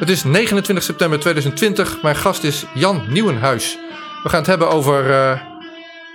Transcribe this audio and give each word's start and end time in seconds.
Het 0.00 0.08
is 0.08 0.24
29 0.24 0.84
september 0.84 1.20
2020. 1.20 2.02
Mijn 2.02 2.16
gast 2.16 2.44
is 2.44 2.66
Jan 2.74 3.12
Nieuwenhuis. 3.12 3.78
We 4.22 4.28
gaan 4.28 4.38
het 4.38 4.46
hebben 4.46 4.70
over 4.70 5.10
uh, 5.10 5.42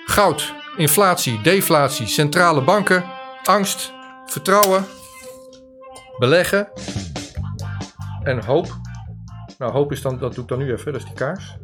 goud, 0.06 0.54
inflatie, 0.78 1.42
deflatie, 1.42 2.08
centrale 2.08 2.64
banken, 2.64 3.04
angst, 3.44 3.94
vertrouwen, 4.26 4.86
beleggen 6.18 6.70
en 8.24 8.46
hoop. 8.46 8.68
Nou, 9.58 9.72
hoop 9.72 9.92
is 9.92 10.02
dan, 10.02 10.18
dat 10.18 10.34
doe 10.34 10.44
ik 10.44 10.50
dan 10.50 10.58
nu 10.58 10.72
even, 10.72 10.92
dat 10.92 11.02
is 11.02 11.08
die 11.08 11.18
kaars. 11.18 11.58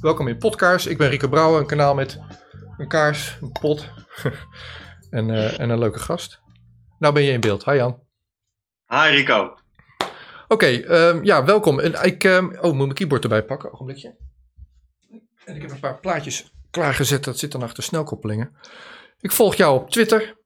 Welkom 0.00 0.28
in 0.28 0.38
Podkaars. 0.38 0.86
Ik 0.86 0.98
ben 0.98 1.08
Rieke 1.08 1.28
Brouwer, 1.28 1.60
een 1.60 1.66
kanaal 1.66 1.94
met 1.94 2.20
een 2.78 2.88
kaars, 2.88 3.38
een 3.40 3.52
pot 3.52 3.90
en, 5.10 5.28
uh, 5.28 5.60
en 5.60 5.70
een 5.70 5.78
leuke 5.78 5.98
gast. 5.98 6.40
Nou 6.98 7.14
ben 7.14 7.22
je 7.22 7.32
in 7.32 7.40
beeld. 7.40 7.64
Hi 7.64 7.74
Jan. 7.74 8.02
Hi 8.86 9.08
Rico. 9.08 9.64
Oké, 10.48 10.66
um, 10.66 11.24
ja, 11.24 11.44
welkom. 11.44 11.80
En 11.80 12.04
ik, 12.04 12.24
um, 12.24 12.56
oh, 12.56 12.62
moet 12.62 12.76
mijn 12.76 12.94
keyboard 12.94 13.22
erbij 13.22 13.42
pakken, 13.42 13.72
ogenblikje. 13.72 14.14
En 15.44 15.54
ik 15.54 15.62
heb 15.62 15.70
een 15.70 15.80
paar 15.80 15.98
plaatjes 16.00 16.52
klaargezet, 16.70 17.24
dat 17.24 17.38
zit 17.38 17.52
dan 17.52 17.62
achter 17.62 17.82
snelkoppelingen. 17.82 18.56
Ik 19.20 19.32
volg 19.32 19.54
jou 19.54 19.80
op 19.80 19.90
Twitter. 19.90 20.36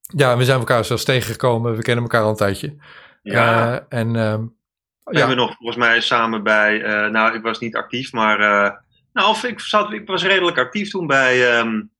Ja, 0.00 0.36
we 0.36 0.44
zijn 0.44 0.58
elkaar 0.58 0.84
zelfs 0.84 1.04
tegengekomen, 1.04 1.76
we 1.76 1.82
kennen 1.82 2.04
elkaar 2.04 2.22
al 2.22 2.30
een 2.30 2.36
tijdje. 2.36 2.76
Ja. 3.22 3.72
Uh, 3.72 3.80
en 3.88 4.16
um, 4.16 4.56
we 5.04 5.18
hebben 5.18 5.36
nog 5.36 5.56
volgens 5.56 5.78
mij 5.78 6.00
samen 6.00 6.42
bij, 6.42 6.80
uh, 6.80 7.10
nou 7.10 7.34
ik 7.34 7.42
was 7.42 7.58
niet 7.58 7.76
actief, 7.76 8.12
maar 8.12 8.40
uh, 8.40 8.70
nou, 9.12 9.28
of 9.28 9.44
ik, 9.44 9.60
zat, 9.60 9.92
ik 9.92 10.06
was 10.06 10.22
redelijk 10.22 10.58
actief 10.58 10.90
toen 10.90 11.06
bij 11.06 11.58
um, 11.58 11.90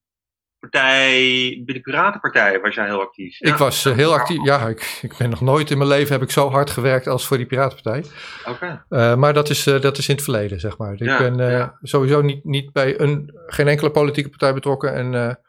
partij, 0.61 1.61
bij 1.65 1.73
de 1.73 1.81
Piratenpartij 1.81 2.59
was 2.59 2.75
jij 2.75 2.85
heel 2.85 3.01
actief. 3.01 3.39
Ik 3.39 3.55
was 3.55 3.85
uh, 3.85 3.93
heel 3.95 4.13
actief, 4.13 4.43
ja, 4.43 4.67
ik, 4.67 4.99
ik 5.01 5.17
ben 5.17 5.29
nog 5.29 5.41
nooit 5.41 5.71
in 5.71 5.77
mijn 5.77 5.89
leven 5.89 6.13
heb 6.13 6.21
ik 6.21 6.31
zo 6.31 6.49
hard 6.49 6.69
gewerkt 6.69 7.07
als 7.07 7.27
voor 7.27 7.37
die 7.37 7.45
Piratenpartij. 7.45 8.05
Oké. 8.45 8.81
Okay. 8.89 9.15
maar 9.15 9.33
dat 9.33 9.49
is, 9.49 9.63
dat 9.63 9.97
is 9.97 10.07
in 10.07 10.15
het 10.15 10.23
verleden, 10.23 10.59
zeg 10.59 10.77
maar. 10.77 10.93
Ik 10.93 11.17
ben 11.17 11.37
ja. 11.37 11.77
sowieso 11.81 12.21
niet, 12.21 12.43
niet 12.43 12.71
bij 12.71 12.99
een, 12.99 13.33
geen 13.45 13.67
enkele 13.67 13.91
politieke 13.91 14.29
partij 14.29 14.53
betrokken 14.53 14.93
en 14.93 15.39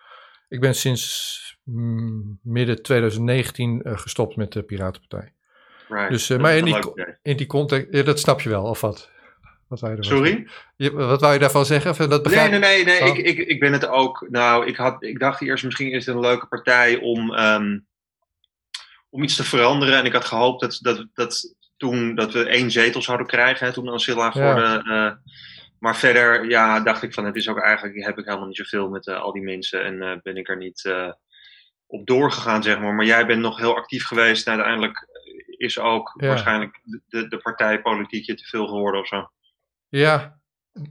ik 0.49 0.61
ben 0.61 0.75
sinds 0.75 1.41
mm, 1.65 2.39
midden 2.43 2.83
2019 2.83 3.81
gestopt 3.85 4.37
met 4.37 4.53
de 4.53 4.63
Piratenpartij. 4.63 5.33
Right. 5.89 6.11
Dus, 6.11 6.29
maar 6.29 6.57
in 6.57 6.65
die, 6.65 6.75
leuk 6.75 7.19
in 7.23 7.37
die 7.37 7.47
context, 7.47 7.87
ja, 7.91 8.03
dat 8.03 8.19
snap 8.19 8.41
je 8.41 8.49
wel, 8.49 8.65
of 8.65 8.81
wat? 8.81 9.11
Wat 9.73 9.81
wou 9.81 9.93
je 9.93 9.99
ervan 9.99 10.17
Sorry? 10.17 10.47
Je, 10.77 10.93
wat 10.93 11.21
wou 11.21 11.33
je 11.33 11.39
daarvan 11.39 11.65
zeggen? 11.67 12.11
Dat 12.11 12.23
begrijp... 12.23 12.51
Nee, 12.51 12.61
nee, 12.61 12.85
nee, 12.85 13.01
nee. 13.01 13.11
Oh. 13.11 13.19
Ik, 13.19 13.27
ik, 13.27 13.39
ik 13.39 13.61
ben 13.61 13.73
het 13.73 13.87
ook. 13.87 14.27
Nou, 14.31 14.67
ik, 14.67 14.77
had, 14.77 15.03
ik 15.03 15.19
dacht 15.19 15.41
eerst 15.41 15.65
misschien 15.65 15.91
is 15.91 16.07
het 16.07 16.15
een 16.15 16.21
leuke 16.21 16.47
partij 16.47 16.97
om, 16.97 17.33
um, 17.33 17.87
om 19.11 19.23
iets 19.23 19.37
te 19.37 19.45
veranderen. 19.45 19.99
En 19.99 20.05
ik 20.05 20.13
had 20.13 20.25
gehoopt 20.25 20.61
dat, 20.61 20.79
dat, 20.83 21.07
dat 21.15 21.55
toen 21.77 22.15
dat 22.15 22.33
we 22.33 22.45
één 22.45 22.71
zetel 22.71 23.03
zouden 23.03 23.27
krijgen, 23.27 23.67
hè, 23.67 23.73
toen 23.73 23.89
Ancilla 23.89 24.33
voor 24.33 24.41
Ja. 24.41 24.55
de. 24.55 24.83
Uh, 24.85 25.33
maar 25.79 25.97
verder, 25.97 26.49
ja, 26.49 26.81
dacht 26.81 27.03
ik 27.03 27.15
van 27.15 27.25
het 27.25 27.37
is 27.37 27.49
ook 27.49 27.61
eigenlijk, 27.61 28.05
heb 28.05 28.19
ik 28.19 28.25
helemaal 28.25 28.47
niet 28.47 28.57
zoveel 28.57 28.89
met 28.89 29.07
uh, 29.07 29.21
al 29.21 29.33
die 29.33 29.43
mensen 29.43 29.85
en 29.85 29.95
uh, 29.95 30.13
ben 30.23 30.37
ik 30.37 30.49
er 30.49 30.57
niet 30.57 30.85
uh, 30.85 31.13
op 31.87 32.07
doorgegaan, 32.07 32.63
zeg 32.63 32.81
maar. 32.81 32.95
Maar 32.95 33.05
jij 33.05 33.27
bent 33.27 33.41
nog 33.41 33.59
heel 33.59 33.77
actief 33.77 34.05
geweest 34.07 34.47
en 34.47 34.53
uiteindelijk 34.53 35.07
is 35.57 35.79
ook 35.79 36.15
Ja. 36.17 36.29
waarschijnlijk 36.29 36.81
de, 37.09 37.29
de 37.29 37.39
partijpolitiek 37.39 38.27
je 38.27 38.35
te 38.35 38.45
veel 38.45 38.67
geworden 38.67 39.01
of 39.01 39.07
zo. 39.07 39.31
Ja, 39.93 40.41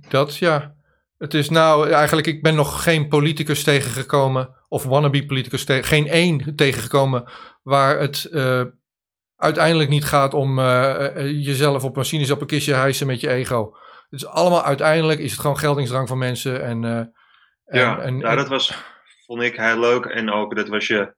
dat 0.10 0.38
ja. 0.38 0.76
Het 1.18 1.34
is 1.34 1.50
nou 1.50 1.90
eigenlijk, 1.90 2.28
ik 2.28 2.42
ben 2.42 2.56
nog 2.56 2.84
geen 2.84 3.08
politicus 3.08 3.64
tegengekomen, 3.64 4.56
of 4.68 4.84
wannabe 4.84 5.26
politicus, 5.26 5.66
tegen, 5.66 5.84
geen 5.84 6.08
één 6.08 6.56
tegengekomen, 6.56 7.32
waar 7.64 8.00
het 8.00 8.28
uh, 8.32 8.64
uiteindelijk 9.36 9.90
niet 9.90 10.06
gaat 10.06 10.34
om 10.34 10.60
uh, 10.60 11.16
jezelf 11.46 11.84
op 11.84 11.98
een 11.98 12.06
sinaasappelkistje 12.06 12.74
hijsen 12.74 13.08
met 13.08 13.20
je 13.22 13.30
ego. 13.30 13.78
Het 14.10 14.20
is 14.20 14.26
allemaal 14.26 14.64
uiteindelijk 14.64 15.20
is 15.20 15.32
het 15.32 15.40
gewoon 15.40 15.58
geldingsdrang 15.58 16.08
van 16.08 16.18
mensen. 16.18 16.64
En, 16.64 16.84
uh, 16.84 17.02
ja, 17.66 18.00
en, 18.00 18.20
ja, 18.20 18.36
dat 18.36 18.48
was, 18.48 18.84
vond 19.26 19.42
ik 19.42 19.56
heel 19.56 19.80
leuk. 19.80 20.06
En 20.06 20.32
ook 20.32 20.56
dat 20.56 20.68
was 20.68 20.88
je 20.88 21.16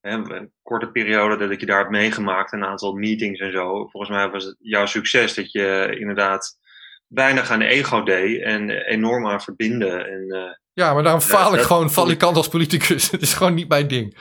hè, 0.00 0.10
een 0.10 0.52
korte 0.62 0.90
periode 0.90 1.36
dat 1.36 1.50
ik 1.50 1.60
je 1.60 1.66
daar 1.66 1.78
heb 1.78 1.90
meegemaakt, 1.90 2.52
een 2.52 2.64
aantal 2.64 2.92
meetings 2.92 3.40
en 3.40 3.52
zo. 3.52 3.86
Volgens 3.86 4.12
mij 4.12 4.30
was 4.30 4.44
het 4.44 4.56
jouw 4.58 4.86
succes 4.86 5.34
dat 5.34 5.52
je 5.52 5.96
inderdaad 5.98 6.62
weinig 7.08 7.50
aan 7.50 7.60
ego 7.60 8.02
deed 8.02 8.42
en 8.42 8.70
enorm 8.70 9.26
aan 9.28 9.40
verbinden. 9.42 10.06
En, 10.08 10.24
uh, 10.28 10.42
ja, 10.72 10.92
maar 10.94 11.02
daarom 11.02 11.20
faal 11.20 11.50
ik 11.50 11.56
dat- 11.56 11.66
gewoon 11.66 11.90
valikant 11.90 12.36
als 12.36 12.48
politicus. 12.48 13.10
het 13.10 13.22
is 13.22 13.34
gewoon 13.34 13.54
niet 13.54 13.68
mijn 13.68 13.88
ding. 13.88 14.16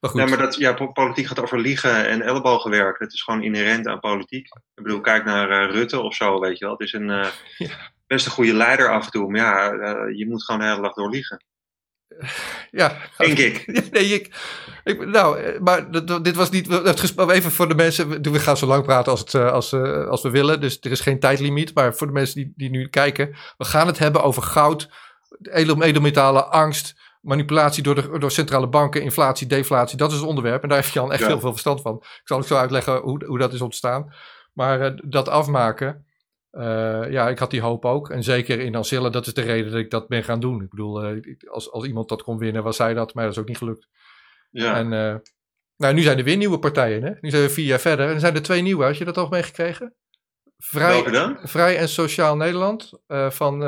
Maar 0.00 0.10
goed. 0.10 0.20
Ja, 0.20 0.26
maar 0.26 0.38
dat, 0.38 0.56
ja, 0.56 0.72
po- 0.72 0.92
politiek 0.92 1.26
gaat 1.26 1.40
over 1.40 1.58
liegen 1.60 2.08
en 2.08 2.22
ellebogenwerk. 2.22 2.98
Dat 2.98 3.12
is 3.12 3.22
gewoon 3.22 3.42
inherent 3.42 3.86
aan 3.86 4.00
politiek. 4.00 4.46
Ik 4.74 4.82
bedoel, 4.82 5.00
kijk 5.00 5.24
naar 5.24 5.50
eh, 5.50 5.70
Rutte 5.74 6.00
of 6.00 6.14
zo, 6.14 6.40
weet 6.40 6.58
je 6.58 6.64
wel. 6.64 6.74
Het 6.74 6.82
is 6.86 6.92
een 6.92 7.10
eh, 7.10 7.26
Ja. 7.68 7.68
best 8.06 8.26
een 8.26 8.32
goede 8.32 8.54
leider 8.54 8.88
af 8.90 9.04
en 9.04 9.10
toe. 9.10 9.30
Maar 9.30 9.40
ja, 9.40 9.70
eh, 9.70 10.18
je 10.18 10.26
moet 10.28 10.44
gewoon 10.44 10.60
de 10.60 10.66
hele 10.66 10.82
dag 10.82 10.92
door 10.92 11.10
liegen. 11.10 11.44
Ja, 12.70 12.96
Denk 13.16 13.38
ik. 13.38 13.66
Nee, 13.92 14.04
ik, 14.04 14.34
ik 14.84 15.06
nou, 15.06 15.38
eh, 15.38 15.60
maar 15.60 15.90
dit 16.22 16.36
was 16.36 16.50
niet. 16.50 16.68
Het 16.68 17.00
gesprek, 17.00 17.30
even 17.30 17.50
voor 17.50 17.68
de 17.68 17.74
mensen. 17.74 18.22
we- 18.32 18.38
gaan 18.38 18.56
zo 18.56 18.66
lang 18.66 18.84
praten 18.84 19.10
als, 19.12 19.20
het, 19.20 19.34
eh, 19.34 19.52
als, 19.52 19.72
eh, 19.72 20.06
als 20.08 20.22
we 20.22 20.30
willen. 20.30 20.60
Dus 20.60 20.78
er 20.80 20.90
is 20.90 21.00
geen 21.00 21.20
tijdlimiet. 21.20 21.74
Maar 21.74 21.94
voor 21.94 22.06
de 22.06 22.12
mensen 22.12 22.34
die, 22.36 22.52
die 22.56 22.70
nu 22.70 22.88
kijken. 22.88 23.36
We 23.56 23.64
gaan 23.64 23.86
het 23.86 23.98
hebben 23.98 24.22
over 24.22 24.42
goud, 24.42 24.90
edel- 25.42 25.82
edelmetalen, 25.82 26.50
angst, 26.50 26.94
manipulatie 27.20 27.82
door, 27.82 27.94
de, 27.94 28.18
door 28.18 28.30
centrale 28.30 28.68
banken, 28.68 29.02
inflatie, 29.02 29.46
deflatie. 29.46 29.96
Dat 29.96 30.10
is 30.12 30.18
het 30.18 30.26
onderwerp. 30.26 30.62
En 30.62 30.68
daar 30.68 30.78
heeft 30.78 30.92
Jan 30.92 31.12
echt 31.12 31.20
Ja. 31.20 31.26
heel 31.26 31.40
veel 31.40 31.50
verstand 31.50 31.80
van. 31.80 31.96
Ik 31.96 32.20
zal 32.24 32.38
ook 32.38 32.46
zo 32.46 32.56
uitleggen 32.56 32.96
hoe, 33.00 33.24
hoe 33.26 33.38
dat 33.38 33.52
is 33.52 33.60
ontstaan. 33.60 34.14
Maar 34.52 34.96
dat 35.04 35.28
afmaken. 35.28 36.06
Eh, 36.52 37.10
ja, 37.10 37.28
ik 37.28 37.38
had 37.38 37.50
die 37.50 37.60
hoop 37.60 37.84
ook. 37.84 38.10
En 38.10 38.22
zeker 38.22 38.60
in 38.60 38.74
Ancilla, 38.74 39.08
dat 39.08 39.26
is 39.26 39.34
de 39.34 39.40
reden 39.42 39.70
dat 39.70 39.80
ik 39.80 39.90
dat 39.90 40.08
ben 40.08 40.24
gaan 40.24 40.40
doen. 40.40 40.62
Ik 40.62 40.70
bedoel, 40.70 41.02
eh, 41.02 41.34
als, 41.48 41.70
als 41.70 41.84
iemand 41.84 42.08
dat 42.08 42.22
kon 42.22 42.38
winnen, 42.38 42.62
was 42.62 42.76
zij 42.76 42.94
dat. 42.94 43.14
Maar 43.14 43.24
dat 43.24 43.32
is 43.32 43.38
ook 43.38 43.48
niet 43.48 43.56
gelukt. 43.58 43.88
Ja. 44.50 44.76
En 44.76 44.92
eh, 44.92 45.16
nou, 45.76 45.94
nu 45.94 46.02
zijn 46.02 46.18
er 46.18 46.24
weer 46.24 46.36
nieuwe 46.36 46.58
partijen. 46.58 47.02
Hè? 47.02 47.12
Nu 47.20 47.30
zijn 47.30 47.42
we 47.42 47.50
vier 47.50 47.66
jaar 47.66 47.78
verder. 47.80 48.08
En 48.08 48.14
er 48.14 48.20
zijn 48.20 48.34
er 48.34 48.42
twee 48.42 48.62
nieuwe. 48.62 48.84
Had 48.84 48.96
je 48.96 49.04
dat 49.04 49.16
al 49.16 49.28
meegekregen? 49.28 49.94
Vrij, 50.58 51.02
dan? 51.02 51.38
Vrij 51.42 51.76
en 51.76 51.88
Sociaal 51.88 52.36
Nederland 52.36 52.92
van 53.28 53.60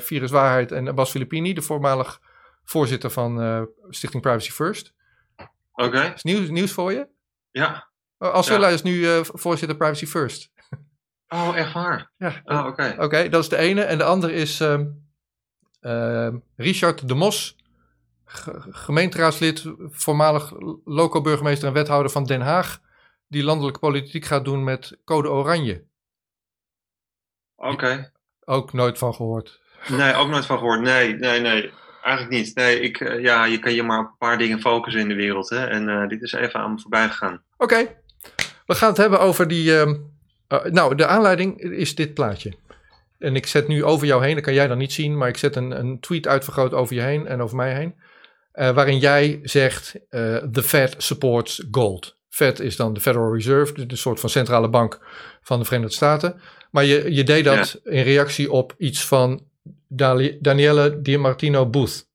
Virus 0.00 0.30
Waarheid 0.30 0.72
en 0.72 0.94
Bas 0.94 1.10
Filippini, 1.10 1.52
de 1.52 1.62
voormalig 1.62 2.20
voorzitter 2.64 3.10
van 3.10 3.68
Stichting 3.88 4.22
Privacy 4.22 4.50
First. 4.50 4.92
Oké, 5.72 6.12
Is 6.14 6.22
nieuws, 6.22 6.48
nieuws 6.48 6.72
voor 6.72 6.92
je? 6.92 7.08
ja. 7.50 7.90
Oh, 8.18 8.32
Ancilla 8.32 8.68
is 8.68 8.82
nu 8.82 9.06
voorzitter 9.22 9.76
Privacy 9.76 10.06
First. 10.06 10.50
Oh, 11.32 11.56
echt 11.56 11.72
waar? 11.72 12.10
Ja, 12.16 12.40
Oh, 12.44 12.66
oké. 12.66 12.94
Oké, 12.98 13.28
dat 13.28 13.42
is 13.42 13.48
de 13.48 13.56
ene. 13.56 13.82
En 13.82 13.98
de 13.98 14.04
andere 14.04 14.32
is 14.32 14.60
ehm, 14.60 14.86
ehm, 15.80 16.36
Richard 16.56 17.08
de 17.08 17.14
Mos, 17.14 17.56
ge- 18.24 18.62
gemeenteraadslid, 18.70 19.64
voormalig 19.90 20.52
loco-burgemeester 20.84 21.68
en 21.68 21.74
wethouder 21.74 22.10
van 22.12 22.24
Den 22.24 22.40
Haag, 22.40 22.80
die 23.28 23.44
landelijke 23.44 23.78
politiek 23.80 24.24
gaat 24.24 24.44
doen 24.44 24.64
met 24.64 24.98
Code 25.04 25.30
Oranje. 25.30 25.84
Oké. 27.56 28.12
Ook 28.44 28.72
nooit 28.72 28.98
van 28.98 29.14
gehoord. 29.14 29.60
Nee, 29.88 30.14
ook 30.14 30.28
nooit 30.28 30.46
van 30.46 30.58
gehoord. 30.58 30.80
Nee, 30.80 31.14
nee, 31.14 31.40
nee. 31.40 31.70
Eigenlijk 32.02 32.34
niet. 32.36 32.54
Nee, 32.54 32.80
ik, 32.80 33.00
eh, 33.00 33.20
ja, 33.22 33.44
je 33.44 33.58
kan 33.58 33.72
je 33.72 33.82
maar 33.82 33.98
op 33.98 34.06
een 34.06 34.16
paar 34.18 34.38
dingen 34.38 34.60
focussen 34.60 35.00
in 35.02 35.08
de 35.08 35.14
wereld. 35.14 35.48
Hè? 35.48 35.66
En 35.66 35.88
eh, 35.88 36.08
dit 36.08 36.22
is 36.22 36.32
even 36.32 36.60
aan 36.60 36.72
me 36.72 36.78
voorbij 36.80 37.08
gegaan. 37.08 37.42
Oké, 37.56 37.96
we 38.66 38.74
gaan 38.74 38.88
het 38.88 38.96
hebben 38.96 39.20
over 39.20 39.48
die. 39.48 39.72
Eh, 40.52 40.72
nou, 40.72 40.94
de 40.94 41.06
aanleiding 41.06 41.60
is 41.60 41.94
dit 41.94 42.14
plaatje. 42.14 42.52
En 43.18 43.36
ik 43.36 43.46
zet 43.46 43.68
nu 43.68 43.84
over 43.84 44.06
jou 44.06 44.24
heen, 44.24 44.34
dat 44.34 44.44
kan 44.44 44.54
jij 44.54 44.66
dan 44.66 44.78
niet 44.78 44.92
zien, 44.92 45.16
maar 45.18 45.28
ik 45.28 45.36
zet 45.36 45.56
een, 45.56 45.70
een 45.78 46.00
tweet 46.00 46.26
uitvergroot 46.26 46.72
over 46.72 46.94
je 46.94 47.00
heen 47.00 47.26
en 47.26 47.42
over 47.42 47.56
mij 47.56 47.74
heen. 47.74 47.94
eh, 48.52 48.70
waarin 48.74 48.98
jij 48.98 49.40
zegt: 49.42 49.94
eh, 50.08 50.36
The 50.36 50.62
Fed 50.62 50.94
supports 50.98 51.62
gold. 51.70 52.16
Fed 52.28 52.60
is 52.60 52.76
dan 52.76 52.94
de 52.94 53.00
Federal 53.00 53.34
Reserve, 53.34 53.74
de, 53.74 53.86
de 53.86 53.96
soort 53.96 54.20
van 54.20 54.28
centrale 54.30 54.68
bank 54.68 55.00
van 55.42 55.58
de 55.58 55.64
Verenigde 55.64 55.94
Staten. 55.94 56.40
Maar 56.70 56.84
je, 56.84 57.14
je 57.14 57.24
deed 57.24 57.44
dat 57.44 57.80
in 57.84 58.02
reactie 58.02 58.52
op 58.52 58.74
iets 58.78 59.06
van 59.06 59.42
Danielle 60.40 61.00
Di 61.02 61.16
Martino 61.18 61.66
Booth. 61.66 62.10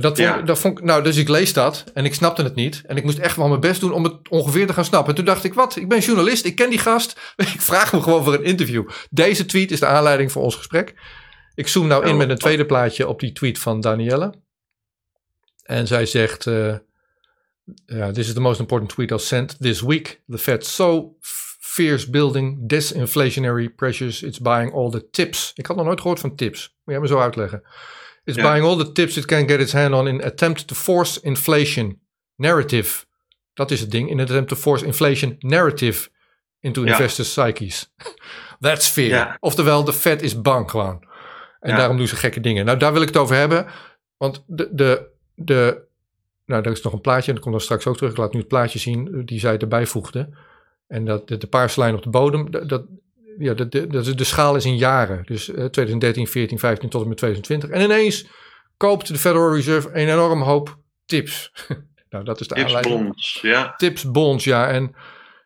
Dat 0.00 0.16
vond, 0.16 0.28
Ja. 0.28 0.42
dat 0.42 0.58
vond 0.58 0.82
nou, 0.82 1.02
dus 1.02 1.16
ik 1.16 1.28
lees 1.28 1.52
dat 1.52 1.84
en 1.94 2.04
ik 2.04 2.14
snapte 2.14 2.42
het 2.42 2.54
niet. 2.54 2.82
En 2.86 2.96
ik 2.96 3.04
moest 3.04 3.18
echt 3.18 3.36
wel 3.36 3.48
mijn 3.48 3.60
best 3.60 3.80
doen 3.80 3.92
om 3.92 4.04
het 4.04 4.28
ongeveer 4.28 4.66
te 4.66 4.72
gaan 4.72 4.84
snappen. 4.84 5.10
En 5.10 5.16
toen 5.16 5.24
dacht 5.24 5.44
ik, 5.44 5.54
wat? 5.54 5.76
Ik 5.76 5.88
ben 5.88 5.98
journalist, 5.98 6.44
ik 6.44 6.56
ken 6.56 6.70
die 6.70 6.78
gast. 6.78 7.20
Ik 7.54 7.60
vraag 7.60 7.90
hem 7.90 8.02
gewoon 8.02 8.24
voor 8.24 8.34
een 8.34 8.44
interview. 8.44 8.88
Deze 9.10 9.46
tweet 9.46 9.70
is 9.70 9.80
de 9.80 9.86
aanleiding 9.86 10.32
voor 10.32 10.42
ons 10.42 10.54
gesprek. 10.54 10.94
Ik 11.54 11.68
zoom 11.68 11.86
nou 11.86 12.04
in 12.04 12.10
Oh. 12.12 12.16
met 12.16 12.30
een 12.30 12.38
tweede 12.38 12.66
plaatje 12.66 13.08
op 13.08 13.20
die 13.20 13.32
tweet 13.32 13.58
van 13.58 13.80
Danielle. 13.80 14.34
En 15.62 15.86
zij 15.86 16.06
zegt, 16.06 16.46
eh 16.46 16.74
ja, 17.86 18.10
this 18.12 18.26
is 18.28 18.32
the 18.34 18.40
most 18.40 18.60
important 18.60 18.90
tweet 18.90 19.10
I've 19.10 19.24
sent 19.24 19.56
this 19.60 19.80
week. 19.80 20.20
The 20.28 20.38
Fed 20.38 20.66
so 20.66 21.16
fierce 21.58 22.10
building 22.10 22.68
disinflationary 22.68 23.68
pressures. 23.68 24.22
It's 24.22 24.40
buying 24.40 24.72
all 24.74 24.90
the 24.90 25.10
tips. 25.10 25.52
Ik 25.54 25.66
had 25.66 25.76
nog 25.76 25.86
nooit 25.86 26.00
gehoord 26.00 26.20
van 26.20 26.34
tips. 26.36 26.76
Moet 26.84 26.94
jij 26.94 27.00
me 27.00 27.06
zo 27.08 27.18
uitleggen. 27.20 27.62
Ja. 28.34 28.42
buying 28.42 28.64
all 28.64 28.76
the 28.76 28.92
tips 28.92 29.16
it 29.16 29.24
can 29.24 29.48
get 29.48 29.60
its 29.60 29.72
hand 29.72 29.94
on 29.94 30.08
in 30.08 30.24
attempt 30.24 30.66
to 30.66 30.74
force 30.74 31.20
inflation 31.20 32.00
narrative. 32.36 33.04
Dat 33.54 33.70
is 33.70 33.80
het 33.80 33.90
ding. 33.90 34.10
In 34.10 34.20
attempt 34.20 34.48
to 34.48 34.56
force 34.56 34.84
inflation 34.84 35.36
narrative 35.38 36.08
into 36.60 36.82
investors' 36.82 37.32
psyches. 37.32 37.92
That's 38.60 38.88
fear. 38.88 39.36
Oftewel, 39.40 39.84
de 39.84 39.92
Fed 39.92 40.22
is 40.22 40.40
bang 40.40 40.70
gewoon. 40.70 41.04
En 41.60 41.76
daarom 41.76 41.96
doen 41.96 42.08
ze 42.08 42.16
gekke 42.16 42.40
dingen. 42.40 42.64
Nou, 42.64 42.78
daar 42.78 42.92
wil 42.92 43.02
ik 43.02 43.08
het 43.08 43.16
over 43.16 43.36
hebben. 43.36 43.66
Want 44.16 44.44
de, 44.46 44.68
de, 44.72 45.08
de 45.34 45.84
nou, 46.46 46.62
er 46.62 46.70
is 46.70 46.82
nog 46.82 46.92
een 46.92 47.00
plaatje, 47.00 47.26
en 47.26 47.34
dat 47.34 47.42
komt 47.42 47.54
dan 47.54 47.64
straks 47.64 47.86
ook 47.86 47.96
terug. 47.96 48.10
Ik 48.10 48.16
laat 48.16 48.32
nu 48.32 48.38
het 48.38 48.48
plaatje 48.48 48.78
zien 48.78 49.22
die 49.24 49.40
zij 49.40 49.58
erbij 49.58 49.86
voegde. 49.86 50.28
En 50.86 51.04
dat 51.04 51.28
de, 51.28 51.36
de 51.36 51.46
paarse 51.46 51.80
lijn 51.80 51.94
op 51.94 52.02
de 52.02 52.10
bodem, 52.10 52.50
dat, 52.50 52.86
ja, 53.38 53.54
de, 53.54 53.68
de, 53.68 53.86
de, 53.86 54.14
de 54.14 54.24
schaal 54.24 54.56
is 54.56 54.64
in 54.64 54.76
jaren. 54.76 55.22
Dus 55.24 55.44
2013, 55.44 56.26
14, 56.26 56.58
15 56.58 56.88
tot 56.88 57.02
en 57.02 57.08
met 57.08 57.16
2020. 57.16 57.70
En 57.70 57.84
ineens 57.84 58.26
koopt 58.76 59.08
de 59.08 59.18
Federal 59.18 59.54
Reserve 59.54 59.88
een 59.88 60.08
enorm 60.08 60.42
hoop 60.42 60.78
tips. 61.06 61.52
nou, 62.10 62.24
dat 62.24 62.40
is 62.40 62.48
de 62.48 62.54
tips 62.54 62.80
bonds, 62.80 63.38
ja. 63.42 63.74
Tips 63.76 64.10
bonds, 64.10 64.44
ja. 64.44 64.68
En 64.68 64.94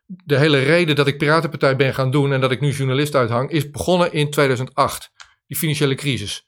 de 0.07 0.39
hele 0.39 0.59
reden 0.59 0.97
dat 0.97 1.07
ik 1.07 1.19
Piratenpartij 1.19 1.77
ben 1.77 1.95
gaan 1.95 2.11
doen 2.11 2.33
en 2.33 2.41
dat 2.41 2.51
ik 2.51 2.61
nu 2.61 2.71
journalist 2.71 3.15
uithang, 3.15 3.51
is 3.51 3.71
begonnen 3.71 4.13
in 4.13 4.31
2008. 4.31 5.11
Die 5.47 5.57
financiële 5.57 5.95
crisis. 5.95 6.45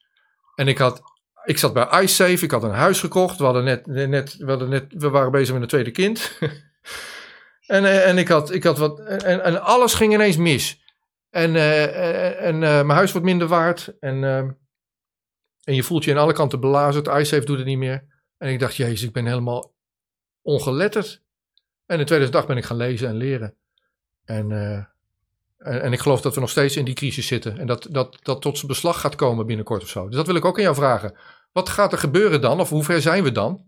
En 0.55 0.69
ik 0.69 0.79
had 0.79 1.03
ik 1.44 1.59
zat 1.59 1.73
bij 1.73 2.03
iSafe, 2.03 2.44
ik 2.44 2.50
had 2.50 2.62
een 2.62 2.71
huis 2.71 3.00
gekocht. 3.00 3.39
We, 3.39 3.44
hadden 3.44 3.65
net, 3.65 3.87
net, 3.87 4.37
we, 4.39 4.50
hadden 4.50 4.69
net, 4.69 4.85
we 4.89 5.11
waren 5.11 5.31
bezig 5.31 5.53
met 5.53 5.62
een 5.62 5.69
tweede 5.69 5.91
kind. 5.91 6.33
en, 7.67 7.85
eh, 7.85 8.09
en 8.09 8.19
ik 8.19 8.29
had, 8.29 8.53
ik 8.53 8.65
had 8.65 8.79
wat. 8.79 9.00
En, 9.00 9.44
en 9.44 9.62
alles 9.62 9.94
ging 9.94 10.12
ineens 10.12 10.37
mis. 10.37 10.81
En, 11.32 11.55
uh, 11.55 12.43
en 12.43 12.55
uh, 12.55 12.61
mijn 12.61 12.90
huis 12.90 13.12
wordt 13.12 13.26
minder 13.26 13.49
waard. 13.49 13.94
En, 14.00 14.25
en 15.64 15.75
je 15.75 15.82
voelt 15.82 16.05
je 16.05 16.11
aan 16.11 16.19
alle 16.19 16.32
kanten 16.32 16.61
belazerd. 16.61 17.06
iSafe 17.06 17.44
doet 17.44 17.58
het 17.58 17.67
niet 17.67 17.79
meer. 17.79 18.05
En 18.38 18.49
ik 18.49 18.58
dacht, 18.58 18.76
jezus, 18.76 19.02
ik 19.02 19.12
ben 19.12 19.26
helemaal 19.26 19.75
ongeletterd. 20.43 21.23
En 21.87 21.99
in 21.99 22.05
2008 22.05 22.46
ben 22.46 22.56
ik 22.56 22.64
gaan 22.64 22.76
lezen 22.76 23.08
en 23.08 23.17
leren. 23.17 23.55
En, 24.25 24.52
en, 25.58 25.82
en, 25.82 25.93
ik 25.93 26.00
geloof 26.00 26.20
dat 26.20 26.34
we 26.34 26.40
nog 26.40 26.50
steeds 26.50 26.76
in 26.76 26.84
die 26.84 26.94
crisis 26.94 27.26
zitten. 27.26 27.58
En 27.58 27.67
dat 27.67 27.87
dat, 27.90 28.19
dat 28.23 28.43
tot 28.43 28.56
zijn 28.56 28.69
beslag 28.69 29.00
gaat 29.00 29.14
komen 29.14 29.46
binnenkort 29.46 29.82
of 29.82 29.88
zo. 29.88 30.06
Dus 30.06 30.17
dat 30.17 30.26
wil 30.26 30.37
ik 30.37 30.44
ook 30.44 30.56
aan 30.56 30.62
jou 30.62 30.75
vragen. 30.75 31.14
Wat 31.52 31.69
gaat 31.69 31.93
er 31.93 31.99
gebeuren 31.99 32.40
dan? 32.40 32.61
Of 32.61 32.69
hoe 32.69 32.84
ver 32.84 33.02
zijn 33.02 33.23
we 33.23 33.32
dan? 33.32 33.64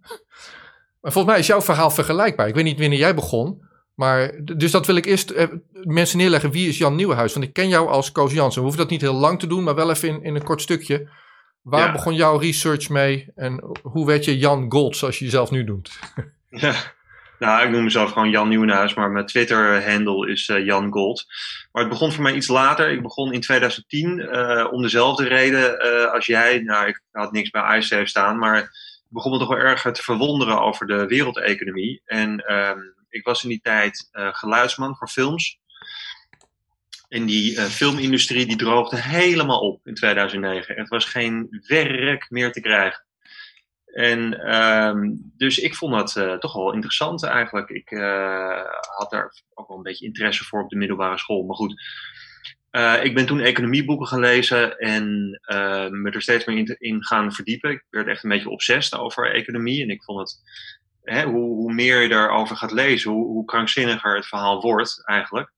Maar 1.00 1.12
volgens 1.12 1.32
mij 1.32 1.38
is 1.38 1.46
jouw 1.46 1.62
verhaal 1.62 1.90
vergelijkbaar. 1.90 2.48
Ik 2.48 2.54
weet 2.54 2.64
niet 2.64 2.78
wanneer 2.78 2.98
jij 2.98 3.14
begon. 3.14 3.68
Maar, 3.94 4.40
dus 4.44 4.70
dat 4.70 4.86
wil 4.86 4.96
ik 4.96 5.04
eerst 5.04 5.30
eh, 5.30 5.48
mensen 5.82 6.18
neerleggen. 6.18 6.50
Wie 6.50 6.68
is 6.68 6.78
Jan 6.78 6.94
Nieuwenhuis? 6.94 7.32
Want 7.32 7.46
ik 7.46 7.52
ken 7.52 7.68
jou 7.68 7.88
als 7.88 8.12
Koos 8.12 8.32
Jansen. 8.32 8.60
We 8.60 8.66
hoeven 8.66 8.82
dat 8.82 8.90
niet 8.90 9.00
heel 9.00 9.14
lang 9.14 9.38
te 9.38 9.46
doen, 9.46 9.64
maar 9.64 9.74
wel 9.74 9.90
even 9.90 10.08
in, 10.08 10.22
in 10.22 10.34
een 10.34 10.44
kort 10.44 10.62
stukje. 10.62 11.08
Waar 11.62 11.92
begon 11.92 12.14
jouw 12.14 12.36
research 12.36 12.88
mee? 12.88 13.32
En 13.34 13.64
hoe 13.82 14.06
werd 14.06 14.24
je 14.24 14.38
Jan 14.38 14.72
Gold, 14.72 14.96
zoals 14.96 15.18
je 15.18 15.24
jezelf 15.24 15.50
nu 15.50 15.64
doet? 15.64 15.90
Ja, 16.56 16.74
nou, 17.38 17.64
ik 17.64 17.70
noem 17.70 17.84
mezelf 17.84 18.12
gewoon 18.12 18.30
Jan 18.30 18.48
Nieuwenhuis, 18.48 18.94
maar 18.94 19.10
mijn 19.10 19.26
Twitter-handle 19.26 20.30
is 20.30 20.48
uh, 20.48 20.64
Jan 20.64 20.92
Gold. 20.92 21.24
Maar 21.72 21.82
het 21.82 21.92
begon 21.92 22.12
voor 22.12 22.22
mij 22.22 22.34
iets 22.34 22.48
later. 22.48 22.90
Ik 22.90 23.02
begon 23.02 23.32
in 23.32 23.40
2010 23.40 24.18
uh, 24.18 24.60
eh, 24.60 24.72
om 24.72 24.82
dezelfde 24.82 25.28
reden 25.28 25.86
uh, 25.86 26.12
als 26.12 26.26
jij. 26.26 26.58
Nou, 26.58 26.86
ik 26.86 27.02
had 27.10 27.32
niks 27.32 27.50
bij 27.50 27.78
iSafe 27.78 28.06
staan, 28.06 28.38
maar 28.38 28.58
ik 28.58 28.70
begon 29.08 29.32
me 29.32 29.38
toch 29.38 29.48
wel 29.48 29.58
erg 29.58 29.82
te 29.82 30.02
verwonderen 30.02 30.60
over 30.60 30.86
de 30.86 31.06
wereldeconomie. 31.06 32.02
En 32.04 32.38
ehm, 32.38 32.78
ik 33.14 33.24
was 33.24 33.42
in 33.42 33.48
die 33.48 33.60
tijd 33.60 34.08
geluidsman 34.12 34.96
voor 34.96 35.08
films. 35.08 35.58
En 37.08 37.26
die 37.26 37.60
filmindustrie 37.60 38.46
die 38.46 38.56
droogde 38.56 39.00
helemaal 39.00 39.60
op 39.60 39.86
in 39.86 39.94
2009. 39.94 40.76
Het 40.76 40.88
was 40.88 41.04
geen 41.04 41.62
werk 41.66 42.30
meer 42.30 42.52
te 42.52 42.60
krijgen. 42.60 43.04
En 43.84 44.54
um, 44.54 45.32
dus 45.36 45.58
ik 45.58 45.74
vond 45.74 45.94
dat 45.94 46.16
uh, 46.16 46.38
toch 46.38 46.52
wel 46.52 46.72
interessant 46.72 47.24
eigenlijk. 47.24 47.68
Ik 47.68 47.88
had 48.96 49.10
daar 49.10 49.42
ook 49.54 49.68
wel 49.68 49.76
een 49.76 49.82
beetje 49.82 50.06
interesse 50.06 50.44
voor 50.44 50.62
op 50.62 50.70
de 50.70 50.76
middelbare 50.76 51.18
school. 51.18 51.42
Maar 51.42 51.56
goed, 51.56 51.82
ik 53.02 53.14
ben 53.14 53.26
toen 53.26 53.40
economieboeken 53.40 54.06
gaan 54.06 54.20
lezen 54.20 54.78
en 54.78 55.04
me 55.90 56.10
er 56.10 56.22
steeds 56.22 56.44
meer 56.44 56.56
in, 56.56 56.76
in, 56.78 57.04
gaan 57.04 57.32
verdiepen. 57.32 57.70
Ik 57.70 57.84
werd 57.90 58.06
echt 58.06 58.24
een 58.24 58.30
beetje 58.30 58.50
obsessief 58.50 58.98
over 58.98 59.34
economie. 59.34 59.82
En 59.82 59.90
ik 59.90 60.02
vond 60.02 60.18
het, 60.18 60.42
hoe, 61.04 61.54
hoe, 61.54 61.72
meer 61.72 62.02
je 62.02 62.08
daarover 62.08 62.56
gaat 62.56 62.72
lezen, 62.72 63.10
hoe, 63.10 63.26
hoe 63.26 63.44
krankzinniger 63.44 64.14
het 64.16 64.26
verhaal 64.26 64.60
wordt 64.60 65.02
eigenlijk. 65.04 65.52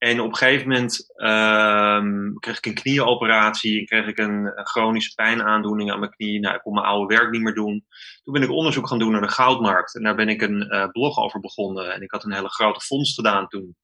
En 0.00 0.20
op 0.20 0.28
een 0.28 0.36
gegeven 0.36 0.68
moment 0.68 1.12
um, 1.16 2.38
kreeg 2.38 2.56
ik 2.56 2.66
een 2.66 2.74
knieoperatie 2.74 3.84
kreeg 3.84 4.06
ik 4.06 4.18
een, 4.18 4.52
chronische 4.54 5.14
pijnaandoening 5.14 5.92
aan 5.92 5.98
mijn 5.98 6.10
knie. 6.10 6.40
Nou, 6.40 6.54
ik 6.54 6.60
kon 6.60 6.74
mijn 6.74 6.86
oude 6.86 7.14
werk 7.14 7.30
niet 7.30 7.40
meer 7.40 7.54
doen. 7.54 7.86
Toen 8.22 8.32
ben 8.32 8.42
ik 8.42 8.50
onderzoek 8.50 8.88
gaan 8.88 8.98
doen 8.98 9.12
naar 9.12 9.20
de 9.20 9.28
goudmarkt. 9.28 9.94
En 9.94 10.02
daar 10.02 10.14
ben 10.14 10.28
ik 10.28 10.42
een 10.42 10.74
uh, 10.74 10.88
blog 10.88 11.18
over 11.18 11.40
begonnen. 11.40 11.94
En 11.94 12.02
ik 12.02 12.10
had 12.10 12.24
een 12.24 12.32
hele 12.32 12.48
grote 12.48 12.80
fonds 12.80 13.14
gedaan 13.14 13.48
toen. 13.48 13.76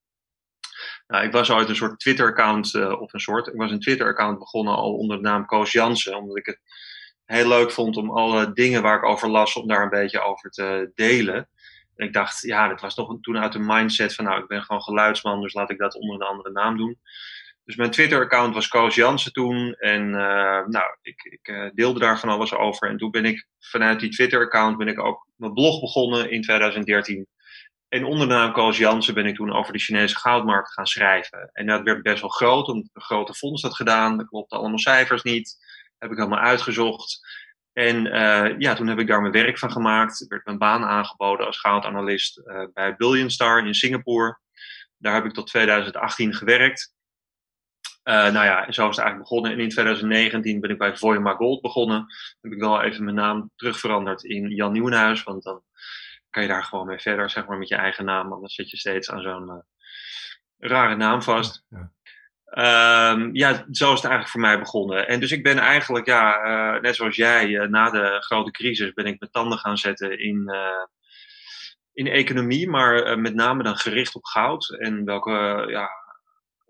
Nou, 1.07 1.25
ik 1.25 1.33
was 1.33 1.51
ooit 1.51 1.69
een 1.69 1.77
soort 1.77 2.01
Twitter-account, 2.01 2.75
uh, 2.75 3.01
of 3.01 3.13
een 3.13 3.21
soort, 3.21 3.47
ik 3.47 3.57
was 3.57 3.71
een 3.71 3.81
Twitter-account 3.81 4.39
begonnen 4.39 4.75
al 4.75 4.95
onder 4.95 5.17
de 5.17 5.23
naam 5.23 5.47
Koos 5.47 5.73
Jansen. 5.73 6.17
Omdat 6.17 6.37
ik 6.37 6.47
het 6.47 6.61
heel 7.27 7.49
leuk 7.49 7.71
vond 7.71 7.97
om 7.97 8.11
alle 8.11 8.53
dingen 8.53 8.83
waar 8.83 8.97
ik 8.97 9.05
over 9.05 9.29
las, 9.29 9.57
om 9.57 9.69
daar 9.69 9.83
een 9.83 9.89
beetje 9.89 10.21
over 10.21 10.51
te 10.51 10.91
delen. 10.95 11.49
En 11.97 12.07
ik 12.07 12.13
dacht, 12.13 12.43
ja, 12.43 12.69
dat 12.69 12.81
was 12.81 12.95
toch 12.95 13.17
toen 13.21 13.39
uit 13.39 13.55
een 13.55 13.67
mindset 13.67 14.15
van, 14.15 14.25
nou, 14.25 14.43
ik 14.43 14.49
ben 14.49 14.63
gewoon 14.63 14.83
geluidsman, 14.83 15.41
dus 15.41 15.55
laat 15.55 15.71
ik 15.71 15.79
dat 15.79 15.95
onder 15.95 16.15
een 16.15 16.27
andere 16.27 16.51
naam 16.51 16.77
doen. 16.77 16.99
Dus 17.67 17.77
mijn 17.77 17.91
Twitter-account 17.91 18.55
was 18.55 18.69
Koos 18.69 18.95
Jansen 18.95 19.33
toen. 19.33 19.75
En 19.75 20.09
uh, 20.09 20.67
nou, 20.67 20.97
ik, 21.03 21.23
ik 21.23 21.49
uh, 21.49 21.71
deelde 21.75 21.99
daar 21.99 22.19
van 22.21 22.29
alles 22.29 22.55
over. 22.55 22.89
En 22.89 22.97
toen 22.97 23.11
ben 23.11 23.25
ik 23.25 23.47
vanuit 23.59 24.01
die 24.01 24.11
Twitter-account 24.11 24.77
ben 24.77 24.89
ik 24.89 25.01
ook 25.01 25.27
mijn 25.37 25.53
blog 25.53 25.81
begonnen 25.81 26.31
in 26.31 26.43
2013. 26.43 27.27
En 27.89 28.05
onder 28.05 28.29
de 28.29 28.35
naam 28.35 28.53
Koos 28.53 28.79
Jansen 28.79 29.15
ben 29.15 29.27
ik 29.27 29.35
toen 29.35 29.53
over 29.53 29.73
de 29.73 29.79
Chinese 29.79 30.17
goudmarkt 30.17 30.73
gaan 30.73 30.87
schrijven. 30.87 31.51
En 31.53 31.67
dat 31.67 31.83
werd 31.83 32.03
best 32.03 32.21
wel 32.21 32.31
groot, 32.31 32.69
omdat 32.69 32.91
een 32.93 33.03
grote 33.03 33.35
fonds 33.35 33.63
had 33.63 33.75
gedaan. 33.75 34.17
Dat 34.17 34.29
klopte 34.29 34.57
allemaal 34.57 34.79
cijfers 34.79 35.23
niet. 35.23 35.57
Heb 36.07 36.15
ik 36.15 36.25
allemaal 36.25 36.49
uitgezocht. 36.49 37.21
En 37.73 38.07
uh, 38.07 38.59
ja, 38.59 38.75
toen 38.75 38.87
heb 38.87 38.99
ik 38.99 39.07
daar 39.07 39.21
mijn 39.21 39.33
werk 39.33 39.59
van 39.59 39.71
gemaakt. 39.71 40.21
Er 40.21 40.29
werd 40.29 40.45
mijn 40.45 40.59
baan 40.59 40.85
aangeboden 40.85 41.47
als 41.47 41.61
goudanalist 41.61 42.39
uh, 42.39 42.65
bij 42.73 42.97
Billion 42.97 43.31
Star 43.31 43.67
in 43.67 43.75
Singapore. 43.75 44.39
Daar 44.97 45.15
heb 45.15 45.25
ik 45.25 45.33
tot 45.33 45.47
2018 45.47 46.35
gewerkt. 46.35 46.95
Uh, 48.05 48.15
nou 48.15 48.45
ja, 48.45 48.73
zo 48.73 48.89
is 48.89 48.97
het 48.97 49.05
eigenlijk 49.05 49.19
begonnen. 49.19 49.53
En 49.53 49.61
in 49.61 49.69
2019 49.69 50.61
ben 50.61 50.71
ik 50.71 50.79
bij 50.79 50.97
Voyama 50.97 51.35
Gold 51.35 51.61
begonnen. 51.61 52.07
Heb 52.41 52.53
ik 52.53 52.61
wel 52.61 52.83
even 52.83 53.05
mijn 53.05 53.17
naam 53.17 53.51
terug 53.57 53.79
veranderd 53.79 54.25
in 54.25 54.49
Jan 54.51 54.73
Nieuwenhuis. 54.73 55.23
Want 55.23 55.43
dan 55.43 55.63
kan 56.31 56.43
je 56.43 56.49
daar 56.49 56.65
gewoon 56.65 56.87
mee 56.87 56.99
verder, 56.99 57.31
zeg 57.31 57.47
maar, 57.47 57.59
met 57.59 57.69
je 57.69 57.77
eigen 57.77 58.05
naam. 58.05 58.33
Anders 58.33 58.55
zit 58.55 58.71
je 58.71 58.77
steeds 58.77 59.11
aan 59.11 59.23
zo'n 59.23 59.65
rare 60.59 60.97
naam 60.97 61.23
vast. 61.23 61.65
Ja. 61.69 61.93
Um, 62.51 63.35
ja, 63.35 63.53
zo 63.71 63.93
is 63.93 64.01
het 64.01 64.11
eigenlijk 64.11 64.29
voor 64.29 64.41
mij 64.41 64.59
begonnen. 64.59 65.09
En 65.09 65.21
dus 65.21 65.33
ik 65.33 65.43
ben 65.43 65.59
eigenlijk, 65.59 66.07
ja, 66.07 66.45
uh, 66.75 66.81
net 66.81 66.97
zoals 66.97 67.17
jij, 67.17 67.49
uh, 67.49 67.69
na 67.69 67.91
de 67.91 68.17
grote 68.21 68.51
crisis 68.51 68.93
ben 68.93 69.07
ik 69.07 69.21
mijn 69.21 69.31
tanden 69.31 69.59
gaan 69.59 69.79
zetten 69.79 70.19
in, 70.19 70.43
uh, 70.47 70.87
in 71.93 72.07
economie, 72.07 72.69
maar 72.69 73.19
met 73.19 73.35
name 73.35 73.63
dan 73.63 73.77
gericht 73.77 74.15
op 74.15 74.25
goud. 74.25 74.77
En 74.79 75.05
welke 75.05 75.65
ja, 75.69 75.91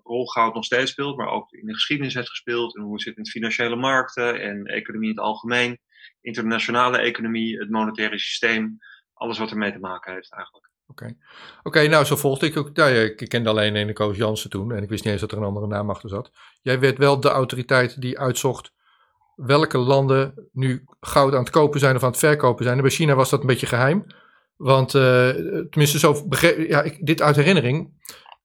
rol 0.02 0.26
goud 0.26 0.54
nog 0.54 0.64
steeds 0.64 0.90
speelt, 0.90 1.16
maar 1.16 1.28
ook 1.28 1.52
in 1.52 1.66
de 1.66 1.74
geschiedenis 1.74 2.14
heeft 2.14 2.28
gespeeld. 2.28 2.76
En 2.76 2.82
hoe 2.82 2.92
het 2.92 3.02
zit 3.02 3.16
in 3.16 3.22
de 3.22 3.30
financiële 3.30 3.76
markten 3.76 4.40
en 4.40 4.64
economie 4.64 5.10
in 5.10 5.16
het 5.16 5.24
algemeen. 5.24 5.78
Internationale 6.20 6.98
economie, 6.98 7.58
het 7.58 7.70
monetaire 7.70 8.18
systeem. 8.18 8.78
Alles 9.14 9.38
wat 9.38 9.50
ermee 9.50 9.72
te 9.72 9.78
maken 9.78 10.12
heeft 10.12 10.32
eigenlijk. 10.32 10.70
Oké, 11.02 11.16
Oké, 11.62 11.86
nou 11.86 12.04
zo 12.04 12.16
volgde 12.16 12.46
ik 12.46 12.56
ook. 12.56 12.70
Ja, 12.72 12.86
ik 12.86 13.28
kende 13.28 13.48
alleen 13.48 13.76
ene 13.76 13.92
Koos 13.92 14.16
Jansen 14.16 14.50
toen 14.50 14.72
en 14.72 14.82
ik 14.82 14.88
wist 14.88 15.04
niet 15.04 15.12
eens 15.12 15.22
dat 15.22 15.32
er 15.32 15.38
een 15.38 15.44
andere 15.44 15.66
naam 15.66 15.90
achter 15.90 16.08
zat. 16.08 16.30
Jij 16.62 16.80
werd 16.80 16.98
wel 16.98 17.20
de 17.20 17.28
autoriteit 17.28 18.00
die 18.00 18.18
uitzocht 18.18 18.72
welke 19.34 19.78
landen 19.78 20.48
nu 20.52 20.84
goud 21.00 21.32
aan 21.32 21.40
het 21.40 21.50
kopen 21.50 21.80
zijn 21.80 21.96
of 21.96 22.02
aan 22.02 22.10
het 22.10 22.18
verkopen 22.18 22.64
zijn. 22.64 22.80
Bij 22.80 22.90
China 22.90 23.14
was 23.14 23.30
dat 23.30 23.40
een 23.40 23.46
beetje 23.46 23.66
geheim. 23.66 24.06
Want 24.56 24.94
uh, 24.94 25.28
tenminste, 25.70 25.98
zo 25.98 26.26
ja, 26.68 26.82
ik, 26.82 27.06
dit 27.06 27.22
uit 27.22 27.36
herinnering. 27.36 27.90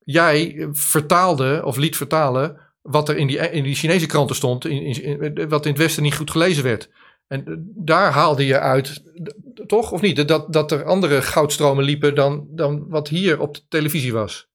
Jij 0.04 0.68
vertaalde 0.72 1.62
of 1.66 1.78
liet 1.78 1.98
vertalen 1.98 2.60
wat 2.82 3.10
er 3.10 3.18
in 3.18 3.28
die, 3.28 3.38
in 3.38 3.64
die 3.64 3.76
Chinese 3.76 4.06
kranten 4.06 4.36
stond, 4.36 4.66
in, 4.66 4.82
in, 5.04 5.50
wat 5.50 5.66
in 5.66 5.72
het 5.72 5.82
Westen 5.82 6.04
niet 6.04 6.16
goed 6.16 6.32
gelezen 6.32 6.64
werd. 6.64 6.90
En 7.32 7.72
daar 7.76 8.12
haalde 8.12 8.46
je 8.46 8.60
uit, 8.60 9.04
toch 9.68 9.92
of 9.92 10.02
niet, 10.02 10.28
dat, 10.28 10.54
dat 10.54 10.72
er 10.72 10.84
andere 10.84 11.22
goudstromen 11.22 11.84
liepen 11.84 12.16
dan, 12.16 12.48
dan 12.50 12.90
wat 12.90 13.08
hier 13.08 13.40
op 13.40 13.56
de 13.56 13.62
televisie 13.68 14.14
was. 14.14 14.50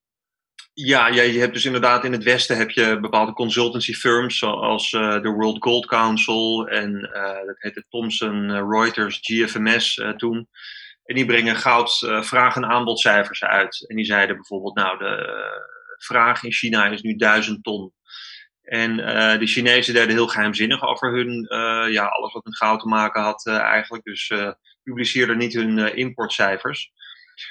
Ja, 0.73 1.09
je 1.09 1.39
hebt 1.39 1.53
dus 1.53 1.65
inderdaad 1.65 2.05
in 2.05 2.13
het 2.13 2.23
Westen 2.23 2.57
heb 2.57 2.71
je 2.71 3.01
bepaalde 3.01 3.33
consultancy 3.33 3.93
firms 3.93 4.39
zoals 4.39 4.93
uh, 4.93 5.23
de 5.23 5.29
World 5.29 5.63
Gold 5.63 5.87
Council 5.87 6.69
en 6.69 7.11
uh, 7.15 7.47
dat 7.47 7.57
heette 7.59 7.85
Thomson 7.89 8.71
Reuters, 8.71 9.19
GFMS 9.23 10.03
toen. 10.17 10.49
En 11.05 11.15
die 11.15 11.27
brengen 11.27 11.57
goud 11.57 11.99
vraag- 12.21 12.57
en 12.57 12.67
aanbodcijfers 12.67 13.45
uit. 13.45 13.85
En 13.89 13.97
die 13.97 14.05
zeiden 14.05 14.37
bijvoorbeeld, 14.37 14.75
nou 14.75 14.99
de 14.99 15.97
vraag 15.99 16.43
in 16.43 16.53
China 16.53 16.87
is 16.87 17.03
nu 17.03 17.17
duizend 17.17 17.65
ton. 17.65 17.93
En 18.67 18.99
uh, 18.99 19.39
de 19.39 19.47
Chinezen 19.47 19.95
deden 19.95 20.15
heel 20.15 20.27
geheimzinnig 20.27 20.83
over 20.83 21.13
hun, 21.15 21.47
uh, 21.49 21.93
ja, 21.93 22.05
alles 22.07 22.33
wat 22.33 22.45
met 22.45 22.57
goud 22.57 22.81
te 22.81 22.89
maken 22.89 23.23
had 23.23 23.47
uh, 23.47 23.57
eigenlijk. 23.57 24.05
Dus 24.05 24.33
publiceerden 24.83 25.39
niet 25.39 25.55
hun 25.55 25.97
importcijfers. 25.97 26.91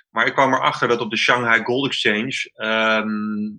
Maar 0.09 0.25
ik 0.25 0.33
kwam 0.33 0.53
erachter 0.53 0.87
dat 0.87 0.99
op 0.99 1.09
de 1.09 1.17
Shanghai 1.17 1.63
Gold 1.63 1.85
Exchange, 1.85 2.51
ehm, 2.53 3.07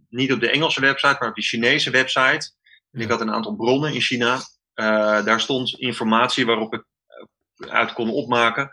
niet 0.08 0.32
op 0.32 0.40
de 0.40 0.50
Engelse 0.50 0.80
website, 0.80 1.16
maar 1.18 1.28
op 1.28 1.34
de 1.34 1.42
Chinese 1.42 1.90
website, 1.90 2.50
en 2.90 3.00
ik 3.00 3.08
had 3.08 3.20
een 3.20 3.32
aantal 3.32 3.56
bronnen 3.56 3.94
in 3.94 4.00
China, 4.00 4.40
daar 5.22 5.40
stond 5.40 5.78
informatie 5.78 6.46
waarop 6.46 6.75
ik 6.75 6.84
uit 7.68 7.92
kon 7.92 8.10
opmaken 8.10 8.70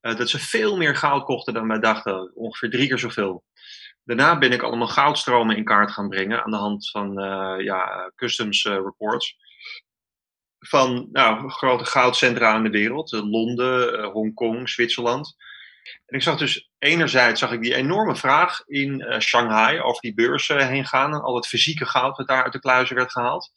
dat 0.00 0.28
ze 0.30 0.38
veel 0.38 0.76
meer 0.76 0.96
goud 0.96 1.24
kochten 1.24 1.54
dan 1.54 1.68
wij 1.68 1.78
dachten, 1.78 2.34
ongeveer 2.34 2.70
drie 2.70 2.88
keer 2.88 2.98
zoveel. 2.98 3.44
Daarna 4.04 4.38
ben 4.38 4.52
ik 4.52 4.62
allemaal 4.62 4.88
goudstromen 4.88 5.56
in 5.56 5.64
kaart 5.64 5.90
gaan 5.90 6.08
brengen 6.08 6.44
aan 6.44 6.50
de 6.50 6.56
hand 6.56 6.90
van 6.90 7.12
ja, 7.62 8.12
customs 8.16 8.64
reports 8.64 9.36
van 10.60 11.08
nou, 11.12 11.50
grote 11.50 11.84
goudcentra 11.84 12.56
in 12.56 12.62
de 12.62 12.70
wereld. 12.70 13.12
Eh, 13.12 13.30
Londen, 13.30 14.04
Hongkong, 14.04 14.68
Zwitserland. 14.68 15.36
En 16.06 16.16
ik 16.16 16.22
zag 16.22 16.38
dus 16.38 16.70
enerzijds 16.78 17.40
zag 17.40 17.52
ik 17.52 17.62
die 17.62 17.74
enorme 17.74 18.16
vraag 18.16 18.62
in 18.66 19.16
Shanghai 19.18 19.80
over 19.80 20.00
die 20.00 20.14
beurzen 20.14 20.68
heen 20.68 20.86
gaan. 20.86 21.14
En 21.14 21.20
al 21.20 21.36
het 21.36 21.46
fysieke 21.46 21.86
goud 21.86 22.16
dat 22.16 22.26
daar 22.26 22.44
uit 22.44 22.52
de 22.52 22.60
kluizen 22.60 22.96
werd 22.96 23.12
gehaald. 23.12 23.50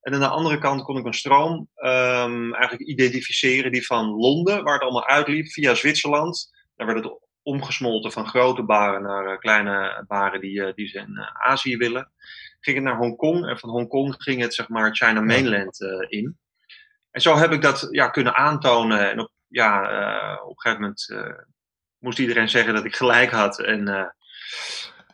En 0.00 0.14
aan 0.14 0.20
de 0.20 0.28
andere 0.28 0.58
kant 0.58 0.82
kon 0.82 0.96
ik 0.96 1.04
een 1.04 1.14
stroom 1.14 1.68
um, 1.76 2.54
eigenlijk 2.54 2.90
identificeren 2.90 3.72
die 3.72 3.86
van 3.86 4.06
Londen, 4.06 4.64
waar 4.64 4.74
het 4.74 4.82
allemaal 4.82 5.06
uitliep, 5.06 5.48
via 5.48 5.74
Zwitserland. 5.74 6.50
Daar 6.76 6.86
werd 6.86 7.04
het 7.04 7.12
omgesmolten 7.48 8.12
van 8.12 8.26
grote 8.26 8.62
baren 8.62 9.02
naar 9.02 9.32
uh, 9.32 9.38
kleine 9.38 10.04
baren 10.06 10.40
die, 10.40 10.74
die 10.74 10.88
ze 10.88 10.98
in 10.98 11.18
Azië 11.32 11.76
willen. 11.76 12.12
Ging 12.60 12.76
het 12.76 12.84
naar 12.84 12.96
Hongkong 12.96 13.46
en 13.48 13.58
van 13.58 13.70
Hongkong 13.70 14.14
ging 14.18 14.40
het 14.40 14.54
zeg 14.54 14.68
maar 14.68 14.96
China 14.96 15.20
Mainland 15.20 15.80
in. 16.08 16.38
En 17.10 17.20
zo 17.20 17.36
heb 17.36 17.52
ik 17.52 17.62
dat 17.62 17.88
ja, 17.90 18.08
kunnen 18.08 18.34
aantonen. 18.34 19.10
En 19.10 19.20
op, 19.20 19.30
ja, 19.48 19.80
op 20.42 20.50
een 20.50 20.60
gegeven 20.60 20.82
moment 20.82 21.14
moest 21.98 22.18
iedereen 22.18 22.48
zeggen 22.48 22.74
dat 22.74 22.84
ik 22.84 22.96
gelijk 22.96 23.30
had. 23.30 23.60
En 23.60 24.14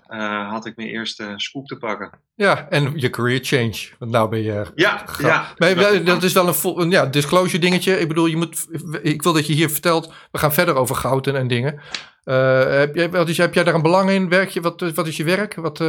uh, 0.08 0.50
had 0.50 0.66
ik 0.66 0.76
mijn 0.76 0.88
eerste 0.88 1.32
scoop 1.36 1.66
te 1.66 1.76
pakken. 1.76 2.10
Ja, 2.34 2.68
en 2.68 2.92
je 2.96 3.10
career 3.10 3.40
change. 3.42 3.88
Want 3.98 4.10
nou 4.10 4.28
ben 4.28 4.42
je. 4.42 4.66
Ja, 4.74 5.04
ja. 5.18 5.54
Maar 5.56 6.04
dat 6.04 6.22
is 6.22 6.32
wel 6.32 6.54
een, 6.78 6.90
ja, 6.90 7.06
disclosure 7.06 7.58
dingetje. 7.58 7.98
Ik 8.00 8.08
bedoel, 8.08 8.26
je 8.26 8.36
moet, 8.36 8.66
ik 9.02 9.22
wil 9.22 9.32
dat 9.32 9.46
je 9.46 9.52
hier 9.52 9.70
vertelt. 9.70 10.12
We 10.30 10.38
gaan 10.38 10.52
verder 10.52 10.74
over 10.74 10.96
goud 10.96 11.26
en, 11.26 11.36
en 11.36 11.48
dingen. 11.48 11.80
heb, 12.24 12.94
jij, 12.94 13.10
wat 13.10 13.28
is, 13.28 13.36
heb 13.36 13.54
jij 13.54 13.64
daar 13.64 13.74
een 13.74 13.82
belang 13.82 14.10
in? 14.10 14.28
Werk 14.28 14.48
je, 14.48 14.60
wat, 14.60 14.80
wat 14.94 15.06
is 15.06 15.16
je 15.16 15.24
werk? 15.24 15.54
Wat, 15.54 15.80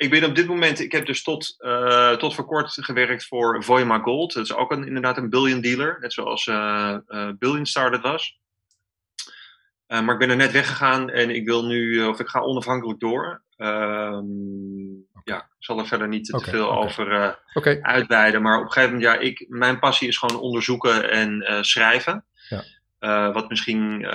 ik 0.00 0.10
ben 0.10 0.24
op 0.24 0.34
dit 0.34 0.46
moment, 0.46 0.80
ik 0.80 0.92
heb 0.92 1.06
dus 1.06 1.22
tot, 1.22 1.56
uh, 1.58 2.12
tot 2.12 2.34
voor 2.34 2.44
kort 2.44 2.76
gewerkt 2.80 3.26
voor 3.26 3.64
Voima 3.64 3.98
Gold. 3.98 4.32
Dat 4.32 4.44
is 4.44 4.54
ook 4.54 4.70
een, 4.70 4.86
inderdaad 4.86 5.16
een 5.16 5.30
billion 5.30 5.60
dealer, 5.60 5.96
net 6.00 6.12
zoals 6.12 6.46
uh, 6.46 6.96
uh, 7.08 7.28
Billion 7.38 7.66
Star 7.66 7.90
dat 7.90 8.00
was. 8.00 8.39
Maar 9.90 10.12
ik 10.12 10.18
ben 10.18 10.30
er 10.30 10.36
net 10.36 10.52
weggegaan 10.52 11.10
en 11.10 11.30
ik 11.30 11.44
wil 11.44 11.66
nu, 11.66 12.04
of 12.04 12.20
ik 12.20 12.28
ga 12.28 12.40
onafhankelijk 12.40 13.00
door. 13.00 13.42
Um, 13.56 15.06
ja, 15.24 15.36
ik 15.36 15.64
zal 15.64 15.78
er 15.78 15.86
verder 15.86 16.08
niet 16.08 16.32
okay, 16.32 16.44
te 16.44 16.50
veel 16.50 16.68
okay. 16.68 16.84
over 16.84 17.38
okay. 17.52 17.80
uitweiden. 17.80 18.42
Maar 18.42 18.58
op 18.58 18.64
een 18.64 18.72
gegeven 18.72 18.94
moment, 18.94 19.12
ja, 19.12 19.20
ik, 19.20 19.44
mijn 19.48 19.78
passie 19.78 20.08
is 20.08 20.18
gewoon 20.18 20.40
onderzoeken 20.40 21.10
en 21.10 21.64
schrijven. 21.64 22.24
Ja. 22.98 23.32
wat 23.32 23.48
misschien 23.48 24.06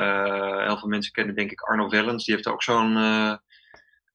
heel 0.66 0.78
veel 0.78 0.88
mensen 0.88 1.12
kennen, 1.12 1.36
denk 1.36 1.52
ik 1.52 1.62
Arno 1.62 1.90
Wellens. 1.90 2.26
Die 2.26 2.36
heeft 2.36 2.48
ook 2.48 2.64
zo'n 2.64 2.94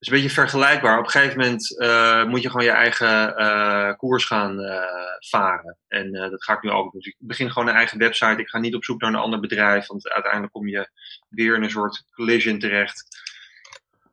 is 0.01 0.09
een 0.09 0.15
beetje 0.15 0.31
vergelijkbaar. 0.31 0.99
Op 0.99 1.05
een 1.05 1.11
gegeven 1.11 1.39
moment 1.39 1.81
uh, 1.81 2.25
moet 2.25 2.43
je 2.43 2.51
gewoon 2.51 2.67
je 2.67 2.73
eigen 2.73 3.41
uh, 3.41 3.93
koers 3.97 4.25
gaan 4.25 4.61
uh, 4.61 4.83
varen. 5.19 5.77
En 5.89 6.13
dat 6.13 6.45
ga 6.45 6.53
ik 6.53 6.63
nu 6.63 6.71
ook 6.71 6.93
doen. 6.93 7.01
Dus 7.01 7.07
ik 7.07 7.17
begin 7.19 7.51
gewoon 7.51 7.69
een 7.69 7.75
eigen 7.75 7.99
website. 7.99 8.41
Ik 8.41 8.49
ga 8.49 8.59
niet 8.59 8.75
op 8.75 8.85
zoek 8.85 9.01
naar 9.01 9.11
een 9.11 9.17
ander 9.17 9.41
bedrijf, 9.41 9.87
want 9.87 10.09
uiteindelijk 10.09 10.53
kom 10.53 10.69
je 10.69 10.91
weer 11.29 11.55
in 11.55 11.63
een 11.63 11.71
soort 11.71 12.05
collision 12.15 12.59
terecht. 12.59 13.05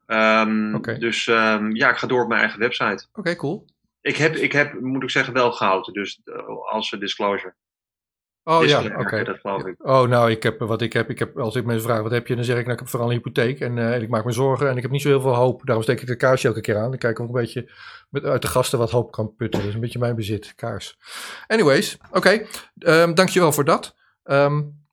Um, 0.08 0.75
okay. 0.75 0.98
Dus 0.98 1.27
um, 1.27 1.75
ja, 1.75 1.89
ik 1.89 1.98
ga 1.98 2.08
door 2.08 2.22
op 2.22 2.27
mijn 2.27 2.41
eigen 2.41 2.60
website. 2.60 3.06
Oké, 3.10 3.20
okay, 3.20 3.36
cool. 3.36 3.65
Ik 4.01 4.17
heb, 4.17 4.36
ik 4.36 4.51
heb, 4.51 4.79
moet 4.79 5.03
ik 5.03 5.10
zeggen, 5.10 5.34
wel 5.34 5.51
goud. 5.51 5.86
Dus 5.86 6.22
als 6.70 6.89
disclosure. 6.89 7.56
Oh 8.48 8.66
ja, 8.66 8.84
oké. 8.84 9.00
Okay. 9.00 9.75
Oh, 9.77 10.10
nou, 10.10 10.32
ik 10.32 10.44
heb 10.44 10.60
wat 10.60 10.82
ik 10.82 10.94
heb. 10.94 11.10
Ik 11.10 11.20
heb 11.20 11.38
als 11.38 11.56
ik 11.56 11.66
mensen 11.66 11.88
vraag 11.88 12.01
wat 12.01 12.12
heb 12.12 12.27
je, 12.27 12.36
dan 12.36 12.44
zeg 12.44 12.58
ik 12.58 12.62
nou, 12.62 12.74
ik 12.74 12.80
heb 12.80 12.89
vooral 12.89 13.10
een 13.10 13.16
hypotheek 13.16 13.60
en, 13.60 13.77
uh, 13.77 13.94
en 13.94 14.01
ik 14.01 14.10
maak 14.10 14.25
me 14.25 14.32
zorgen 14.32 14.70
en 14.70 14.75
ik 14.75 14.82
heb 14.82 14.92
niet 14.92 15.01
zo 15.01 15.08
heel 15.08 15.22
veel 15.22 15.36
hoop. 15.36 15.62
Daarom 15.66 15.84
steek 15.84 16.01
ik 16.01 16.08
de 16.08 16.16
kaarsje 16.16 16.48
elke 16.48 16.62
keer 16.62 16.77
aan. 16.77 16.89
Dan 16.89 16.98
kijk 16.98 17.13
ik 17.13 17.20
ook 17.20 17.27
een 17.27 17.42
beetje 17.42 17.72
met, 18.10 18.24
uit 18.24 18.42
de 18.42 18.48
gasten 18.48 18.80
wat 18.80 18.92
hoop 18.92 19.12
kan 19.12 19.36
putten. 19.36 19.60
Dat 19.60 19.70
is 19.70 19.75
een 19.75 19.82
beetje 19.82 20.00
mijn 20.00 20.16
bezit, 20.16 20.54
kaars. 20.56 20.98
Anyways, 21.48 21.98
oké. 22.12 22.18
Okay. 22.18 22.48
Um, 23.01 23.16
dankjewel 23.16 23.51
voor 23.51 23.66
dat. 23.66 23.96
Um, 24.24 24.86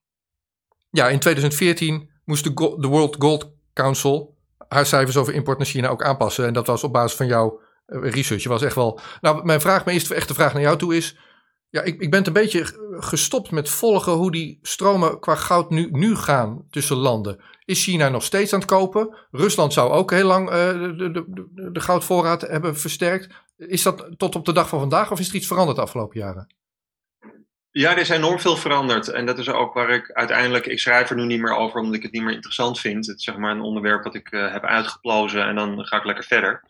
ja, 0.90 1.08
in 1.08 1.18
2014 1.18 2.10
moest 2.24 2.44
de, 2.44 2.76
de 2.78 2.88
World 2.88 3.16
Gold 3.18 3.52
Council 3.72 4.36
haar 4.68 4.86
cijfers 4.86 5.16
over 5.16 5.34
import 5.34 5.58
naar 5.58 5.66
China 5.66 5.88
ook 5.88 6.02
aanpassen. 6.02 6.46
En 6.46 6.52
dat 6.52 6.66
was 6.66 6.84
op 6.84 6.92
basis 6.92 7.16
van 7.16 7.26
jouw 7.26 7.60
uh, 7.86 8.10
research. 8.10 8.42
Je 8.42 8.48
was 8.48 8.62
echt 8.62 8.74
wel. 8.74 9.00
Nou, 9.20 9.44
mijn 9.44 9.60
vraag, 9.60 9.84
mijn 9.84 9.96
eerste 9.96 10.14
echte 10.14 10.34
vraag 10.34 10.52
naar 10.52 10.62
jou 10.62 10.78
toe 10.78 10.96
is. 10.96 11.18
Ja, 11.74 11.82
ik, 11.82 12.00
ik 12.00 12.10
ben 12.10 12.18
het 12.18 12.26
een 12.26 12.32
beetje 12.32 12.83
gestopt 13.02 13.50
met 13.50 13.68
volgen 13.68 14.12
hoe 14.12 14.30
die 14.30 14.58
stromen 14.62 15.20
qua 15.20 15.34
goud 15.34 15.70
nu, 15.70 15.88
nu 15.90 16.16
gaan 16.16 16.66
tussen 16.70 16.96
landen. 16.96 17.40
Is 17.64 17.84
China 17.84 18.08
nog 18.08 18.24
steeds 18.24 18.52
aan 18.52 18.58
het 18.58 18.68
kopen? 18.68 19.16
Rusland 19.30 19.72
zou 19.72 19.90
ook 19.90 20.10
heel 20.10 20.26
lang 20.26 20.48
uh, 20.48 20.54
de, 20.54 20.94
de, 20.96 21.24
de, 21.28 21.70
de, 21.72 21.80
goudvoorraad 21.80 22.40
hebben 22.40 22.76
versterkt. 22.76 23.34
Is 23.56 23.82
dat 23.82 24.08
tot 24.16 24.34
op 24.34 24.44
de 24.44 24.52
dag 24.52 24.68
van 24.68 24.78
vandaag 24.78 25.10
of 25.10 25.20
is 25.20 25.28
er 25.28 25.34
iets 25.34 25.46
veranderd 25.46 25.76
de 25.76 25.82
afgelopen 25.82 26.20
jaren? 26.20 26.54
Ja, 27.70 27.90
er 27.90 27.98
is 27.98 28.08
enorm 28.08 28.40
veel 28.40 28.56
veranderd. 28.56 29.08
En 29.08 29.26
dat 29.26 29.38
is 29.38 29.48
ook 29.48 29.74
waar 29.74 29.90
ik 29.90 30.12
uiteindelijk. 30.12 30.66
Ik 30.66 30.80
schrijf 30.80 31.10
er 31.10 31.16
nu 31.16 31.24
niet 31.24 31.40
meer 31.40 31.56
over 31.56 31.80
omdat 31.80 31.94
ik 31.94 32.02
het 32.02 32.12
niet 32.12 32.22
meer 32.22 32.34
interessant 32.34 32.80
vind. 32.80 33.06
Het 33.06 33.16
is 33.16 33.24
zeg 33.24 33.36
maar 33.36 33.50
een 33.50 33.60
onderwerp 33.60 34.04
wat 34.04 34.14
ik 34.14 34.32
uh, 34.32 34.52
heb 34.52 34.64
uitgeplozen 34.64 35.46
en 35.46 35.54
dan 35.54 35.86
ga 35.86 35.96
ik 35.96 36.04
lekker 36.04 36.24
verder. 36.24 36.62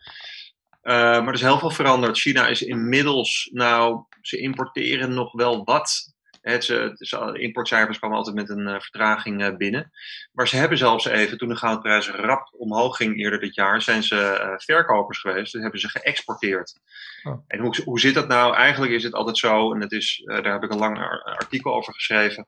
Uh, 0.83 0.93
maar 0.93 1.27
er 1.27 1.33
is 1.33 1.41
heel 1.41 1.59
veel 1.59 1.71
veranderd. 1.71 2.17
China 2.17 2.47
is 2.47 2.61
inmiddels, 2.61 3.49
nou, 3.53 4.03
ze 4.21 4.37
importeren 4.37 5.13
nog 5.13 5.31
wel 5.31 5.63
wat. 5.63 6.13
Het, 6.51 6.63
ze, 6.63 7.37
importcijfers 7.39 7.97
kwamen 7.97 8.17
altijd 8.17 8.35
met 8.35 8.49
een 8.49 8.67
uh, 8.67 8.79
vertraging 8.79 9.41
uh, 9.41 9.55
binnen. 9.55 9.91
Maar 10.31 10.47
ze 10.47 10.55
hebben 10.55 10.77
zelfs 10.77 11.05
even, 11.05 11.37
toen 11.37 11.49
de 11.49 11.55
goudprijs 11.55 12.09
rap 12.09 12.53
omhoog 12.57 12.95
ging 12.95 13.17
eerder 13.17 13.39
dit 13.39 13.55
jaar, 13.55 13.81
zijn 13.81 14.03
ze 14.03 14.53
verkopers 14.57 15.19
geweest. 15.19 15.53
Dus 15.53 15.61
hebben 15.61 15.79
ze 15.79 15.89
geëxporteerd. 15.89 16.79
Oh. 17.23 17.43
En 17.47 17.59
hoe, 17.59 17.81
hoe 17.83 17.99
zit 17.99 18.13
dat 18.13 18.27
nou? 18.27 18.55
Eigenlijk 18.55 18.91
is 18.91 19.03
het 19.03 19.13
altijd 19.13 19.37
zo, 19.37 19.73
en 19.73 19.81
het 19.81 19.91
is, 19.91 20.21
daar 20.25 20.53
heb 20.53 20.63
ik 20.63 20.71
een 20.71 20.77
lang 20.77 20.99
artikel 21.23 21.73
over 21.73 21.93
geschreven. 21.93 22.47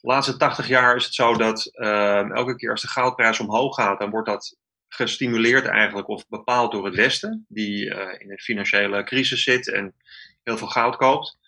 De 0.00 0.10
laatste 0.10 0.36
80 0.36 0.68
jaar 0.68 0.96
is 0.96 1.04
het 1.04 1.14
zo 1.14 1.36
dat 1.36 1.66
ehm, 1.74 2.32
elke 2.32 2.56
keer 2.56 2.70
als 2.70 2.82
de 2.82 2.88
goudprijs 2.88 3.40
omhoog 3.40 3.74
gaat, 3.74 3.98
dan 3.98 4.10
wordt 4.10 4.28
dat 4.28 4.56
gestimuleerd 4.88 5.66
eigenlijk 5.66 6.08
of 6.08 6.28
bepaald 6.28 6.72
door 6.72 6.84
het 6.84 6.94
Westen, 6.94 7.46
die 7.48 7.84
uh, 7.84 7.96
in 8.18 8.30
een 8.30 8.38
financiële 8.38 9.04
crisis 9.04 9.42
zit 9.42 9.72
en 9.72 9.94
heel 10.42 10.58
veel 10.58 10.68
goud 10.68 10.96
koopt. 10.96 11.38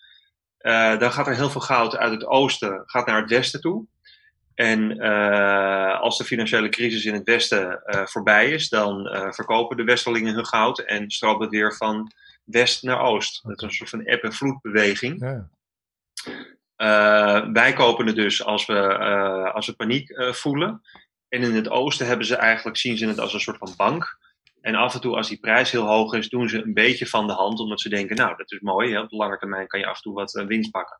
Uh, 0.67 0.99
dan 0.99 1.11
gaat 1.11 1.27
er 1.27 1.35
heel 1.35 1.49
veel 1.49 1.61
goud 1.61 1.97
uit 1.97 2.11
het 2.11 2.25
oosten 2.25 2.83
gaat 2.85 3.05
naar 3.05 3.21
het 3.21 3.29
westen 3.29 3.61
toe. 3.61 3.85
En 4.53 5.05
uh, 5.05 5.99
als 5.99 6.17
de 6.17 6.23
financiële 6.23 6.69
crisis 6.69 7.05
in 7.05 7.13
het 7.13 7.23
westen 7.23 7.81
voorbij 7.85 8.51
is, 8.51 8.69
dan 8.69 9.07
verkopen 9.33 9.77
de 9.77 9.83
westerlingen 9.83 10.33
hun 10.33 10.45
goud 10.45 10.79
en 10.79 11.09
stroomt 11.09 11.41
het 11.41 11.49
weer 11.49 11.75
van 11.75 12.11
west 12.43 12.83
naar 12.83 12.99
oost. 12.99 13.43
Dat 13.43 13.57
is 13.57 13.63
een 13.63 13.71
soort 13.71 13.89
van 13.89 14.05
eb- 14.05 14.23
en 14.23 14.33
vloedbeweging. 14.33 15.19
Ja. 15.19 15.49
wij 17.51 17.73
kopen 17.73 18.05
het 18.05 18.15
dus 18.15 18.43
als 18.43 18.65
we, 18.65 18.97
als 19.53 19.65
we 19.65 19.73
paniek 19.73 20.33
voelen. 20.35 20.81
En 21.29 21.41
in 21.41 21.55
het 21.55 21.69
oosten 21.69 22.07
hebben 22.07 22.25
ze 22.25 22.35
eigenlijk, 22.35 22.77
zien 22.77 22.97
ze 22.97 23.07
het 23.07 23.19
als 23.19 23.33
een 23.33 23.39
soort 23.39 23.57
van 23.57 23.73
bank. 23.77 24.17
En 24.67 24.75
af 24.75 24.93
en 24.93 25.01
toe, 25.01 25.15
als 25.15 25.27
die 25.27 25.39
prijs 25.39 25.71
heel 25.71 25.85
hoog 25.85 26.13
is, 26.13 26.29
doen 26.29 26.49
ze 26.49 26.63
een 26.63 26.73
beetje 26.73 27.07
van 27.07 27.27
de 27.27 27.33
hand. 27.33 27.59
Omdat 27.59 27.81
ze 27.81 27.89
denken, 27.89 28.15
nou, 28.15 28.37
dat 28.37 28.51
is 28.51 28.59
mooi. 28.59 28.93
Hè? 28.93 28.99
Op 28.99 29.09
de 29.09 29.15
lange 29.15 29.37
termijn 29.37 29.67
kan 29.67 29.79
je 29.79 29.85
af 29.85 29.95
en 29.95 30.01
toe 30.01 30.13
wat 30.13 30.35
uh, 30.35 30.45
winst 30.45 30.71
pakken. 30.71 30.99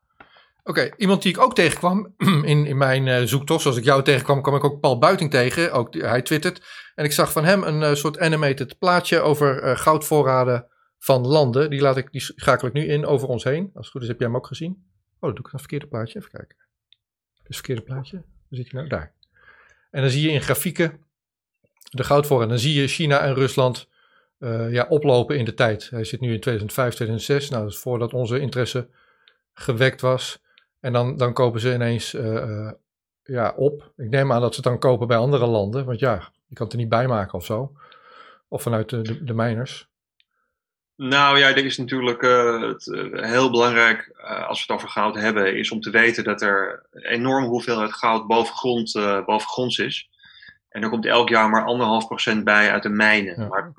Oké, 0.64 0.90
iemand 0.98 1.22
die 1.22 1.32
ik 1.32 1.40
ook 1.42 1.56
tegenkwam 1.56 2.14
in, 2.52 2.66
in 2.66 2.78
mijn 2.78 3.08
uh, 3.08 3.22
zoektocht, 3.22 3.62
zoals 3.62 3.78
ik 3.78 3.84
jou 3.84 4.04
tegenkwam, 4.04 4.42
kwam 4.42 4.56
ik 4.56 4.64
ook 4.64 4.80
Paul 4.80 4.98
Buiting 4.98 5.32
tegen. 5.32 5.72
Ook, 5.72 5.94
hij 5.94 6.22
twittert. 6.22 6.66
En 6.96 7.06
ik 7.06 7.12
zag 7.12 7.32
van 7.32 7.44
hem 7.44 7.64
een 7.64 7.82
uh, 7.82 7.94
soort 7.94 8.20
animated 8.20 8.80
plaatje 8.80 9.20
over 9.20 9.78
goudvoorraden 9.78 10.68
van 10.98 11.28
landen. 11.28 11.70
Die, 11.70 11.82
laat 11.82 11.98
ik, 11.98 12.12
die 12.12 12.22
schakel 12.22 12.68
ik 12.68 12.74
nu 12.74 12.86
in 12.86 13.06
over 13.06 13.28
ons 13.28 13.44
heen. 13.44 13.70
Als 13.74 13.86
het 13.86 13.92
goed 13.92 14.02
is, 14.02 14.08
heb 14.08 14.20
jij 14.20 14.28
hem 14.28 14.38
ook 14.38 14.48
gezien. 14.48 14.72
Oh, 15.16 15.22
dan 15.22 15.34
doe 15.34 15.46
ik 15.46 15.54
een 15.54 15.60
verkeerde 15.60 15.88
plaatje. 15.88 16.20
Even 16.20 16.32
kijken. 16.32 16.58
Het 17.44 17.56
verkeerde 17.56 17.82
plaatje. 17.82 18.16
Waar 18.16 18.60
zit 18.60 18.72
hij 18.72 18.80
nou? 18.80 18.88
Daar. 18.88 19.14
En 19.92 20.02
dan 20.02 20.12
zie 20.12 20.22
je 20.22 20.32
in 20.32 20.42
grafieken 20.42 21.06
de 21.90 22.04
goudvoorraad. 22.04 22.50
Dan 22.50 22.60
zie 22.60 22.82
je 22.82 22.88
China 22.88 23.20
en 23.20 23.34
Rusland 23.34 23.88
uh, 24.40 24.72
ja, 24.72 24.86
oplopen 24.90 25.38
in 25.38 25.46
de 25.46 25.54
tijd. 25.54 25.90
Hij 25.90 26.04
zit 26.04 26.20
nu 26.20 26.34
in 26.34 26.40
2005, 26.40 26.94
2006. 26.94 27.50
Nou, 27.50 27.64
dat 27.64 27.72
is 27.72 27.80
voordat 27.80 28.14
onze 28.14 28.40
interesse 28.40 28.88
gewekt 29.54 30.02
was. 30.02 30.42
En 30.80 30.94
dan, 30.94 31.18
dan 31.18 31.34
kopen 31.34 31.60
ze 31.60 31.74
ineens 31.74 32.14
uh, 32.14 32.34
uh, 32.34 32.72
ja, 33.24 33.54
op. 33.56 33.92
Ik 33.98 34.10
neem 34.10 34.32
aan 34.32 34.42
dat 34.42 34.56
ze 34.56 34.62
het 34.62 34.70
dan 34.70 34.80
kopen 34.80 35.08
bij 35.08 35.18
andere 35.18 35.46
landen. 35.46 35.86
Want 35.86 36.00
ja, 36.00 36.32
je 36.48 36.56
kan 36.56 36.66
het 36.66 36.74
er 36.74 36.82
niet 36.82 36.90
bij 36.90 37.08
maken 37.08 37.34
of 37.34 37.46
zo. 37.46 37.72
Of 38.48 38.62
vanuit 38.62 38.90
de, 38.90 39.02
de, 39.02 39.24
de. 39.24 39.76
Nou 40.96 41.38
ja, 41.40 41.50
er 41.50 41.66
is 41.66 41.78
natuurlijk 41.78 42.22
het, 42.62 42.86
heel 43.12 43.52
belangrijk 43.52 44.12
als 44.48 44.58
we 44.58 44.74
het 44.74 44.82
over 44.82 44.90
goud 44.90 45.16
hebben, 45.16 45.58
is 45.58 45.72
om 45.72 45.80
te 45.80 45.90
weten 45.90 46.24
dat 46.24 46.42
er 46.42 46.86
een 46.92 47.06
enorme 47.06 47.48
hoeveelheid 47.48 47.94
goud 47.94 48.28
boven, 48.28 48.56
grond, 48.56 48.92
boven 49.26 49.48
gronds 49.50 49.78
is. 49.78 50.10
En 50.70 50.84
er 50.84 50.90
komt 50.90 51.06
elk 51.06 51.30
jaar 51.30 51.50
maar 51.50 51.66
anderhalf 51.66 52.08
procent 52.08 52.44
bij 52.44 52.72
uit 52.72 52.84
de 52.84 52.90
mijnen. 52.90 53.40
Ja, 53.40 53.48
maar 53.48 53.74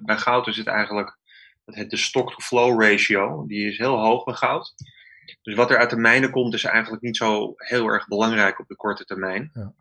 bij 0.00 0.16
goud 0.16 0.46
is 0.46 0.56
het 0.56 0.66
eigenlijk 0.66 1.18
het 1.64 1.90
de 1.90 1.96
stock-to-flow 1.96 2.82
ratio. 2.82 3.46
Die 3.46 3.66
is 3.66 3.78
heel 3.78 3.98
hoog 3.98 4.24
bij 4.24 4.34
goud. 4.34 4.74
Dus 5.42 5.54
wat 5.54 5.70
er 5.70 5.78
uit 5.78 5.90
de 5.90 5.96
mijnen 5.96 6.30
komt 6.30 6.54
is 6.54 6.64
eigenlijk 6.64 7.02
niet 7.02 7.16
zo 7.16 7.52
heel 7.56 7.86
erg 7.86 8.06
belangrijk 8.06 8.58
op 8.58 8.68
de 8.68 8.76
korte 8.76 9.04
termijn. 9.04 9.50
Ja. 9.54 9.72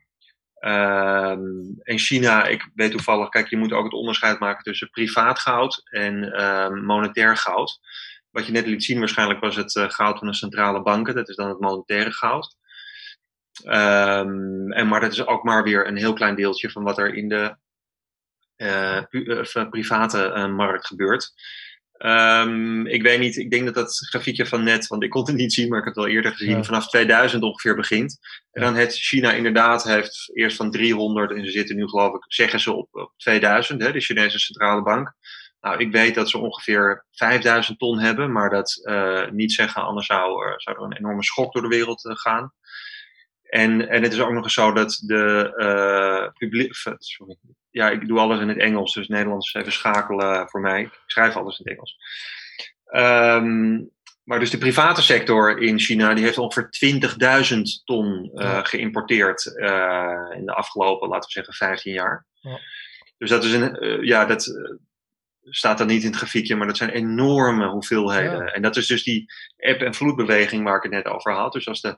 Ehm, 0.59 1.41
en 1.81 1.98
China, 1.98 2.45
ik 2.45 2.69
weet 2.74 2.91
toevallig, 2.91 3.29
kijk, 3.29 3.48
je 3.48 3.57
moet 3.57 3.74
ook 3.74 3.83
het 3.83 3.93
onderscheid 3.93 4.39
maken 4.39 4.63
tussen 4.63 4.89
privaat 4.89 5.39
goud 5.39 5.81
en 5.83 6.33
ehm, 6.33 6.86
monetair 6.86 7.38
goud. 7.38 7.79
Wat 8.29 8.45
je 8.45 8.51
net 8.51 8.65
liet 8.65 8.83
zien, 8.83 9.00
waarschijnlijk 9.00 9.39
was 9.39 9.55
het 9.55 9.75
eh, 9.75 9.89
goud 9.89 10.17
van 10.17 10.27
de 10.27 10.33
centrale 10.33 10.81
banken. 10.81 11.15
Dat 11.15 11.29
is 11.29 11.36
dan 11.36 11.50
het 11.50 11.59
monetaire 11.59 12.12
goud. 12.12 12.57
Ehm, 13.63 14.71
en, 14.71 14.87
maar 14.87 14.99
dat 14.99 15.11
is 15.11 15.25
ook 15.25 15.43
maar 15.43 15.63
weer 15.63 15.87
een 15.87 15.97
heel 15.97 16.13
klein 16.13 16.35
deeltje 16.35 16.69
van 16.71 16.83
wat 16.83 16.97
er 16.97 17.13
in 17.13 17.29
de 17.29 17.55
eh, 18.55 19.01
of, 19.39 19.55
eh, 19.55 19.69
private 19.69 20.23
eh, 20.31 20.47
markt 20.53 20.87
gebeurt. 20.87 21.31
Ehm, 21.93 22.85
ik 22.85 23.01
weet 23.01 23.19
niet, 23.19 23.37
ik 23.37 23.51
denk 23.51 23.65
dat 23.65 23.73
dat 23.73 23.97
grafiekje 24.09 24.45
van 24.45 24.63
net, 24.63 24.87
want 24.87 25.03
ik 25.03 25.09
kon 25.09 25.25
het 25.25 25.35
niet 25.35 25.53
zien, 25.53 25.69
maar 25.69 25.79
ik 25.79 25.85
heb 25.85 25.95
het 25.95 26.03
wel 26.03 26.13
eerder 26.13 26.31
gezien, 26.31 26.55
Ja. 26.57 26.63
vanaf 26.63 26.87
2000 26.87 27.43
ongeveer 27.43 27.75
begint. 27.75 28.19
En 28.51 28.61
dan 28.61 28.75
het 28.75 28.93
China 28.93 29.31
inderdaad 29.31 29.83
heeft 29.83 30.29
eerst 30.33 30.55
van 30.57 30.71
300 30.71 31.31
en 31.31 31.45
ze 31.45 31.51
zitten 31.51 31.75
nu 31.75 31.87
geloof 31.87 32.15
ik, 32.15 32.23
zeggen 32.27 32.59
ze 32.59 32.71
op, 32.73 32.87
op 32.91 33.13
2000, 33.17 33.81
hè, 33.81 33.91
de 33.91 33.99
Chinese 33.99 34.39
centrale 34.39 34.81
bank. 34.83 35.13
Nou, 35.61 35.77
ik 35.79 35.91
weet 35.91 36.15
dat 36.15 36.29
ze 36.29 36.37
ongeveer 36.37 37.05
5000 37.11 37.79
ton 37.79 37.99
hebben, 37.99 38.31
maar 38.31 38.49
dat 38.49 38.79
eh, 38.83 39.29
niet 39.29 39.51
zeggen, 39.53 39.83
anders 39.83 40.07
zou, 40.07 40.45
er- 40.45 40.61
zou 40.61 40.77
er 40.77 40.83
een 40.83 40.97
enorme 40.97 41.23
schok 41.23 41.53
door 41.53 41.61
de 41.61 41.67
wereld 41.67 42.05
eh, 42.05 42.15
gaan. 42.15 42.53
En, 43.50 43.89
en 43.89 44.03
het 44.03 44.13
is 44.13 44.20
ook 44.20 44.32
nog 44.32 44.44
eens 44.44 44.53
zo 44.53 44.72
dat 44.74 45.01
de 45.06 45.53
eh 45.58 46.32
publiek. 46.38 46.74
Sorry. 46.98 47.38
Ja, 47.70 47.89
ik 47.89 48.08
doe 48.08 48.20
alles 48.20 48.39
in 48.39 48.48
het 48.48 48.58
Engels, 48.58 48.94
dus 48.94 49.08
Nederlands 49.08 49.53
is 49.53 49.62
even 49.62 49.74
schakelen 49.74 50.50
voor 50.50 50.62
mij. 50.62 50.82
Ik 50.82 51.03
schrijf 51.06 51.36
alles 51.36 51.60
in 51.60 51.65
het 51.65 51.74
Engels. 51.74 51.98
Ehm, 52.86 53.82
maar 54.24 54.39
dus 54.39 54.50
de 54.50 54.58
private 54.58 55.01
sector 55.01 55.62
in 55.62 55.79
China 55.79 56.13
die 56.13 56.24
heeft 56.24 56.38
ongeveer 56.38 56.70
20.000 56.70 57.82
ton 57.86 58.32
Ja. 58.34 58.63
geïmporteerd 58.63 59.56
eh, 59.58 60.25
in 60.38 60.46
de 60.46 60.53
afgelopen, 60.53 61.08
laten 61.08 61.25
we 61.27 61.32
zeggen, 61.32 61.53
15 61.53 61.94
jaar. 61.94 62.25
Ja. 62.34 62.60
Dus 63.18 63.29
dat 63.29 63.44
is 63.44 63.53
een, 63.53 64.06
ja, 64.06 64.25
dat 64.25 64.48
staat 65.44 65.77
dan 65.77 65.88
niet 65.88 66.01
in 66.01 66.08
het 66.08 66.18
grafiekje, 66.18 66.56
maar 66.56 66.68
dat 66.68 66.77
zijn 66.77 66.89
enorme 66.89 67.68
hoeveelheden. 67.68 68.46
Ja. 68.46 68.51
En 68.51 68.62
dat 68.62 68.77
is 68.77 68.88
dus 68.88 69.03
die 69.03 69.25
eb- 69.58 69.82
en 69.82 69.94
vloedbeweging 69.94 70.63
waar 70.63 70.75
ik 70.77 70.84
het 70.84 70.91
net 70.91 71.06
over 71.06 71.34
had. 71.34 71.53
Dus 71.53 71.68
als 71.68 71.82
de, 71.82 71.98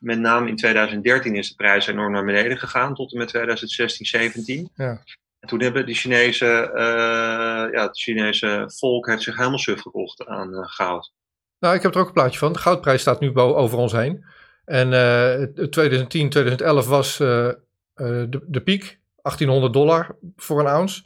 met 0.00 0.18
name 0.18 0.48
in 0.48 0.56
2013 0.56 1.34
is 1.34 1.48
de 1.48 1.54
prijs 1.54 1.86
enorm 1.86 2.12
naar 2.12 2.24
beneden 2.24 2.58
gegaan, 2.58 2.94
tot 2.94 3.12
en 3.12 3.18
met 3.18 3.28
2016, 3.28 4.06
17. 4.06 4.70
Ja. 4.74 5.02
En 5.40 5.48
toen 5.48 5.60
hebben 5.60 5.86
de 5.86 5.94
Chinese, 5.94 6.46
eh, 6.74 7.72
ja, 7.72 7.82
het 7.82 8.00
Chinese 8.00 8.70
volk 8.74 9.06
heeft 9.06 9.22
zich 9.22 9.36
helemaal 9.36 9.58
suf 9.58 9.80
gekocht 9.80 10.26
aan 10.26 10.54
eh, 10.54 10.60
goud. 10.64 11.12
Nou, 11.58 11.74
ik 11.74 11.82
heb 11.82 11.94
er 11.94 12.00
ook 12.00 12.06
een 12.06 12.12
plaatje 12.12 12.38
van. 12.38 12.52
De 12.52 12.58
goudprijs 12.58 13.00
staat 13.00 13.20
nu 13.20 13.34
over 13.34 13.78
ons 13.78 13.92
heen. 13.92 14.24
En 14.64 14.90
het- 14.90 15.72
2010, 15.72 16.30
2011 16.30 16.86
was 16.86 17.20
eh, 17.20 17.48
de, 17.94 18.44
de 18.46 18.60
piek. 18.60 18.98
1800 19.22 19.72
dollar 19.72 20.16
voor 20.36 20.60
een 20.60 20.66
ounce. 20.66 21.02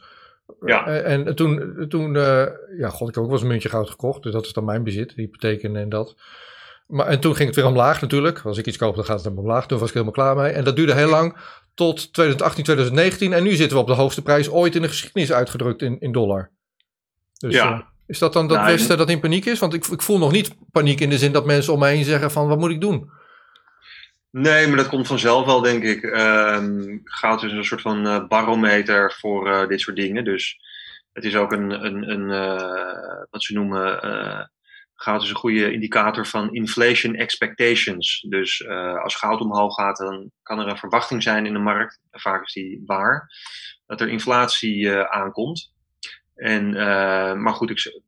Ja. 0.61 0.87
En 0.87 1.35
toen, 1.35 1.87
toen 1.89 2.15
ja, 2.79 2.89
god, 2.89 3.09
ik 3.09 3.15
heb 3.15 3.25
ook 3.25 3.31
wel 3.31 3.33
eens 3.33 3.43
een 3.43 3.49
muntje 3.49 3.69
goud 3.69 3.91
gekocht. 3.91 4.23
Dus 4.23 4.33
dat 4.33 4.45
is 4.47 4.53
dan 4.53 4.65
mijn 4.65 4.85
bezit, 4.85 5.13
hypotheken 5.13 5.77
en 5.77 5.89
dat. 5.89 6.15
Maar, 6.87 7.07
en 7.07 7.21
toen 7.21 7.35
ging 7.35 7.47
het 7.47 7.57
weer 7.57 7.67
omlaag 7.67 8.01
natuurlijk. 8.01 8.41
Als 8.45 8.59
ik 8.59 8.67
iets 8.67 8.77
koop, 8.77 8.95
dan 8.95 9.05
gaat 9.05 9.25
het 9.25 9.37
omlaag. 9.37 9.67
Toen 9.67 9.79
was 9.79 9.89
ik 9.89 9.95
helemaal 9.95 10.15
klaar 10.15 10.37
mee. 10.37 10.53
En 10.53 10.65
dat 10.65 10.77
duurde 10.77 10.95
heel 10.95 11.09
lang 11.09 11.37
tot 11.75 12.13
2018, 12.13 12.65
2019. 12.65 13.33
En 13.33 13.43
nu 13.43 13.55
zitten 13.55 13.77
we 13.77 13.83
op 13.83 13.89
de 13.89 13.95
hoogste 13.95 14.23
prijs 14.23 14.51
ooit 14.51 14.75
in 14.75 14.83
de 14.83 14.89
geschiedenis 14.89 15.33
uitgedrukt 15.33 15.83
in, 15.83 16.01
in 16.01 16.13
dollar. 16.13 16.51
Dus, 17.39 17.55
Ja. 17.55 17.73
eh, 17.73 17.81
is 18.07 18.19
dat 18.19 18.33
dan 18.33 18.49
dat 18.49 18.57
Nou, 18.59 18.71
Westen 18.71 18.99
dat 18.99 19.11
in 19.11 19.21
paniek 19.21 19.45
is? 19.45 19.59
Want 19.59 19.75
ik, 19.75 19.87
ik 19.87 20.03
voel 20.03 20.19
nog 20.19 20.33
niet 20.33 20.55
paniek 20.73 21.01
in 21.01 21.11
de 21.11 21.19
zin 21.19 21.33
dat 21.33 21.47
mensen 21.47 21.73
om 21.73 21.79
me 21.79 21.87
heen 21.87 22.05
zeggen 22.05 22.31
van 22.31 22.49
wat 22.49 22.59
moet 22.59 22.71
ik 22.71 22.81
doen? 22.81 23.11
Nee, 24.31 24.67
maar 24.67 24.77
dat 24.77 24.89
komt 24.89 25.07
vanzelf 25.07 25.47
wel, 25.47 25.61
denk 25.61 25.83
ik. 25.83 26.03
Ehm, 26.03 26.99
goud 27.05 27.43
is 27.43 27.53
een 27.53 27.65
soort 27.65 27.81
van 27.81 28.07
eh, 28.07 28.27
barometer 28.27 29.17
voor 29.21 29.51
eh, 29.51 29.69
dit 29.69 29.81
soort 29.81 29.97
dingen. 29.97 30.25
Dus 30.25 30.59
het 31.13 31.25
is 31.25 31.37
ook 31.37 31.53
een, 31.53 31.85
een, 31.85 32.11
een 32.11 32.27
wat 33.31 33.43
ze 33.43 33.53
noemen, 33.55 34.01
goud 34.95 35.23
is 35.23 35.29
een 35.29 35.37
goede 35.37 35.73
indicator 35.73 36.27
van 36.27 36.55
inflation 36.55 37.15
expectations. 37.15 38.27
Dus 38.29 38.63
eh, 38.63 39.03
als 39.03 39.15
goud 39.15 39.41
omhoog 39.41 39.75
gaat, 39.75 39.97
dan 39.97 40.31
kan 40.43 40.59
er 40.59 40.69
een 40.69 40.79
verwachting 40.79 41.23
zijn 41.23 41.47
in 41.47 41.53
de 41.53 41.59
markt. 41.59 42.01
En 42.11 42.21
vaak 42.21 42.45
is 42.45 42.53
die 42.53 42.83
waar. 42.87 43.31
Dat 43.87 44.01
er 44.01 44.09
inflatie 44.09 44.91
eh, 44.91 45.11
aankomt. 45.11 45.73
En, 46.35 46.75
eh, 46.75 47.35
maar 47.35 47.55
goed, 47.55 47.71
ik, 47.71 48.01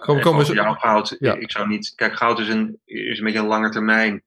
Kom- 0.00 0.42
jouw 0.42 0.74
goud. 0.74 1.16
Ja. 1.18 1.34
Ik 1.34 1.50
zou 1.50 1.68
niet. 1.68 1.92
Kijk, 1.94 2.16
goud 2.16 2.38
is 2.38 2.48
een, 2.48 2.80
is 2.84 3.18
een 3.18 3.24
beetje 3.24 3.38
een 3.38 3.46
lange 3.46 3.70
termijn. 3.70 4.22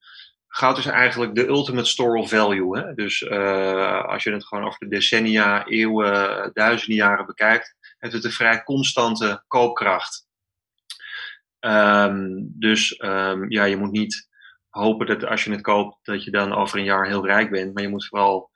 Goud 0.47 0.77
is 0.77 0.85
eigenlijk 0.85 1.35
de 1.35 1.47
ultimate 1.47 1.89
store 1.89 2.19
of 2.19 2.29
value. 2.29 2.77
Hè? 2.79 2.93
Dus 2.93 3.29
als 4.05 4.23
je 4.23 4.31
het 4.31 4.45
gewoon 4.45 4.65
over 4.65 4.79
de 4.79 4.87
decennia, 4.87 5.65
eeuwen, 5.65 6.51
duizenden 6.53 6.95
jaren 6.97 7.25
bekijkt, 7.25 7.75
heeft 7.99 8.13
het 8.13 8.23
een 8.23 8.31
vrij 8.31 8.63
constante 8.63 9.43
koopkracht. 9.47 10.27
Ehm, 11.65 12.27
dus 12.39 12.95
ehm, 12.95 13.45
ja, 13.49 13.63
je 13.63 13.77
moet 13.77 13.91
niet 13.91 14.27
hopen 14.69 15.05
dat 15.05 15.25
als 15.25 15.43
je 15.43 15.51
het 15.51 15.61
koopt, 15.61 15.97
dat 16.03 16.23
je 16.23 16.31
dan 16.31 16.53
over 16.53 16.77
een 16.77 16.83
jaar 16.83 17.07
heel 17.07 17.25
rijk 17.25 17.49
bent. 17.49 17.73
Maar 17.73 17.83
je 17.83 17.89
moet 17.89 18.07
vooral 18.07 18.49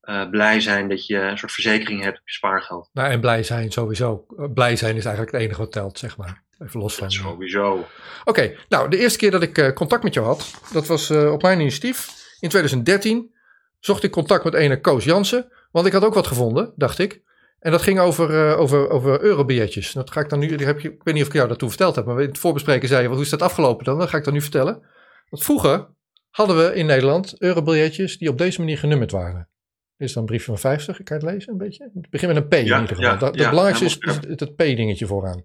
eh, 0.00 0.28
blij 0.30 0.60
zijn 0.60 0.88
dat 0.88 1.06
je 1.06 1.18
een 1.18 1.38
soort 1.38 1.52
verzekering 1.52 2.02
hebt 2.02 2.18
op 2.18 2.28
je 2.28 2.32
spaargeld. 2.32 2.90
Nou, 2.92 3.10
en 3.10 3.20
blij 3.20 3.42
zijn 3.42 3.72
sowieso. 3.72 4.26
Blij 4.54 4.76
zijn 4.76 4.96
is 4.96 5.04
eigenlijk 5.04 5.34
het 5.34 5.42
enige 5.42 5.60
wat 5.60 5.72
telt, 5.72 5.98
zeg 5.98 6.16
maar. 6.16 6.42
Even 6.58 6.80
los 6.80 6.94
van. 6.94 7.10
Sowieso. 7.10 7.86
Oké, 8.24 8.54
nou, 8.68 8.90
de 8.90 8.98
eerste 8.98 9.18
keer 9.18 9.30
dat 9.30 9.42
ik 9.42 9.58
eh, 9.58 9.72
contact 9.72 10.02
met 10.02 10.14
jou 10.14 10.26
had, 10.26 10.60
dat 10.72 10.86
was 10.86 11.10
eh, 11.10 11.32
op 11.32 11.42
mijn 11.42 11.60
initiatief. 11.60 12.08
In 12.40 12.48
2013 12.48 13.34
zocht 13.78 14.02
ik 14.02 14.10
contact 14.10 14.44
met 14.44 14.54
ene 14.54 14.80
Koos 14.80 15.04
Jansen, 15.04 15.52
want 15.70 15.86
ik 15.86 15.92
had 15.92 16.04
ook 16.04 16.14
wat 16.14 16.26
gevonden, 16.26 16.72
dacht 16.76 16.98
ik. 16.98 17.22
En 17.62 17.70
dat 17.70 17.82
ging 17.82 17.98
over, 18.00 18.48
eh, 18.50 18.60
over, 18.60 18.88
over 18.90 19.20
eurobiljetjes. 19.20 19.92
Dat 19.92 20.10
ga 20.10 20.20
ik 20.20 20.28
dan 20.28 20.38
nu, 20.38 20.56
die 20.56 20.66
heb 20.66 20.80
je, 20.80 20.88
ik 20.92 21.02
weet 21.02 21.14
niet 21.14 21.22
of 21.22 21.28
ik 21.28 21.34
jou 21.34 21.48
dat 21.48 21.58
toen 21.58 21.68
verteld 21.68 21.96
heb, 21.96 22.04
maar 22.04 22.20
in 22.20 22.28
het 22.28 22.38
voorbespreken 22.38 22.88
zei 22.88 23.00
je, 23.02 23.06
wat, 23.06 23.16
hoe 23.16 23.24
is 23.24 23.30
dat 23.30 23.42
afgelopen 23.42 23.84
dan? 23.84 23.98
Dat 23.98 24.08
ga 24.08 24.16
ik 24.16 24.24
dan 24.24 24.32
nu 24.32 24.40
vertellen. 24.40 24.82
Want 25.28 25.44
vroeger 25.44 25.88
hadden 26.30 26.56
we 26.56 26.74
in 26.74 26.86
Nederland 26.86 27.34
eurobiljetjes 27.40 28.18
die 28.18 28.28
op 28.28 28.38
deze 28.38 28.60
manier 28.60 28.78
genummerd 28.78 29.10
waren. 29.10 29.48
Dit 29.96 30.08
is 30.08 30.12
dan 30.14 30.22
een 30.22 30.28
briefje 30.28 30.46
van 30.50 30.58
50, 30.58 30.98
ik 30.98 31.04
kan 31.04 31.16
het 31.16 31.26
lezen 31.26 31.52
een 31.52 31.58
beetje. 31.58 31.90
Het 31.94 32.10
begint 32.10 32.32
met 32.32 32.42
een 32.42 32.48
P 32.48 32.54
in 32.54 32.64
Ja, 32.64 32.80
ieder 32.80 32.96
geval. 32.96 33.12
ja, 33.12 33.16
dat, 33.18 33.30
het 33.30 33.40
ja, 33.40 33.48
belangrijkste 33.48 33.84
is, 33.84 33.96
het, 34.28 34.40
het 34.40 34.54
P-dingetje 34.56 35.06
vooraan. 35.06 35.44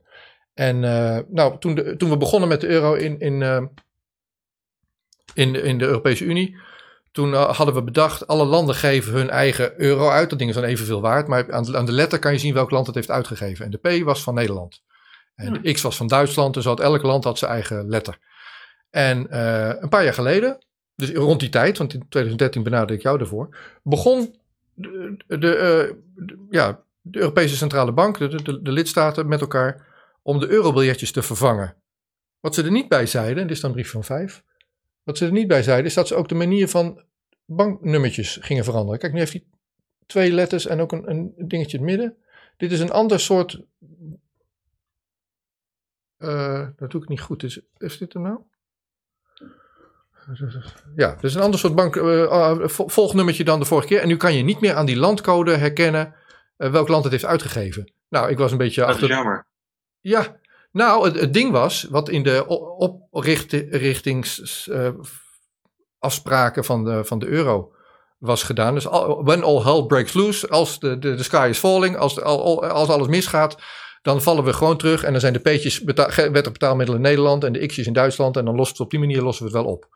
En 0.53 0.83
eh, 0.83 1.19
nou, 1.29 1.59
toen, 1.59 1.75
de, 1.75 1.95
toen 1.97 2.09
we 2.09 2.17
begonnen 2.17 2.49
met 2.49 2.61
de 2.61 2.67
euro 2.67 2.93
in, 2.93 3.19
in, 3.19 3.41
eh, 3.41 3.63
in, 5.33 5.53
de- 5.53 5.61
in 5.61 5.77
de 5.77 5.85
Europese 5.85 6.23
Unie, 6.25 6.55
toen 7.17 7.33
eh, 7.33 7.55
hadden 7.55 7.75
we 7.75 7.83
bedacht, 7.83 8.27
alle 8.27 8.45
landen 8.45 8.75
geven 8.75 9.13
hun 9.13 9.29
eigen 9.29 9.73
euro 9.81 10.09
uit. 10.09 10.29
Dat 10.29 10.37
ding 10.39 10.49
is 10.49 10.55
dan 10.55 10.65
evenveel 10.65 11.01
waard, 11.01 11.27
maar 11.27 11.53
aan, 11.53 11.85
de- 11.85 11.91
letter 11.91 12.19
kan 12.19 12.31
je 12.31 12.37
zien 12.39 12.53
welk 12.53 12.71
land 12.71 12.85
het 12.85 12.95
heeft 12.95 13.09
uitgegeven. 13.11 13.65
En 13.65 13.71
de 13.71 13.77
P 14.01 14.03
was 14.03 14.23
van 14.23 14.33
Nederland. 14.33 14.81
En 15.35 15.53
de 15.53 15.71
X 15.73 15.81
was 15.81 15.97
van 15.97 16.07
Duitsland, 16.07 16.53
dus 16.53 16.65
had, 16.65 16.79
elk 16.79 17.01
land 17.01 17.23
had 17.23 17.37
zijn 17.37 17.51
eigen 17.51 17.89
letter. 17.89 18.17
En 18.89 19.29
eh, 19.29 19.81
een 19.81 19.89
paar 19.89 20.03
jaar 20.03 20.13
geleden, 20.13 20.65
dus 20.95 21.11
rond 21.11 21.39
die 21.39 21.49
tijd, 21.49 21.77
want 21.77 21.93
in 21.93 21.99
2013 22.09 22.63
benaderde 22.63 22.93
ik 22.93 23.01
jou 23.01 23.17
daarvoor, 23.17 23.57
begon 23.83 24.35
de, 24.73 25.17
de, 25.27 25.55
eh, 25.55 25.93
de- 26.15 26.45
ja, 26.49 26.83
de 27.01 27.19
Europese 27.19 27.55
Centrale 27.55 27.91
Bank, 27.91 28.17
de, 28.17 28.43
de, 28.43 28.61
de 28.61 28.71
lidstaten 28.71 29.27
met 29.27 29.41
elkaar, 29.41 29.85
om 30.21 30.39
de 30.39 30.47
eurobiljetjes 30.47 31.11
te 31.11 31.21
vervangen. 31.21 31.75
Wat 32.39 32.55
ze 32.55 32.63
er 32.63 32.71
niet 32.71 32.87
bij 32.89 33.05
zeiden, 33.05 33.37
en 33.41 33.47
dit 33.47 33.55
is 33.55 33.61
dan 33.61 33.69
een 33.69 33.75
brief 33.75 33.91
van 33.91 34.03
vijf, 34.03 34.43
wat 35.03 35.17
ze 35.17 35.25
er 35.25 35.31
niet 35.31 35.47
bij 35.47 35.63
zeiden, 35.63 35.85
is 35.85 35.93
dat 35.93 36.07
ze 36.07 36.15
ook 36.15 36.29
de 36.29 36.35
manier 36.35 36.67
van 36.67 37.01
banknummertjes 37.47 38.37
gingen 38.41 38.63
veranderen. 38.63 38.99
Kijk, 38.99 39.13
nu 39.13 39.19
heeft 39.19 39.31
hij 39.33 39.43
twee 40.05 40.31
letters 40.31 40.65
en 40.65 40.79
ook 40.79 40.91
een, 40.91 41.09
een 41.09 41.33
dingetje 41.37 41.77
in 41.77 41.83
het 41.83 41.91
midden. 41.97 42.17
Dit 42.57 42.71
is 42.71 42.79
een 42.79 42.91
ander 42.91 43.19
soort. 43.19 43.61
eh, 46.17 46.67
dat 46.75 46.91
doe 46.91 47.01
ik 47.01 47.07
niet 47.09 47.21
goed. 47.21 47.43
Is, 47.43 47.59
is 47.77 47.97
dit 47.97 48.13
er 48.13 48.19
nou? 48.19 48.39
Ja, 50.95 51.15
dus 51.15 51.33
een 51.35 51.41
ander 51.41 51.59
soort 51.59 51.75
bank, 51.75 51.95
eh, 51.95 52.23
eh, 52.23 52.67
vol- 52.67 52.87
volgnummertje 52.89 53.43
dan 53.43 53.59
de 53.59 53.65
vorige 53.65 53.87
keer. 53.87 53.99
En 54.01 54.07
nu 54.07 54.17
kan 54.17 54.33
je 54.33 54.43
niet 54.43 54.59
meer 54.59 54.73
aan 54.73 54.85
die 54.85 54.97
landcode 54.97 55.55
herkennen 55.55 56.15
welk 56.57 56.87
land 56.87 57.03
het 57.03 57.11
heeft 57.11 57.25
uitgegeven. 57.25 57.91
Nou, 58.09 58.29
ik 58.29 58.37
was 58.37 58.51
een 58.51 58.57
beetje 58.57 58.81
Dat 58.81 58.89
achter. 58.89 59.09
is 59.09 59.15
jammer. 59.15 59.45
Ja, 59.99 60.39
nou, 60.71 61.05
het, 61.05 61.19
het 61.19 61.33
ding 61.33 61.51
was, 61.51 61.83
wat 61.83 62.09
in 62.09 62.23
de 62.23 62.45
oprichtingsafspraken 65.99 66.63
van, 66.63 66.83
de, 66.83 67.05
van 67.05 67.19
de 67.19 67.27
euro 67.27 67.71
was 68.17 68.43
gedaan. 68.43 68.73
Dus 68.73 68.87
al, 68.87 69.23
when 69.23 69.43
all 69.43 69.63
hell 69.63 69.83
breaks 69.83 70.13
loose, 70.13 70.47
als 70.47 70.79
de, 70.79 70.99
de, 70.99 71.15
de 71.15 71.23
sky 71.23 71.47
is 71.49 71.57
falling, 71.57 71.97
als, 71.97 72.21
als 72.21 72.89
alles 72.89 73.07
misgaat, 73.07 73.57
dan 74.01 74.21
vallen 74.21 74.43
we 74.43 74.53
gewoon 74.53 74.77
terug. 74.77 75.03
En 75.03 75.11
dan 75.11 75.21
zijn 75.21 75.33
de 75.33 75.39
P'tjes 75.39 75.83
wettig 75.83 76.51
betaalmiddelen 76.51 77.01
in 77.01 77.07
Nederland 77.07 77.43
en 77.43 77.53
de 77.53 77.65
X'jes 77.65 77.87
in 77.87 77.93
Duitsland. 77.93 78.37
En 78.37 78.45
dan 78.45 78.55
we 78.55 78.61
het 78.61 78.79
op 78.79 78.89
die 78.89 78.99
manier 78.99 79.21
lossen 79.21 79.45
we 79.45 79.51
het 79.51 79.63
wel 79.63 79.71
op. 79.71 79.87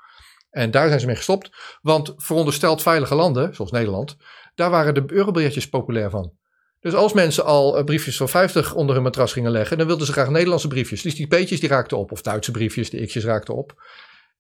En 0.50 0.72
daar 0.72 0.88
zijn 0.88 1.00
ze 1.00 1.06
mee 1.06 1.16
gestopt. 1.16 1.50
Want 1.82 2.14
verondersteld 2.18 2.82
veilige 2.82 3.16
landen, 3.16 3.56
zoals 3.56 3.72
Nederland, 3.72 4.18
daar 4.56 4.70
daar 4.70 4.70
waren 4.70 4.94
de 4.94 5.04
eurobiljetjes 5.08 5.70
populair 5.70 6.10
van. 6.10 6.34
Dus 6.80 6.94
als 6.94 7.14
mensen 7.14 7.46
al 7.46 7.78
eh, 7.78 7.84
briefjes 7.84 8.18
van 8.18 8.30
50 8.30 8.74
onder 8.74 8.96
hun 8.96 9.04
matras 9.04 9.34
gingen 9.34 9.52
leggen, 9.52 9.78
dan 9.78 9.88
wilden 9.88 10.06
ze 10.06 10.12
graag 10.12 10.30
Nederlandse 10.30 10.68
briefjes. 10.68 11.02
Dus 11.02 11.16
die 11.16 11.28
P'tjes 11.28 11.60
die 11.60 11.70
raakten 11.70 11.98
op, 11.98 12.12
of 12.12 12.22
Duitse 12.22 12.52
briefjes, 12.52 12.90
de 12.90 13.06
X'jes 13.06 13.24
raakten 13.24 13.56
op. 13.56 13.74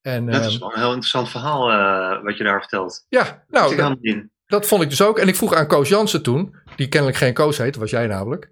En, 0.02 0.26
Dat 0.26 0.46
is 0.46 0.52
ehm, 0.52 0.60
wel 0.60 0.74
een 0.74 0.80
heel 0.80 0.90
interessant 0.90 1.30
verhaal 1.30 1.72
eh, 1.72 2.24
wat 2.24 2.38
je 2.38 2.44
daar 2.44 2.60
vertelt. 2.60 3.06
ja, 3.10 3.44
Nou, 3.48 3.76
dat, 4.48 4.68
vond 4.68 4.84
ik 4.84 4.90
dus 4.90 5.02
ook. 5.02 5.20
En 5.20 5.28
ik 5.28 5.36
vroeg 5.36 5.54
aan 5.54 5.68
Koos 5.68 5.90
Jansen 5.90 6.24
toen, 6.24 6.56
die 6.76 6.88
kennelijk 6.88 7.18
geen 7.18 7.34
Koos 7.34 7.58
heet, 7.58 7.76
was 7.76 7.90
jij 7.90 8.08
namelijk. 8.08 8.50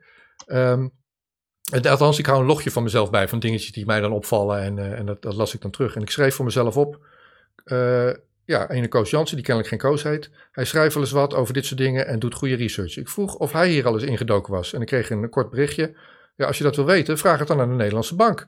En 1.72 1.88
althans, 1.90 2.20
ik 2.20 2.26
hou 2.26 2.40
een 2.40 2.46
logje 2.46 2.72
van 2.72 2.84
mezelf 2.84 3.10
bij 3.10 3.28
van 3.28 3.40
dingetjes 3.40 3.72
die 3.72 3.86
mij 3.86 4.00
dan 4.00 4.12
opvallen 4.12 4.62
en, 4.62 4.78
eh, 4.78 5.00
en 5.00 5.06
dat, 5.06 5.22
dat 5.22 5.36
las 5.36 5.54
ik 5.54 5.62
dan 5.62 5.72
terug. 5.72 5.96
En 5.96 6.02
ik 6.02 6.10
schreef 6.10 6.36
voor 6.36 6.46
mezelf 6.46 6.78
op, 6.78 7.00
eh, 7.64 8.10
ja, 8.46 8.70
ene 8.70 8.88
Koos 8.88 9.10
Jansen, 9.10 9.36
die 9.36 9.46
kennelijk 9.46 9.74
geen 9.74 9.90
Koos 9.90 10.04
heet. 10.04 10.30
Hij 10.52 10.66
schrijft 10.66 10.94
wel 10.94 11.04
eens 11.04 11.12
wat 11.12 11.34
over 11.34 11.54
dit 11.54 11.66
soort 11.66 11.80
dingen 11.80 12.08
en 12.08 12.20
doet 12.20 12.34
goede 12.34 12.56
research. 12.56 12.98
Ik 12.98 13.10
vroeg 13.10 13.36
of 13.36 13.52
hij 13.52 13.70
hier 13.70 13.86
al 13.86 13.94
eens 13.94 14.04
ingedoken 14.04 14.54
was 14.54 14.74
en 14.74 14.82
ik 14.82 14.88
kreeg 14.88 15.10
een 15.10 15.30
kort 15.30 15.50
berichtje. 15.50 15.98
Ja, 16.36 16.46
als 16.46 16.58
je 16.58 16.64
dat 16.64 16.76
wil 16.76 16.86
weten, 16.86 17.18
vraag 17.18 17.40
het 17.40 17.48
dan 17.48 17.60
aan 17.60 17.70
de 17.70 17.76
Nederlandse 17.76 18.16
bank. 18.16 18.48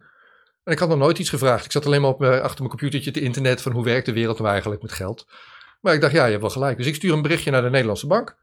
En 0.63 0.71
ik 0.73 0.79
had 0.79 0.89
nog 0.89 0.97
nooit 0.97 1.19
iets 1.19 1.29
gevraagd. 1.29 1.65
Ik 1.65 1.71
zat 1.71 1.85
alleen 1.85 2.01
maar 2.01 2.09
op, 2.09 2.19
mijn- 2.19 2.41
achter 2.41 2.57
mijn 2.57 2.69
computertje 2.69 3.11
te 3.11 3.21
internet 3.21 3.61
van 3.61 3.71
hoe 3.71 3.83
werkt 3.83 4.05
de 4.05 4.13
wereld 4.13 4.37
nou 4.37 4.49
eigenlijk 4.49 4.81
met 4.81 4.91
geld. 4.91 5.25
Maar 5.81 5.93
ik 5.93 6.01
dacht, 6.01 6.13
ja, 6.13 6.23
je 6.23 6.29
hebt 6.29 6.41
wel 6.41 6.51
gelijk. 6.51 6.77
Dus 6.77 6.87
ik 6.87 6.95
stuur 6.95 7.13
een 7.13 7.21
berichtje 7.21 7.51
naar 7.51 7.61
de 7.61 7.69
Nederlandse 7.69 8.07
bank. 8.07 8.37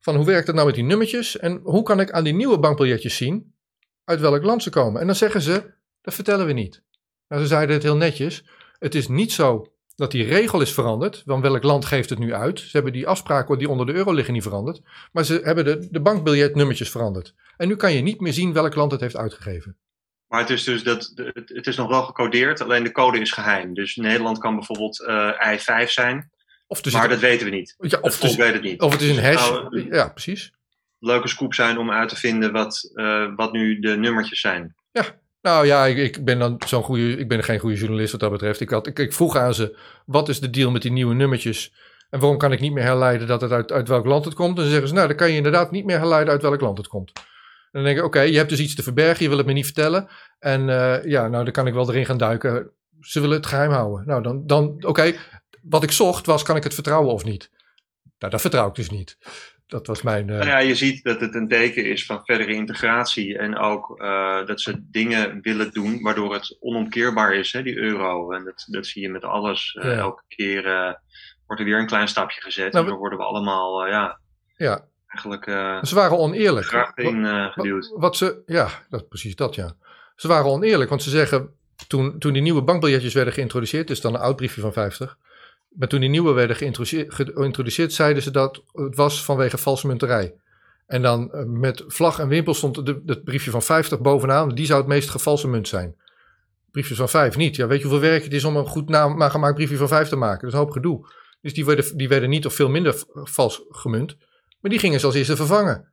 Van 0.00 0.16
hoe 0.16 0.24
werkt 0.24 0.46
het 0.46 0.54
nou 0.54 0.66
met 0.66 0.74
die 0.76 0.84
nummertjes? 0.84 1.38
En 1.38 1.60
hoe 1.62 1.82
kan 1.82 2.00
ik 2.00 2.10
aan 2.10 2.24
die 2.24 2.34
nieuwe 2.34 2.58
bankbiljetjes 2.58 3.16
zien 3.16 3.54
uit 4.04 4.20
welk 4.20 4.42
land 4.42 4.62
ze 4.62 4.70
komen? 4.70 5.00
En 5.00 5.06
dan 5.06 5.16
zeggen 5.16 5.42
ze, 5.42 5.72
dat 6.00 6.14
vertellen 6.14 6.46
we 6.46 6.52
niet. 6.52 6.82
Nou, 7.28 7.42
ze 7.42 7.48
zeiden 7.48 7.74
het 7.74 7.84
heel 7.84 7.96
netjes. 7.96 8.44
Het 8.78 8.94
is 8.94 9.08
niet 9.08 9.32
zo 9.32 9.72
dat 9.96 10.10
die 10.10 10.24
regel 10.24 10.60
is 10.60 10.72
veranderd. 10.72 11.22
Want 11.24 11.42
welk 11.42 11.62
land 11.62 11.84
geeft 11.84 12.10
het 12.10 12.18
nu 12.18 12.34
uit? 12.34 12.60
Ze 12.60 12.68
hebben 12.72 12.92
die 12.92 13.06
afspraken 13.06 13.58
die 13.58 13.68
onder 13.68 13.86
de 13.86 13.92
euro 13.92 14.12
liggen 14.12 14.34
niet 14.34 14.42
veranderd. 14.42 14.80
Maar 15.12 15.24
ze 15.24 15.40
hebben 15.42 15.64
de, 15.64 15.88
de 15.90 16.00
bankbiljetnummertjes 16.00 16.90
veranderd. 16.90 17.34
En 17.56 17.68
nu 17.68 17.76
kan 17.76 17.92
je 17.92 18.00
niet 18.00 18.20
meer 18.20 18.32
zien 18.32 18.52
welk 18.52 18.74
land 18.74 18.92
het 18.92 19.00
heeft 19.00 19.16
uitgegeven. 19.16 19.76
Maar 20.34 20.42
het 20.42 20.52
is 20.52 20.64
dus 20.64 20.82
dat 20.82 21.12
het, 21.14 21.48
het 21.48 21.66
is 21.66 21.76
nog 21.76 21.88
wel 21.88 22.02
gecodeerd, 22.02 22.60
alleen 22.60 22.82
de 22.82 22.92
code 22.92 23.18
is 23.18 23.32
geheim. 23.32 23.74
Dus 23.74 23.96
Nederland 23.96 24.38
kan 24.38 24.54
bijvoorbeeld 24.54 25.04
eh 25.04 25.56
I5 25.56 25.88
zijn, 25.88 26.30
Of 26.66 26.84
er 26.84 26.92
maar 26.92 27.08
dat 27.08 27.18
weten 27.18 27.46
we 27.46 27.52
niet. 27.52 27.74
ja, 27.78 27.98
of, 28.00 28.36
weet 28.36 28.52
het 28.52 28.62
niet. 28.62 28.80
of 28.80 28.92
het 28.92 29.00
is 29.00 29.16
een 29.16 29.24
hash. 29.24 29.50
Nou, 29.50 29.94
ja, 29.94 30.08
precies. 30.08 30.52
Leuke 30.98 31.28
scoop 31.28 31.54
zijn 31.54 31.78
om 31.78 31.90
uit 31.90 32.08
te 32.08 32.16
vinden 32.16 32.52
wat, 32.52 32.90
eh, 32.94 33.26
wat 33.36 33.52
nu 33.52 33.78
de 33.78 33.96
nummertjes 33.96 34.40
zijn. 34.40 34.74
Nou 35.42 35.66
ja, 35.66 35.86
ik, 35.86 35.96
ik 35.96 36.24
ben 36.24 36.38
dan 36.38 36.60
zo'n 36.66 36.82
goede. 36.82 37.16
Ik 37.16 37.28
ben 37.28 37.44
geen 37.44 37.58
goede 37.58 37.76
journalist 37.76 38.12
wat 38.12 38.20
dat 38.20 38.30
betreft. 38.30 38.60
Ik, 38.60 38.70
had, 38.70 38.86
ik, 38.86 38.98
ik 38.98 39.12
vroeg 39.12 39.36
aan 39.36 39.54
ze: 39.54 39.76
wat 40.06 40.28
is 40.28 40.40
de 40.40 40.50
deal 40.50 40.70
met 40.70 40.82
die 40.82 40.92
nieuwe 40.92 41.14
nummertjes? 41.14 41.72
En 42.10 42.20
waarom 42.20 42.38
kan 42.38 42.52
ik 42.52 42.60
niet 42.60 42.72
meer 42.72 42.84
herleiden 42.84 43.26
dat 43.26 43.40
het 43.40 43.52
uit, 43.52 43.72
uit 43.72 43.88
welk 43.88 44.06
land 44.06 44.24
het 44.24 44.34
komt? 44.34 44.56
En 44.56 44.62
dan 44.62 44.70
zeggen 44.70 44.88
ze: 44.88 44.94
Nou, 44.94 45.08
dan 45.08 45.16
kan 45.16 45.30
je 45.30 45.36
inderdaad 45.36 45.70
niet 45.70 45.84
meer 45.84 45.98
herleiden 45.98 46.32
uit 46.32 46.42
welk 46.42 46.60
land 46.60 46.78
het 46.78 46.88
komt. 46.88 47.12
Dan 47.74 47.84
denk 47.84 47.98
ik: 47.98 48.04
Oké, 48.04 48.20
je 48.20 48.36
hebt 48.36 48.48
dus 48.48 48.60
iets 48.60 48.74
te 48.74 48.82
verbergen, 48.82 49.22
je 49.22 49.28
wil 49.28 49.38
het 49.38 49.46
me 49.46 49.52
niet 49.52 49.64
vertellen. 49.64 50.08
En 50.38 50.68
eh, 50.68 51.04
ja, 51.04 51.28
nou, 51.28 51.44
dan 51.44 51.52
kan 51.52 51.66
ik 51.66 51.74
wel 51.74 51.88
erin 51.88 52.06
gaan 52.06 52.18
duiken. 52.18 52.70
Ze 53.00 53.20
willen 53.20 53.36
het 53.36 53.46
geheim 53.46 53.70
houden. 53.70 54.06
Nou, 54.06 54.22
dan, 54.22 54.46
dan 54.46 54.84
oké. 54.86 55.12
Wat 55.62 55.82
ik 55.82 55.90
zocht 55.90 56.26
was: 56.26 56.42
kan 56.42 56.56
ik 56.56 56.62
het 56.64 56.74
vertrouwen 56.74 57.12
of 57.12 57.24
niet? 57.24 57.50
Nou, 58.18 58.32
dat 58.32 58.40
vertrouw 58.40 58.68
ik 58.68 58.74
dus 58.74 58.90
niet. 58.90 59.16
Dat 59.66 59.86
was 59.86 60.02
mijn. 60.02 60.30
eh, 60.30 60.36
Nou 60.36 60.48
ja, 60.48 60.58
je 60.58 60.74
ziet 60.74 61.04
dat 61.04 61.20
het 61.20 61.34
een 61.34 61.48
teken 61.48 61.84
is 61.84 62.06
van 62.06 62.20
verdere 62.24 62.54
integratie 62.54 63.38
en 63.38 63.58
ook 63.58 64.00
eh, 64.00 64.46
dat 64.46 64.60
ze 64.60 64.84
dingen 64.90 65.38
willen 65.42 65.70
doen 65.70 66.02
waardoor 66.02 66.32
het 66.34 66.56
onomkeerbaar 66.60 67.34
is, 67.34 67.52
hè, 67.52 67.62
die 67.62 67.76
euro. 67.76 68.32
En 68.32 68.44
dat, 68.44 68.64
dat 68.70 68.86
zie 68.86 69.02
je 69.02 69.08
met 69.10 69.24
alles. 69.24 69.78
Ja. 69.82 69.90
Elke 69.92 70.22
keer 70.28 70.62
wordt 71.46 71.62
er 71.62 71.68
weer 71.68 71.78
een 71.78 71.86
klein 71.86 72.08
stapje 72.08 72.40
gezet 72.40 72.72
Nou, 72.72 72.84
en 72.84 72.90
dan 72.90 73.00
worden 73.00 73.18
we 73.18 73.24
allemaal, 73.24 73.86
ja, 73.86 74.20
ja, 74.56 74.84
eigenlijk 75.14 75.46
eh 75.46 75.82
ze 75.82 75.94
waren 75.94 76.18
oneerlijk. 76.18 76.66
graag 76.66 76.94
in 76.94 77.24
eh, 77.24 77.52
geduwd. 77.52 77.88
Wat, 77.88 78.00
wat 78.00 78.16
ze, 78.16 78.42
ja, 78.46 78.68
dat 78.88 79.08
precies 79.08 79.36
dat, 79.36 79.54
ja. 79.54 79.76
Ze 80.16 80.28
waren 80.28 80.50
oneerlijk, 80.50 80.90
want 80.90 81.02
ze 81.02 81.10
zeggen, 81.10 81.50
toen, 81.88 82.18
toen 82.18 82.32
die 82.32 82.42
nieuwe 82.42 82.62
bankbiljetjes 82.62 83.14
werden 83.14 83.34
geïntroduceerd, 83.34 83.88
dus 83.88 84.00
dan 84.00 84.14
een 84.14 84.20
oud 84.20 84.36
briefje 84.36 84.60
van 84.60 84.72
50, 84.72 85.18
maar 85.68 85.88
toen 85.88 86.00
die 86.00 86.08
nieuwe 86.08 86.32
werden 86.32 86.56
geïntroduceerd, 86.56 87.14
geïntroduceerd 87.14 87.92
zeiden 87.92 88.22
ze 88.22 88.30
dat 88.30 88.62
het 88.72 88.96
was 88.96 89.24
vanwege 89.24 89.58
valsemunterij. 89.58 90.34
En 90.86 91.02
dan 91.02 91.32
eh, 91.32 91.44
met 91.44 91.84
vlag 91.86 92.18
en 92.18 92.28
wimpel 92.28 92.54
stond 92.54 92.86
de, 92.86 93.02
het 93.06 93.24
briefje 93.24 93.50
van 93.50 93.62
50 93.62 94.00
bovenaan, 94.00 94.48
die 94.48 94.66
zou 94.66 94.78
het 94.78 94.88
meest 94.88 95.10
gevalse 95.10 95.48
munt 95.48 95.68
zijn. 95.68 95.96
Briefjes 96.70 96.98
van 96.98 97.08
5 97.08 97.36
niet. 97.36 97.56
Ja, 97.56 97.66
weet 97.66 97.80
je 97.80 97.86
hoeveel 97.86 98.08
werk 98.08 98.24
het 98.24 98.32
is 98.32 98.44
om 98.44 98.56
een 98.56 98.66
goed 98.66 98.88
nagemaakt 98.88 99.54
briefje 99.54 99.76
van 99.76 99.88
5 99.88 100.08
te 100.08 100.16
maken? 100.16 100.40
Dat 100.40 100.48
is 100.48 100.52
een 100.52 100.64
hoop 100.64 100.70
gedoe. 100.70 101.06
Dus 101.40 101.54
die 101.54 101.64
werden, 101.64 101.96
die 101.96 102.08
werden 102.08 102.28
niet 102.28 102.46
of 102.46 102.54
veel 102.54 102.68
minder 102.68 103.02
vals 103.12 103.62
gemunt, 103.68 104.16
maar 104.64 104.72
die 104.72 104.82
gingen 104.82 105.00
ze 105.00 105.06
als 105.06 105.14
eerste 105.14 105.36
vervangen. 105.36 105.74
Dan 105.74 105.92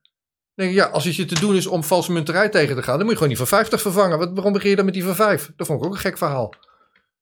denk 0.54 0.70
ik, 0.70 0.76
ja, 0.76 0.86
als 0.86 1.06
het 1.06 1.16
je 1.16 1.26
te 1.26 1.40
doen 1.40 1.56
is 1.56 1.68
om 1.68 1.84
valse 1.84 2.12
munterij 2.12 2.50
tegen 2.50 2.76
te 2.76 2.84
gaan, 2.84 2.94
dan 2.98 3.02
moet 3.02 3.10
je 3.10 3.16
gewoon 3.16 3.30
die 3.30 3.38
van 3.38 3.48
50 3.48 3.82
vervangen. 3.82 4.18
Wat, 4.18 4.32
waarom 4.34 4.54
begin 4.54 4.70
je 4.70 4.76
dan 4.76 4.86
met 4.86 4.94
die 4.94 5.04
van 5.04 5.16
5? 5.16 5.52
Dat 5.56 5.68
vond 5.68 5.80
ik 5.80 5.86
ook 5.86 5.94
een 5.94 6.00
gek 6.00 6.18
verhaal. 6.18 6.54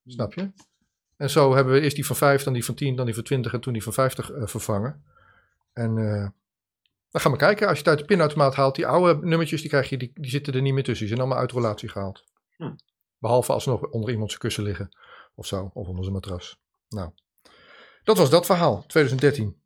Snap 0.05 0.33
je? 0.33 0.51
En 1.17 1.29
zo 1.29 1.55
hebben 1.55 1.73
we 1.73 1.81
eerst 1.81 1.95
die 1.95 2.05
van 2.05 2.15
5, 2.15 2.43
dan 2.43 2.53
die 2.53 2.65
van 2.65 2.75
10, 2.75 2.95
dan 2.95 3.05
die 3.05 3.13
van 3.13 3.23
20 3.23 3.53
en 3.53 3.59
toen 3.59 3.73
die 3.73 3.83
van 3.83 3.93
50 3.93 4.31
eh, 4.31 4.47
vervangen. 4.47 5.03
En 5.73 5.97
eh, 5.97 6.27
dan 7.11 7.21
gaan 7.21 7.31
we 7.31 7.37
kijken. 7.37 7.67
Als 7.67 7.77
je 7.77 7.83
het 7.83 7.89
uit 7.89 7.99
de 7.99 8.05
pinautomaat 8.05 8.55
haalt, 8.55 8.75
die 8.75 8.87
oude 8.87 9.25
nummertjes, 9.27 9.61
die, 9.61 9.69
krijg 9.69 9.89
je, 9.89 9.97
die, 9.97 10.11
die 10.13 10.31
zitten 10.31 10.53
er 10.53 10.61
niet 10.61 10.73
meer 10.73 10.83
tussen. 10.83 11.05
Die 11.05 11.15
zijn 11.15 11.27
allemaal 11.27 11.41
uit 11.43 11.51
relatie 11.51 11.89
gehaald. 11.89 12.23
Hm. 12.57 12.75
Behalve 13.17 13.53
als 13.53 13.63
ze 13.63 13.69
nog 13.69 13.81
onder 13.81 14.09
iemand 14.09 14.29
zijn 14.29 14.41
kussen 14.41 14.63
liggen. 14.63 14.97
Of 15.35 15.45
zo, 15.45 15.69
of 15.73 15.87
onder 15.87 16.03
zijn 16.03 16.15
matras. 16.15 16.59
Nou, 16.89 17.11
dat 18.03 18.17
was 18.17 18.29
dat 18.29 18.45
verhaal, 18.45 18.83
2013. 18.87 19.61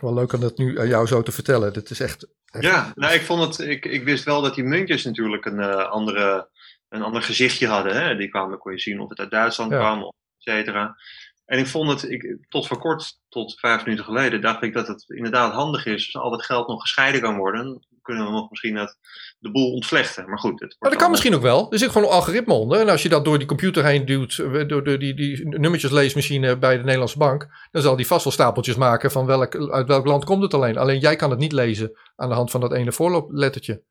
Wel 0.00 0.14
leuk 0.14 0.32
om 0.32 0.40
dat 0.40 0.58
nu 0.58 0.78
aan 0.80 0.88
jou 0.88 1.06
zo 1.06 1.22
te 1.22 1.32
vertellen. 1.32 1.72
Dat 1.72 1.90
is 1.90 2.00
echt... 2.00 2.26
echt 2.44 2.64
Ja, 2.64 2.92
nou, 2.94 3.14
ik, 3.14 3.22
vond 3.22 3.42
het, 3.42 3.68
ik, 3.68 3.84
ik 3.84 4.04
wist 4.04 4.24
wel 4.24 4.42
dat 4.42 4.54
die 4.54 4.64
muntjes 4.64 5.04
natuurlijk 5.04 5.44
een, 5.44 5.60
eh, 5.60 5.90
andere, 5.90 6.48
een 6.88 7.02
ander 7.02 7.22
gezichtje 7.22 7.66
hadden. 7.66 8.02
Hè? 8.02 8.16
Die 8.16 8.28
kwamen, 8.28 8.58
kon 8.58 8.72
je 8.72 8.78
zien 8.78 9.00
of 9.00 9.08
het 9.08 9.18
uit 9.18 9.30
Duitsland 9.30 9.70
Ja. 9.70 9.78
kwam, 9.78 10.02
et 10.02 10.12
cetera. 10.36 10.96
En 11.44 11.58
ik 11.58 11.66
vond 11.66 11.90
het, 11.90 12.10
ik, 12.10 12.36
tot 12.48 12.66
voor 12.66 12.78
kort, 12.78 13.18
tot 13.28 13.58
vijf 13.58 13.84
minuten 13.84 14.04
geleden, 14.04 14.40
dacht 14.40 14.62
ik 14.62 14.72
dat 14.72 14.86
het 14.86 15.04
inderdaad 15.08 15.52
handig 15.52 15.86
is. 15.86 16.14
Als 16.14 16.24
al 16.24 16.30
dat 16.30 16.44
geld 16.44 16.68
nog 16.68 16.80
gescheiden 16.80 17.20
kan 17.20 17.36
worden, 17.36 17.86
kunnen 18.02 18.24
we 18.24 18.30
nog 18.30 18.50
misschien 18.50 18.76
het, 18.76 18.98
de 19.38 19.50
boel 19.50 19.72
ontvlechten. 19.72 20.28
Maar 20.28 20.38
goed, 20.38 20.60
het 20.60 20.76
Maar 20.78 20.90
dat 20.90 20.98
kan 20.98 21.10
misschien 21.10 21.34
ook 21.34 21.42
wel. 21.42 21.72
Er 21.72 21.78
zit 21.78 21.90
gewoon 21.90 22.08
een 22.08 22.14
algoritme 22.14 22.54
onder. 22.54 22.80
En 22.80 22.88
als 22.88 23.02
je 23.02 23.08
dat 23.08 23.24
door 23.24 23.38
die 23.38 23.46
computer 23.46 23.84
heen 23.84 24.04
duwt, 24.04 24.38
eh, 24.38 24.68
door 24.68 24.84
de, 24.84 24.98
die, 24.98 25.14
die 25.14 25.48
nummertjesleesmachine 25.48 26.58
bij 26.58 26.76
de 26.76 26.82
Nederlandse 26.82 27.18
bank, 27.18 27.48
dan 27.70 27.82
zal 27.82 27.96
die 27.96 28.06
vast 28.06 28.24
wel 28.24 28.32
stapeltjes 28.32 28.76
maken 28.76 29.10
van 29.10 29.26
welk, 29.26 29.70
uit 29.70 29.86
welk 29.86 30.06
land 30.06 30.24
komt 30.24 30.42
het 30.42 30.54
alleen. 30.54 30.78
Alleen 30.78 30.98
jij 30.98 31.16
kan 31.16 31.30
het 31.30 31.38
niet 31.38 31.52
lezen 31.52 31.92
aan 32.16 32.28
de 32.28 32.34
hand 32.34 32.50
van 32.50 32.60
dat 32.60 32.72
ene 32.72 32.92
voorlooplettertje. 32.92 33.82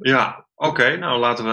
Ja, 0.00 0.46
oké, 0.54 0.96
nou 0.96 1.18
laten 1.18 1.44
we, 1.44 1.50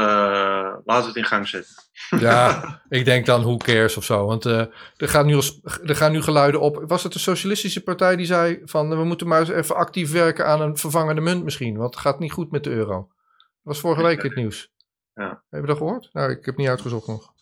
laten 0.86 1.02
we 1.02 1.08
het 1.08 1.16
in 1.16 1.24
gang 1.24 1.48
zetten. 1.48 1.76
Ja, 2.10 2.64
ik 2.90 3.06
denk 3.06 3.26
dan 3.26 3.42
who 3.42 3.58
cares 3.58 3.98
of 3.98 4.04
zo. 4.04 4.26
Want 4.26 4.46
eh, 4.46 4.60
er, 4.98 5.10
gaan 5.10 5.26
nu 5.26 5.42
er 5.86 5.96
gaan 5.96 6.12
nu 6.12 6.22
geluiden 6.22 6.62
op. 6.62 6.84
Was 6.88 7.04
het 7.04 7.14
de 7.14 7.20
Socialistische 7.20 7.84
Partij 7.84 8.16
die 8.16 8.26
zei 8.26 8.62
van 8.64 8.90
we 8.90 9.04
moeten 9.04 9.28
maar 9.28 9.40
eens 9.40 9.50
even 9.50 9.76
actief 9.76 10.12
werken 10.12 10.46
aan 10.46 10.62
een 10.62 10.78
vervangende 10.78 11.22
munt 11.22 11.44
misschien. 11.44 11.78
Want 11.78 11.94
het 11.94 12.04
gaat 12.04 12.20
niet 12.20 12.32
goed 12.32 12.52
met 12.52 12.64
de 12.64 12.70
euro. 12.70 12.96
Dat 12.98 13.76
was 13.76 13.80
vorige 13.80 14.04
week 14.04 14.24
het 14.24 14.36
nieuws. 14.36 14.72
Ja. 15.14 15.44
Heb 15.50 15.62
je 15.62 15.68
dat 15.68 15.78
gehoord? 15.78 16.10
Nou, 16.14 16.30
ik 16.30 16.36
heb 16.36 16.46
het 16.46 16.58
niet 16.58 16.68
uitgezocht 16.68 17.08
nog. 17.08 17.34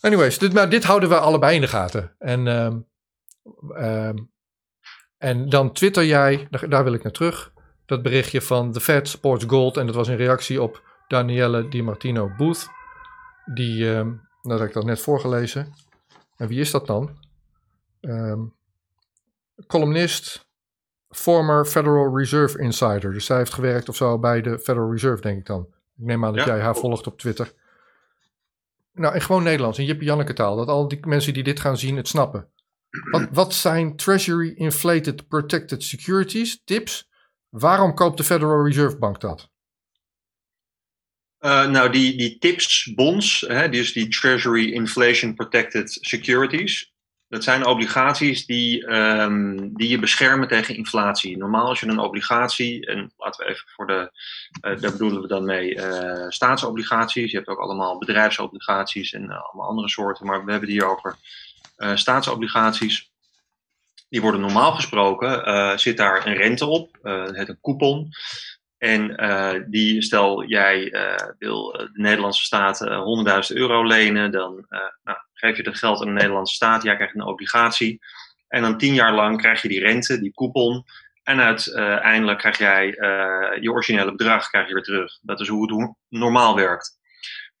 Anyways, 0.00 0.38
dit, 0.38 0.52
maar 0.52 0.68
dit 0.68 0.84
houden 0.84 1.08
we 1.08 1.18
allebei 1.18 1.54
in 1.54 1.60
de 1.60 1.68
gaten. 1.68 2.14
En, 2.18 2.46
ehm, 2.46 2.78
ehm, 3.74 4.16
en 5.18 5.48
dan 5.48 5.72
twitter 5.72 6.04
jij, 6.04 6.46
daar, 6.50 6.68
daar 6.68 6.84
wil 6.84 6.92
ik 6.92 7.02
naar 7.02 7.12
terug, 7.12 7.52
dat 7.86 8.02
berichtje 8.02 8.42
van 8.42 8.72
The 8.72 8.80
Fed 8.80 9.08
Sports 9.08 9.44
Gold. 9.44 9.76
En 9.76 9.86
dat 9.86 9.94
was 9.94 10.08
in 10.08 10.16
reactie 10.16 10.62
op 10.62 10.82
Danielle 11.08 11.68
Di 11.68 11.82
Martino 11.82 12.30
Booth. 12.36 12.68
Die, 13.44 13.94
ehm 13.94 14.06
nou, 14.06 14.18
dat 14.42 14.58
heb 14.58 14.68
ik 14.68 14.74
dat 14.74 14.84
net 14.84 15.00
voorgelezen. 15.00 15.74
En 16.36 16.48
wie 16.48 16.60
is 16.60 16.70
dat 16.70 16.86
dan? 16.86 17.18
Ehm, 18.00 18.40
columnist, 19.66 20.48
former 21.10 21.64
Federal 21.64 22.18
Reserve 22.18 22.58
Insider. 22.58 23.12
Dus 23.12 23.26
zij 23.26 23.36
heeft 23.36 23.54
gewerkt 23.54 23.88
of 23.88 23.96
zo 23.96 24.18
bij 24.18 24.40
de 24.40 24.58
Federal 24.58 24.90
Reserve, 24.90 25.22
denk 25.22 25.38
ik 25.38 25.46
dan. 25.46 25.66
Ik 25.98 26.04
neem 26.04 26.24
aan 26.24 26.34
dat 26.34 26.44
Ja, 26.44 26.54
jij 26.54 26.64
haar 26.64 26.76
volgt 26.76 27.06
op 27.06 27.18
Twitter. 27.18 27.52
Nou, 28.92 29.14
in 29.14 29.20
gewoon 29.20 29.42
Nederlands, 29.42 29.78
in 29.78 29.84
Jip 29.84 30.00
Janneke 30.00 30.32
taal. 30.32 30.56
Dat 30.56 30.68
al 30.68 30.88
die 30.88 31.06
mensen 31.06 31.34
die 31.34 31.42
dit 31.42 31.60
gaan 31.60 31.78
zien 31.78 31.96
het 31.96 32.08
snappen. 32.08 32.48
Wat, 33.10 33.28
wat 33.32 33.54
zijn 33.54 33.96
Treasury 33.96 34.52
Inflated 34.56 35.28
Protected 35.28 35.82
Securities? 35.82 36.62
Tips. 36.64 37.08
Waarom 37.58 37.94
koopt 37.94 38.16
de 38.16 38.24
Federal 38.24 38.64
Reserve 38.64 38.98
Bank 38.98 39.20
dat? 39.20 39.50
Eh, 41.38 41.66
nou, 41.66 41.90
die, 41.90 42.16
die 42.16 42.38
TIPS 42.38 42.92
bonds, 42.94 43.40
hè, 43.40 43.68
dus 43.68 43.92
die 43.92 44.08
Treasury 44.08 44.72
Inflation 44.72 45.34
Protected 45.34 45.98
Securities, 46.00 46.94
dat 47.28 47.44
zijn 47.44 47.66
obligaties 47.66 48.46
die, 48.46 48.86
ehm, 48.86 49.68
die 49.72 49.88
je 49.88 49.98
beschermen 49.98 50.48
tegen 50.48 50.76
inflatie. 50.76 51.36
Normaal 51.36 51.68
als 51.68 51.80
je 51.80 51.86
een 51.86 51.98
obligatie, 51.98 52.86
en 52.86 53.12
laten 53.16 53.44
we 53.44 53.50
even 53.50 53.68
voor 53.68 53.86
de, 53.86 54.10
eh, 54.60 54.80
daar 54.80 54.92
bedoelen 54.92 55.22
we 55.22 55.28
dan 55.28 55.44
mee 55.44 55.74
eh, 55.74 56.28
staatsobligaties. 56.28 57.30
Je 57.30 57.36
hebt 57.36 57.48
ook 57.48 57.60
allemaal 57.60 57.98
bedrijfsobligaties 57.98 59.12
en 59.12 59.30
allemaal 59.30 59.68
andere 59.68 59.88
soorten, 59.88 60.26
maar 60.26 60.44
we 60.44 60.50
hebben 60.50 60.68
het 60.68 60.78
hier 60.78 60.90
over 60.90 61.16
staatsobligaties. 61.94 63.14
Die 64.16 64.24
worden 64.24 64.40
normaal 64.44 64.72
gesproken, 64.72 65.78
zit 65.78 65.96
daar 65.96 66.26
een 66.26 66.34
rente 66.34 66.66
op, 66.66 66.98
het 67.02 67.48
een 67.48 67.58
coupon. 67.60 68.08
En 68.78 69.16
die, 69.70 70.02
stel 70.02 70.44
jij 70.44 70.90
wil 71.38 71.72
de 71.72 71.90
Nederlandse 71.92 72.44
staat 72.44 72.88
100.000 73.50 73.56
euro 73.56 73.84
lenen, 73.84 74.30
dan 74.30 74.66
nou, 75.04 75.18
geef 75.32 75.56
je 75.56 75.62
dat 75.62 75.78
geld 75.78 76.00
aan 76.00 76.06
de 76.06 76.12
Nederlandse 76.12 76.54
staat, 76.54 76.82
jij 76.82 76.96
krijgt 76.96 77.14
een 77.14 77.22
obligatie. 77.22 77.98
En 78.48 78.62
dan 78.62 78.78
tien 78.78 78.94
jaar 78.94 79.14
lang 79.14 79.38
krijg 79.38 79.62
je 79.62 79.68
die 79.68 79.80
rente, 79.80 80.20
die 80.20 80.34
coupon. 80.34 80.84
En 81.22 81.40
uiteindelijk 81.40 82.38
krijg 82.38 82.58
jij 82.58 82.86
je 83.60 83.70
originele 83.70 84.14
bedrag 84.14 84.48
krijg 84.48 84.66
je 84.68 84.74
weer 84.74 84.82
terug. 84.82 85.18
Dat 85.22 85.40
is 85.40 85.48
hoe 85.48 85.80
het 85.80 85.94
normaal 86.08 86.54
werkt. 86.54 86.98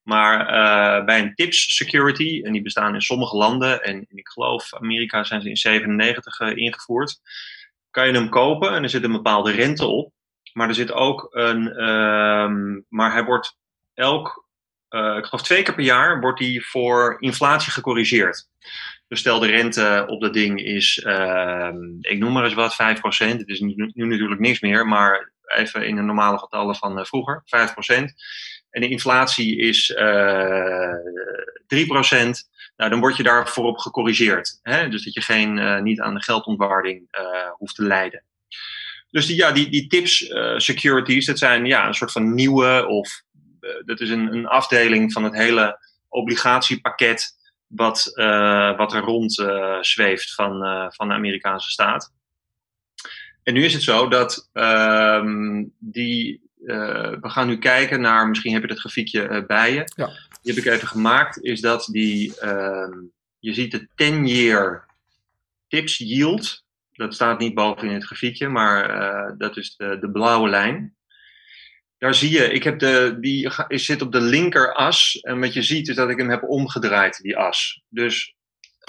Maar 0.06 0.40
uh, 0.40 1.04
bij 1.04 1.20
een 1.20 1.34
TIPS 1.34 1.76
security, 1.76 2.40
en 2.44 2.52
die 2.52 2.62
bestaan 2.62 2.94
in 2.94 3.00
sommige 3.00 3.36
landen, 3.36 3.82
en 3.82 4.06
ik 4.08 4.28
geloof 4.28 4.74
Amerika 4.74 5.24
zijn 5.24 5.40
ze 5.40 5.48
in 5.48 5.56
97 5.56 6.40
uh, 6.40 6.56
ingevoerd, 6.56 7.20
kan 7.90 8.06
je 8.06 8.12
hem 8.12 8.28
kopen 8.28 8.72
en 8.72 8.82
er 8.82 8.88
zit 8.88 9.04
een 9.04 9.12
bepaalde 9.12 9.52
rente 9.52 9.86
op. 9.86 10.12
Maar 10.52 10.68
er 10.68 10.74
zit 10.74 10.92
ook 10.92 11.28
een, 11.30 11.88
um, 11.88 12.84
maar 12.88 13.12
hij 13.12 13.24
wordt 13.24 13.58
elk, 13.94 14.48
uh, 14.90 15.16
ik 15.16 15.24
geloof 15.24 15.42
twee 15.42 15.62
keer 15.62 15.74
per 15.74 15.84
jaar, 15.84 16.20
wordt 16.20 16.38
hij 16.38 16.60
voor 16.60 17.16
inflatie 17.18 17.72
gecorrigeerd. 17.72 18.48
Dus 19.08 19.18
stel 19.18 19.38
de 19.38 19.46
rente 19.46 20.04
op 20.08 20.20
dat 20.20 20.32
ding 20.32 20.60
is, 20.60 20.96
uh, 21.06 21.72
ik 22.00 22.18
noem 22.18 22.32
maar 22.32 22.44
eens 22.44 22.54
wat, 22.54 22.74
5%. 22.74 22.76
Het 23.38 23.48
is 23.48 23.60
nu, 23.60 23.90
nu, 23.94 24.06
natuurlijk 24.06 24.40
niks 24.40 24.60
meer, 24.60 24.86
maar 24.86 25.32
even 25.46 25.86
in 25.86 25.96
de 25.96 26.02
normale 26.02 26.38
getallen 26.38 26.76
van 26.76 27.06
vroeger, 27.06 27.42
5%. 27.44 28.14
En 28.70 28.80
de 28.80 28.88
inflatie 28.88 29.58
is 29.58 29.90
uh, 29.90 30.92
eh, 30.92 30.96
3%. 31.66 31.78
Nou, 32.76 32.90
dan 32.90 33.00
word 33.00 33.16
je 33.16 33.22
daarvoor 33.22 33.64
op 33.64 33.78
gecorrigeerd. 33.78 34.58
Hè? 34.62 34.88
Dus 34.88 35.04
dat 35.04 35.14
je 35.14 35.20
geen, 35.20 35.56
uh, 35.56 35.80
niet 35.80 36.00
aan 36.00 36.14
de 36.14 36.22
geldontwaarding 36.22 37.08
hoeft 37.56 37.74
te 37.74 37.82
lijden. 37.82 38.24
Dus 39.10 39.26
die, 39.26 39.36
ja, 39.36 39.52
die, 39.52 39.68
die 39.68 39.86
tips 39.86 40.32
securities, 40.56 41.26
dat 41.26 41.38
zijn 41.38 41.66
ja, 41.66 41.86
een 41.86 41.94
soort 41.94 42.12
van 42.12 42.34
nieuwe 42.34 42.86
of 42.86 43.24
dat 43.84 44.00
is 44.00 44.10
een, 44.10 44.32
een 44.32 44.46
afdeling 44.46 45.12
van 45.12 45.24
het 45.24 45.34
hele 45.34 45.78
obligatiepakket 46.08 47.36
wat, 47.66 48.12
uh, 48.14 48.76
wat 48.76 48.92
er 48.92 49.02
rond 49.02 49.38
uh, 49.38 49.76
zweeft 49.80 50.34
van, 50.34 50.64
uh, 50.64 50.86
van 50.88 51.08
de 51.08 51.14
Amerikaanse 51.14 51.70
staat. 51.70 52.14
En 53.42 53.54
nu 53.54 53.64
is 53.64 53.72
het 53.72 53.82
zo 53.82 54.08
dat 54.08 54.50
uh, 54.52 55.22
die. 55.78 56.44
We 56.56 57.18
gaan 57.20 57.46
nu 57.46 57.58
kijken 57.58 58.00
naar. 58.00 58.28
Misschien 58.28 58.52
heb 58.52 58.62
je 58.62 58.68
dat 58.68 58.78
grafiekje 58.78 59.44
bij 59.46 59.72
je. 59.72 59.92
Ja. 59.96 60.06
Die 60.42 60.54
heb 60.54 60.64
ik 60.64 60.72
even 60.72 60.88
gemaakt. 60.88 61.42
Is 61.42 61.60
dat 61.60 61.88
die. 61.90 62.40
Ehm, 62.40 62.92
je 63.38 63.54
ziet 63.54 63.70
de 63.70 63.88
10-year 64.04 64.86
tips 65.68 65.96
yield. 65.96 66.64
Dat 66.92 67.14
staat 67.14 67.38
niet 67.38 67.54
boven 67.54 67.88
in 67.88 67.94
het 67.94 68.04
grafiekje, 68.04 68.48
maar 68.48 69.38
dat 69.38 69.56
is 69.56 69.76
de, 69.76 69.98
de 69.98 70.10
blauwe 70.10 70.48
lijn. 70.48 70.96
Daar 71.98 72.14
zie 72.14 72.30
je, 72.30 72.52
ik 72.52 72.62
heb 72.62 72.78
de, 72.78 73.16
die 73.20 73.50
zit 73.68 74.02
op 74.02 74.12
de 74.12 74.20
linkeras. 74.20 75.20
En 75.20 75.40
wat 75.40 75.52
je 75.52 75.62
ziet 75.62 75.88
is 75.88 75.94
dat 75.94 76.10
ik 76.10 76.18
hem 76.18 76.30
heb 76.30 76.42
omgedraaid, 76.42 77.22
die 77.22 77.36
as. 77.36 77.82
Dus 77.88 78.34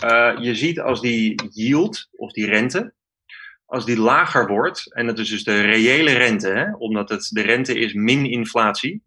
uh, 0.03 0.37
je 0.39 0.55
ziet 0.55 0.79
als 0.79 1.01
die 1.01 1.49
yield, 1.53 2.07
of 2.11 2.31
die 2.31 2.45
rente, 2.45 2.93
als 3.67 3.85
die 3.85 3.99
lager 3.99 4.47
wordt, 4.47 4.93
en 4.93 5.05
dat 5.05 5.19
is 5.19 5.29
dus 5.29 5.43
de 5.43 5.61
reële 5.61 6.11
rente, 6.11 6.47
hè, 6.47 6.75
omdat 6.75 7.09
het, 7.09 7.29
de 7.31 7.41
rente 7.41 7.79
is 7.79 7.93
min 7.93 8.25
inflatie. 8.25 9.05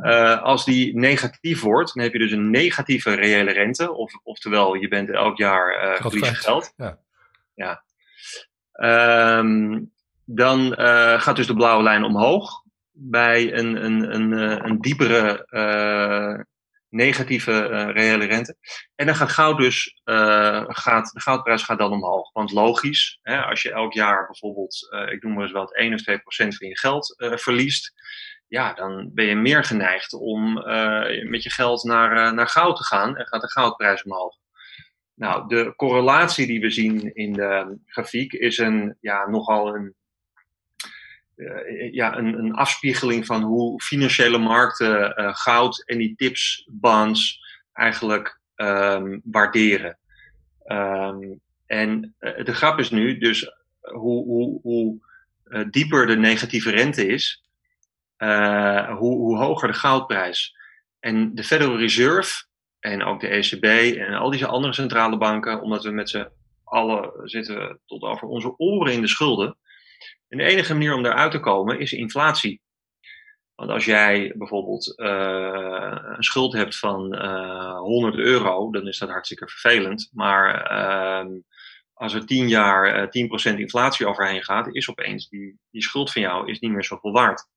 Uh, 0.00 0.42
als 0.42 0.64
die 0.64 0.98
negatief 0.98 1.60
wordt, 1.60 1.94
dan 1.94 2.02
heb 2.02 2.12
je 2.12 2.18
dus 2.18 2.30
een 2.30 2.50
negatieve 2.50 3.14
reële 3.14 3.52
rente. 3.52 3.92
Of, 3.92 4.12
oftewel, 4.22 4.74
je 4.74 4.88
bent 4.88 5.10
elk 5.10 5.36
jaar 5.36 5.84
uh, 5.84 6.00
verlies 6.00 6.38
geld. 6.38 6.72
Ja. 6.76 6.98
ja. 7.54 7.82
Um, 9.38 9.92
dan 10.24 10.60
uh, 10.60 11.20
gaat 11.20 11.36
dus 11.36 11.46
de 11.46 11.54
blauwe 11.54 11.82
lijn 11.82 12.04
omhoog 12.04 12.62
bij 12.92 13.54
een, 13.54 13.84
een, 13.84 14.14
een, 14.14 14.32
eh, 14.32 14.58
een 14.62 14.80
diepere 14.80 15.46
negatieve 16.96 17.68
uh, 17.70 17.90
reële 17.92 18.24
rente. 18.24 18.56
En 18.94 19.06
dan 19.06 19.14
gaat 19.14 19.30
goud 19.30 19.58
dus, 19.58 20.00
uh, 20.04 20.64
gaat, 20.66 21.10
de 21.12 21.20
goudprijs 21.20 21.62
gaat 21.62 21.78
dan 21.78 21.92
omhoog. 21.92 22.32
Want 22.32 22.52
logisch, 22.52 23.18
hè, 23.22 23.42
als 23.42 23.62
je 23.62 23.72
elk 23.72 23.92
jaar 23.92 24.26
bijvoorbeeld, 24.26 24.88
ik 25.10 25.22
noem 25.22 25.34
maar 25.34 25.42
eens 25.42 25.52
wat, 25.52 25.74
1 25.74 25.94
of 25.94 26.02
2 26.02 26.18
procent 26.18 26.56
van 26.56 26.68
je 26.68 26.78
geld 26.78 27.14
verliest, 27.18 27.92
ja, 28.48 28.72
dan 28.72 29.10
ben 29.14 29.24
je 29.24 29.36
meer 29.36 29.64
geneigd 29.64 30.12
om 30.12 30.52
met 31.28 31.42
je 31.42 31.50
geld 31.50 31.84
naar, 31.84 32.34
naar 32.34 32.48
goud 32.48 32.76
te 32.76 32.84
gaan 32.84 33.16
en 33.16 33.26
gaat 33.26 33.40
de 33.40 33.50
goudprijs 33.50 34.02
omhoog. 34.02 34.36
Nou, 35.14 35.48
de 35.48 35.72
correlatie 35.76 36.46
die 36.46 36.60
we 36.60 36.70
zien 36.70 37.14
in 37.14 37.32
de 37.32 37.78
grafiek 37.86 38.32
is 38.32 38.58
een, 38.58 38.96
ja, 39.00 39.28
nogal 39.28 39.74
een 39.74 39.94
ja, 41.90 42.16
een, 42.16 42.38
een, 42.38 42.54
afspiegeling 42.54 43.26
van 43.26 43.42
hoe 43.42 43.82
financiële 43.82 44.38
markten 44.38 45.20
uh, 45.20 45.34
goud 45.34 45.84
en 45.86 45.98
die 45.98 46.14
tipsbonds 46.16 47.40
eigenlijk 47.72 48.40
um, 48.56 49.20
waarderen. 49.24 49.98
Um, 50.66 51.40
en 51.66 52.14
uh, 52.20 52.44
de 52.44 52.54
grap 52.54 52.78
is 52.78 52.90
nu 52.90 53.18
dus 53.18 53.50
hoe, 53.80 54.24
hoe, 54.24 54.60
hoe 54.62 55.04
dieper 55.70 56.06
de 56.06 56.16
negatieve 56.16 56.70
rente 56.70 57.06
is, 57.06 57.44
hoe, 58.98 59.16
hoe 59.16 59.38
hoger 59.38 59.68
de 59.68 59.74
goudprijs. 59.74 60.56
En 61.00 61.34
de 61.34 61.44
Federal 61.44 61.78
Reserve 61.78 62.44
en 62.80 63.02
ook 63.02 63.20
de 63.20 63.28
ECB 63.28 63.64
en 63.96 64.14
al 64.14 64.30
deze 64.30 64.46
andere 64.46 64.72
centrale 64.72 65.18
banken, 65.18 65.62
omdat 65.62 65.84
we 65.84 65.90
met 65.90 66.10
z'n 66.10 66.28
allen 66.64 67.10
zitten 67.24 67.80
tot 67.86 68.02
over 68.02 68.28
onze 68.28 68.58
oren 68.58 68.92
in 68.92 69.00
de 69.00 69.08
schulden, 69.08 69.56
en 70.28 70.38
de 70.38 70.44
enige 70.44 70.72
manier 70.72 70.94
om 70.94 71.02
daaruit 71.02 71.30
te 71.30 71.40
komen 71.40 71.80
is 71.80 71.92
inflatie. 71.92 72.60
Want 73.56 73.70
als 73.70 73.84
jij 73.84 74.32
bijvoorbeeld 74.36 74.92
uh, 74.96 75.98
een 76.16 76.22
schuld 76.22 76.52
hebt 76.52 76.78
van 76.78 77.14
uh, 77.14 77.22
eh, 77.22 77.78
100 77.78 78.16
euro, 78.16 78.70
dan 78.70 78.86
is 78.86 78.98
dat 78.98 79.08
hartstikke 79.08 79.48
vervelend. 79.48 80.10
Maar 80.12 80.72
uh, 80.72 81.38
als 81.92 82.14
er 82.14 82.26
10 82.26 82.48
jaar 82.48 83.06
10% 83.06 83.08
eh, 83.08 83.58
inflatie 83.58 84.06
overheen 84.06 84.42
gaat, 84.42 84.74
is 84.74 84.90
opeens 84.90 85.28
die, 85.28 85.58
die 85.70 85.82
schuld 85.82 86.12
van 86.12 86.22
jou 86.22 86.50
is 86.50 86.58
niet 86.58 86.72
meer 86.72 86.84
zoveel 86.84 87.12
waard. 87.12 87.48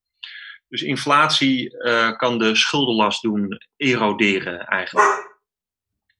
Dus 0.68 0.82
inflatie 0.82 1.78
kan 2.18 2.38
de 2.38 2.56
schuldenlast 2.56 3.22
doen 3.22 3.62
eroderen 3.78 4.66
eigenlijk. 4.66 5.38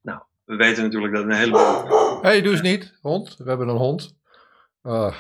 Nou, 0.02 0.22
we 0.44 0.56
weten 0.56 0.84
natuurlijk 0.84 1.14
dat 1.14 1.24
een 1.24 1.32
heleboel. 1.32 2.22
Hé, 2.22 2.28
hey, 2.28 2.42
doe 2.42 2.52
eens 2.52 2.62
niet, 2.62 2.98
hond. 3.02 3.36
We 3.38 3.50
hebben 3.50 3.68
een 3.68 3.76
hond. 3.76 4.18
Uh. 4.84 5.16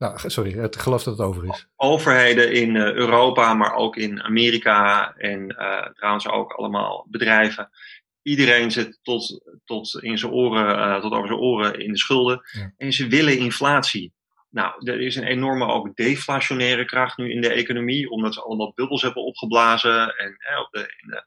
Nou, 0.00 0.18
sorry, 0.26 0.52
het 0.52 0.76
geloof 0.76 1.02
dat 1.02 1.18
het 1.18 1.26
over 1.26 1.44
is. 1.44 1.68
Overheden 1.76 2.52
in 2.52 2.74
uh, 2.74 2.92
Europa, 2.92 3.54
maar 3.54 3.74
ook 3.74 3.96
in 3.96 4.22
Amerika 4.22 5.12
en 5.16 5.54
uh, 5.58 5.86
trouwens 5.86 6.28
ook 6.28 6.52
allemaal 6.52 7.06
bedrijven. 7.10 7.70
Iedereen 8.22 8.70
zit 8.70 8.98
tot, 9.02 9.44
tot, 9.64 10.02
in 10.02 10.18
zijn 10.18 10.32
oren, 10.32 10.78
uh, 10.78 11.00
tot 11.00 11.12
over 11.12 11.26
zijn 11.26 11.40
oren 11.40 11.80
in 11.80 11.92
de 11.92 11.98
schulden. 11.98 12.40
Ja. 12.52 12.72
En 12.76 12.92
ze 12.92 13.06
willen 13.06 13.38
inflatie. 13.38 14.12
Nou, 14.50 14.90
er 14.90 15.00
is 15.00 15.16
een 15.16 15.26
enorme 15.26 15.66
ook 15.66 15.96
deflationaire 15.96 16.84
kracht 16.84 17.16
nu 17.16 17.32
in 17.32 17.40
de 17.40 17.52
economie, 17.52 18.10
omdat 18.10 18.34
ze 18.34 18.42
allemaal 18.42 18.72
bubbels 18.74 19.02
hebben 19.02 19.24
opgeblazen. 19.24 20.16
En 20.16 20.36
op 20.60 20.68
de, 20.70 20.80
in 20.80 21.08
de, 21.08 21.24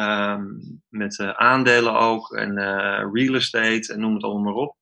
um, 0.00 0.82
met 0.88 1.20
aandelen 1.20 1.94
ook 1.94 2.32
en 2.32 2.54
real 3.12 3.34
estate 3.34 3.92
en 3.92 4.00
noem 4.00 4.14
het 4.14 4.24
allemaal 4.24 4.52
maar 4.52 4.62
op 4.62 4.76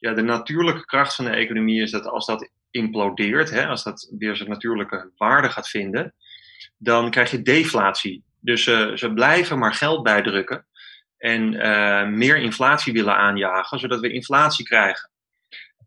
ja, 0.00 0.14
de 0.14 0.22
natuurlijke 0.22 0.84
kracht 0.84 1.14
van 1.14 1.24
de 1.24 1.30
economie 1.30 1.82
is 1.82 1.90
dat 1.90 2.06
als 2.06 2.26
dat 2.26 2.50
implodeert, 2.70 3.50
hè, 3.50 3.66
als 3.66 3.82
dat 3.82 4.12
weer 4.18 4.36
zijn 4.36 4.48
natuurlijke 4.48 5.12
waarde 5.16 5.48
gaat 5.48 5.68
vinden, 5.68 6.14
dan 6.76 7.10
krijg 7.10 7.30
je 7.30 7.42
deflatie. 7.42 8.24
Dus 8.40 8.66
uh, 8.66 8.96
ze 8.96 9.12
blijven 9.12 9.58
maar 9.58 9.74
geld 9.74 10.02
bijdrukken 10.02 10.66
en 11.16 11.52
uh, 11.52 12.06
meer 12.06 12.36
inflatie 12.36 12.92
willen 12.92 13.16
aanjagen, 13.16 13.78
zodat 13.78 14.00
we 14.00 14.12
inflatie 14.12 14.64
krijgen. 14.64 15.10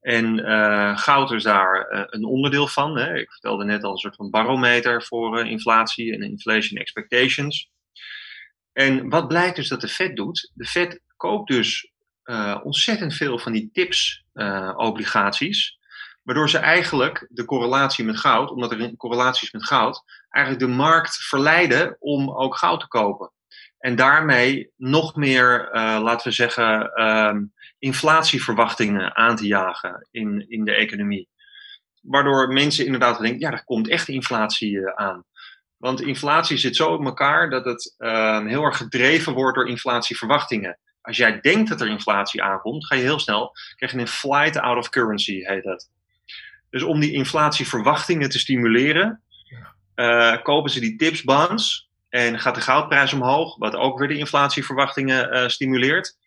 En 0.02 0.39
uh, 0.39 0.97
goud 0.97 1.32
is 1.32 1.43
daar 1.43 1.88
een 2.10 2.26
onderdeel 2.26 2.67
van. 2.67 2.97
Hè. 2.97 3.17
Ik 3.17 3.32
vertelde 3.32 3.65
net 3.65 3.84
al 3.84 3.91
een 3.91 3.97
soort 3.97 4.15
van 4.15 4.30
barometer 4.30 5.04
voor 5.04 5.45
inflatie 5.45 6.13
en 6.13 6.21
inflation 6.21 6.80
expectations. 6.80 7.69
En 8.73 9.10
wat 9.10 9.28
blijkt 9.28 9.56
dus 9.56 9.67
dat 9.67 9.82
de 9.82 9.88
Fed 9.88 10.15
doet? 10.15 10.52
De 10.54 10.65
Fed 10.65 11.02
koopt 11.17 11.52
dus 11.52 11.92
uh, 12.25 12.59
ontzettend 12.63 13.13
veel 13.13 13.39
van 13.39 13.51
die 13.51 13.69
tips-obligaties. 13.73 15.71
Uh, 15.71 15.81
waardoor 16.23 16.49
ze 16.49 16.57
eigenlijk 16.57 17.27
de 17.29 17.45
correlatie 17.45 18.05
met 18.05 18.19
goud, 18.19 18.49
omdat 18.49 18.71
er 18.71 18.95
correlaties 18.97 19.51
met 19.51 19.65
goud, 19.65 20.03
eigenlijk 20.29 20.65
de 20.65 20.71
markt 20.71 21.15
verleiden 21.15 21.95
om 21.99 22.31
ook 22.31 22.55
goud 22.55 22.79
te 22.79 22.88
kopen. 22.88 23.31
En 23.77 23.95
daarmee 23.95 24.71
nog 24.77 25.15
meer, 25.15 25.69
uh, 25.73 25.99
laten 26.01 26.27
we 26.27 26.33
zeggen, 26.33 27.01
um, 27.01 27.53
inflatieverwachtingen 27.79 29.15
aan 29.15 29.36
te 29.36 29.47
jagen 29.47 30.07
in, 30.12 30.49
in 30.49 30.65
de 30.65 30.73
economie. 30.73 31.29
Waardoor 32.01 32.47
mensen 32.47 32.86
inderdaad 32.86 33.19
denken, 33.19 33.39
ja, 33.39 33.51
er 33.51 33.63
komt 33.63 33.89
echt 33.89 34.07
inflatie 34.07 34.89
aan. 34.89 35.23
Want 35.77 36.01
inflatie 36.01 36.57
zit 36.57 36.75
zo 36.75 36.93
op 36.93 37.05
elkaar 37.05 37.49
dat 37.49 37.65
het 37.65 37.95
uh, 37.97 38.45
heel 38.45 38.63
erg 38.63 38.77
gedreven 38.77 39.33
wordt 39.33 39.55
door 39.55 39.67
inflatieverwachtingen. 39.67 40.79
Als 41.04 41.18
jij 41.18 41.39
denkt 41.39 41.70
dat 41.70 41.82
er 41.82 41.88
inflatie 41.88 42.44
aankomt, 42.44 42.86
ga 42.86 42.96
je 42.96 43.02
heel 43.02 43.20
snel, 43.20 43.56
krijg 43.76 43.92
je 43.92 44.00
een 44.00 44.08
flight 44.08 44.58
out 44.58 44.78
of 44.78 44.89
currency, 44.89 45.44
heet 45.44 45.63
dat. 45.63 45.89
Dus 46.70 46.84
om 46.84 47.00
die 47.00 47.12
inflatieverwachtingen 47.12 48.30
te 48.30 48.39
stimuleren, 48.39 49.22
uh, 49.96 50.42
kopen 50.44 50.72
ze 50.72 50.80
die 50.80 50.96
tips 50.96 51.24
bonds 51.24 51.89
en 52.10 52.39
gaat 52.39 52.56
de 52.56 52.62
goudprijs 52.62 53.13
omhoog, 53.13 53.58
wat 53.58 53.76
ook 53.76 54.00
weer 54.00 54.08
de 54.08 54.18
inflatieverwachtingen 54.18 55.36
uh, 55.36 55.48
stimuleert. 55.48 56.18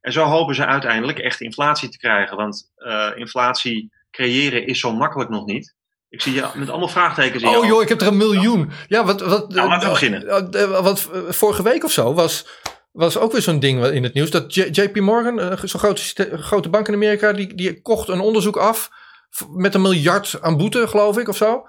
En 0.00 0.12
zo 0.12 0.24
hopen 0.24 0.54
ze 0.54 0.66
uiteindelijk 0.66 1.18
echt 1.18 1.40
inflatie 1.40 1.88
te 1.88 1.98
krijgen, 1.98 2.36
want 2.36 2.70
uh, 2.78 3.10
inflatie 3.14 3.92
creëren 4.10 4.66
is 4.66 4.80
zo 4.80 4.92
makkelijk 4.92 5.30
nog 5.30 5.46
niet. 5.46 5.74
Ik 6.08 6.22
zie 6.22 6.34
je 6.34 6.48
met 6.54 6.70
allemaal 6.70 6.88
vraagtekens 6.88 7.42
in 7.42 7.48
Oh 7.48 7.66
joh, 7.66 7.82
ik 7.82 7.88
heb 7.88 8.00
er 8.00 8.06
een 8.06 8.16
miljoen. 8.16 8.70
Ja, 8.88 9.04
wat... 9.04 9.20
wat 9.20 9.48
nou, 9.48 9.68
laten 9.68 9.86
we 9.86 9.92
beginnen. 9.92 10.82
Wat, 10.82 11.08
vorige 11.28 11.62
week 11.62 11.84
of 11.84 11.92
zo 11.92 12.14
was, 12.14 12.46
was 12.96 13.18
ook 13.18 13.32
weer 13.32 13.42
zo'n 13.42 13.58
ding 13.58 13.84
in 13.84 14.02
het 14.02 14.14
nieuws. 14.14 14.30
Dat 14.30 14.54
JP 14.54 14.96
Morgan, 15.00 15.58
zo'n 15.68 15.80
grote, 15.80 16.38
grote 16.38 16.68
bank 16.68 16.88
in 16.88 16.94
Amerika, 16.94 17.32
die, 17.32 17.54
die 17.54 17.82
kocht 17.82 18.08
een 18.08 18.20
onderzoek 18.20 18.56
af 18.56 18.90
met 19.50 19.74
een 19.74 19.82
miljard 19.82 20.38
aan 20.40 20.56
boete, 20.56 20.88
geloof 20.88 21.18
ik, 21.18 21.28
of 21.28 21.36
zo. 21.36 21.66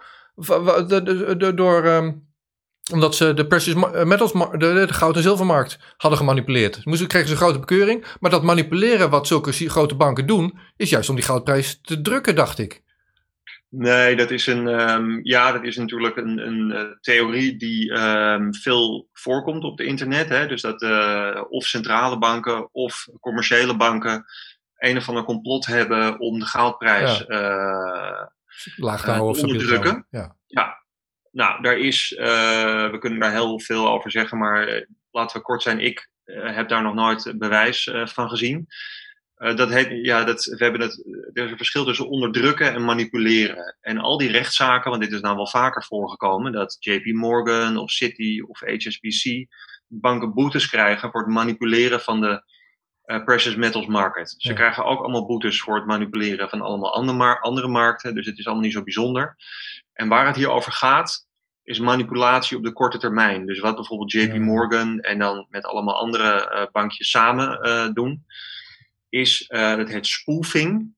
Door, 1.56 1.86
um, 1.86 2.28
omdat 2.92 3.16
ze 3.16 3.34
de 3.34 3.48
precious 3.48 4.04
metals, 4.04 4.32
de, 4.32 4.88
goud- 4.90 5.16
en 5.16 5.22
zilvermarkt 5.22 5.80
hadden 5.98 6.20
gemanipuleerd. 6.20 6.86
Moesten, 6.86 7.08
kregen 7.08 7.28
ze 7.28 7.34
een 7.34 7.40
grote 7.40 7.60
bekeuring. 7.60 8.06
Maar 8.20 8.32
dat 8.32 8.44
manipuleren 8.44 9.10
wat 9.10 9.28
zulke 9.28 9.52
grote 9.52 9.96
banken 9.96 10.28
doen, 10.28 10.60
is 10.76 10.90
juist 10.90 11.10
om 11.10 11.16
die 11.16 11.26
goudprijs 11.26 11.80
te 11.82 12.02
drukken, 12.02 12.36
dacht 12.36 12.60
ik. 12.60 12.84
Nee, 13.70 14.16
dat 14.16 14.32
is, 14.32 14.48
een, 14.48 14.68
um, 14.68 15.20
ja, 15.24 15.52
dat 15.52 15.64
is 15.64 15.78
natuurlijk 15.78 16.18
een, 16.18 16.48
een 16.48 16.72
uh, 16.72 16.92
theorie 17.02 17.58
die 17.58 17.92
um, 17.92 18.54
veel 18.54 19.10
voorkomt 19.14 19.64
op 19.64 19.78
het 19.78 19.88
internet. 19.88 20.30
Hè? 20.30 20.48
Dus 20.48 20.62
dat 20.62 20.82
uh, 20.82 21.44
of 21.50 21.66
centrale 21.66 22.18
banken 22.18 22.74
of 22.74 23.08
commerciële 23.20 23.78
banken 23.78 24.26
een 24.78 24.98
of 24.98 25.08
ander 25.08 25.24
complot 25.24 25.66
hebben 25.66 26.20
om 26.20 26.40
de 26.40 26.46
goudprijs 26.46 27.18
ja. 27.18 27.26
uh, 27.28 28.26
laag 28.76 29.04
te 29.04 29.12
houden 29.12 29.30
of 29.30 29.44
onderdrukken. 29.44 30.08
Ja. 30.10 30.36
ja, 30.46 30.84
nou, 31.32 31.62
daar 31.62 31.78
is, 31.78 32.10
we 32.90 32.98
kunnen 33.00 33.20
daar 33.20 33.32
heel 33.32 33.60
veel 33.60 33.88
over 33.90 34.12
zeggen, 34.12 34.38
maar 34.38 34.88
laten 35.12 35.38
we 35.38 35.44
kort 35.44 35.62
zijn. 35.62 35.80
Ik 35.80 36.10
heb 36.26 36.70
daar 36.70 36.82
nog 36.82 36.94
nooit 36.94 37.34
bewijs 37.38 37.92
van 38.04 38.30
gezien. 38.30 38.68
Dat 39.38 39.70
heet, 39.70 40.06
ja, 40.06 40.24
dat, 40.24 40.44
we 40.46 40.64
hebben 40.64 40.82
het, 40.82 41.06
er 41.34 41.44
is 41.44 41.52
een 41.52 41.58
verschil 41.58 41.86
tussen 41.86 42.10
onderdrukken 42.10 42.74
en 42.74 42.86
manipuleren. 42.86 43.78
En 43.82 43.98
al 43.98 44.18
die 44.18 44.32
rechtszaken, 44.32 44.90
want 44.90 45.04
dit 45.04 45.12
is 45.12 45.22
nou 45.22 45.36
wel 45.36 45.48
vaker 45.48 45.84
voorgekomen, 45.84 46.52
dat 46.52 46.78
JP 46.80 47.06
Morgan 47.06 47.78
of 47.78 47.92
Citi 47.92 48.42
of 48.42 48.60
HSBC 48.60 49.48
banken 49.88 50.34
boetes 50.34 50.70
krijgen 50.70 51.12
voor 51.12 51.22
het 51.22 51.30
manipuleren 51.30 52.02
van 52.02 52.22
de 52.22 52.44
uh, 53.06 53.24
precious 53.24 53.56
metals 53.56 53.86
market. 53.86 54.36
Ze 54.38 54.50
ja. 54.50 54.56
krijgen 54.56 54.86
ook 54.86 55.00
allemaal 55.00 55.26
boetes 55.26 55.62
voor 55.62 55.76
het 55.76 55.86
manipuleren 55.86 56.50
van 56.50 56.62
allemaal 56.62 56.94
andere, 56.94 57.18
mar 57.18 57.42
andere 57.42 57.68
markten. 57.68 58.16
Dus 58.16 58.26
het 58.26 58.38
is 58.38 58.46
allemaal 58.46 58.64
niet 58.64 58.74
zo 58.74 58.84
bijzonder. 58.84 59.36
En 59.94 60.08
waar 60.08 60.28
het 60.28 60.36
hier 60.36 60.50
over 60.50 60.72
gaat, 60.72 61.28
is 61.64 61.80
manipulatie 61.80 62.58
op 62.58 62.64
de 62.64 62.74
korte 62.74 62.98
termijn. 62.98 63.46
Dus 63.46 63.60
wat 63.60 63.76
bijvoorbeeld 63.76 64.12
JP. 64.12 64.36
Morgan 64.38 65.00
en 65.00 65.20
dan 65.20 65.48
met 65.50 65.66
allemaal 65.66 66.00
andere 66.00 66.52
uh, 66.54 66.72
bankjes 66.72 67.10
samen 67.10 67.94
doen, 67.94 68.26
is 69.10 69.46
het 69.48 69.90
heet 69.90 70.08
spoofing. 70.08 70.96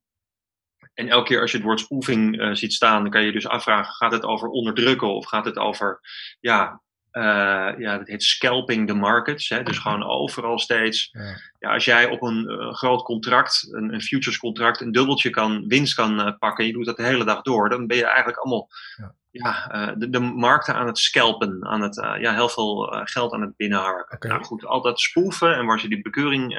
En 0.94 1.08
elke 1.08 1.28
keer 1.28 1.42
als 1.42 1.52
je 1.52 1.58
het 1.58 1.66
woord 1.66 1.80
spoofing 1.80 2.58
ziet 2.58 2.74
staan, 2.74 3.02
dan 3.02 3.12
kan 3.12 3.24
je 3.24 3.32
dus 3.32 3.48
afvragen: 3.48 3.94
gaat 3.94 4.12
het 4.12 4.24
over 4.24 4.48
onderdrukken 4.48 5.08
of 5.08 5.26
gaat 5.26 5.46
het 5.46 5.58
over 5.58 6.00
ja, 6.40 6.82
uh, 7.12 7.70
ja, 7.78 7.98
dat 7.98 8.08
heet 8.08 8.24
scalping 8.24 8.88
the 8.88 8.94
markets. 8.94 9.50
Hè? 9.50 9.64
Dus 9.64 9.78
gewoon 9.78 10.04
overal 10.04 10.60
steeds. 10.60 11.10
Ja. 11.12 11.38
ja 11.60 11.74
als 11.74 11.86
jij 11.86 12.10
op 12.10 12.22
een 12.22 12.46
uh, 12.50 12.74
groot 12.74 13.04
contract, 13.04 13.68
een, 13.72 13.94
een, 13.94 14.02
futures 14.02 14.38
contract, 14.38 14.82
een 14.82 14.92
dubbeltje 14.92 15.30
kan, 15.30 15.68
winst 15.68 15.96
kan 15.96 16.20
uh, 16.20 16.32
pakken, 16.40 16.64
en 16.64 16.70
je 16.70 16.76
doet 16.76 16.86
dat 16.86 16.98
de 16.98 17.04
hele 17.04 17.26
dag 17.26 17.42
door, 17.42 17.70
dan 17.70 17.88
ben 17.88 17.98
je 17.98 18.06
eigenlijk 18.06 18.38
allemaal 18.38 18.70
ja. 18.98 19.14
ja 19.32 19.94
de, 19.96 20.10
de, 20.10 20.20
markten 20.20 20.76
aan 20.76 20.88
het 20.88 20.98
scalpen, 20.98 21.66
aan 21.66 21.82
het 21.82 21.96
ja, 21.96 22.34
heel 22.34 22.50
veel 22.50 23.02
geld 23.04 23.34
aan 23.34 23.42
het 23.42 23.56
binnenharken. 23.56 24.16
Okay. 24.16 24.32
Nou 24.32 24.44
goed, 24.44 24.66
al 24.66 24.82
dat 24.82 25.00
spoeven 25.00 25.56
en 25.56 25.66
waar 25.66 25.80
ze 25.80 25.88
die 25.88 26.02
bekeuring 26.02 26.58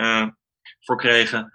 voor 0.80 0.96
kregen. 0.96 1.52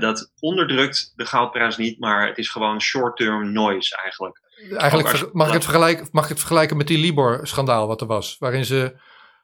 dat 0.00 0.32
onderdrukt 0.40 1.12
de 1.16 1.26
goudprijs 1.26 1.76
niet, 1.76 1.98
maar 1.98 2.26
het 2.26 2.38
is 2.38 2.48
gewoon 2.48 2.80
short-term 2.80 3.52
noise 3.52 3.96
eigenlijk. 3.96 4.40
Eigenlijk 4.76 5.32
mag 5.32 5.46
ik, 5.46 5.52
het 5.52 5.64
vergelijken, 5.64 6.08
mag 6.12 6.22
ik 6.22 6.28
het 6.28 6.38
vergelijken 6.38 6.76
met 6.76 6.86
die 6.86 6.98
Libor-schandaal 6.98 7.86
wat 7.86 8.00
er 8.00 8.06
was. 8.06 8.36
Waarin 8.38 8.64
ze 8.64 8.96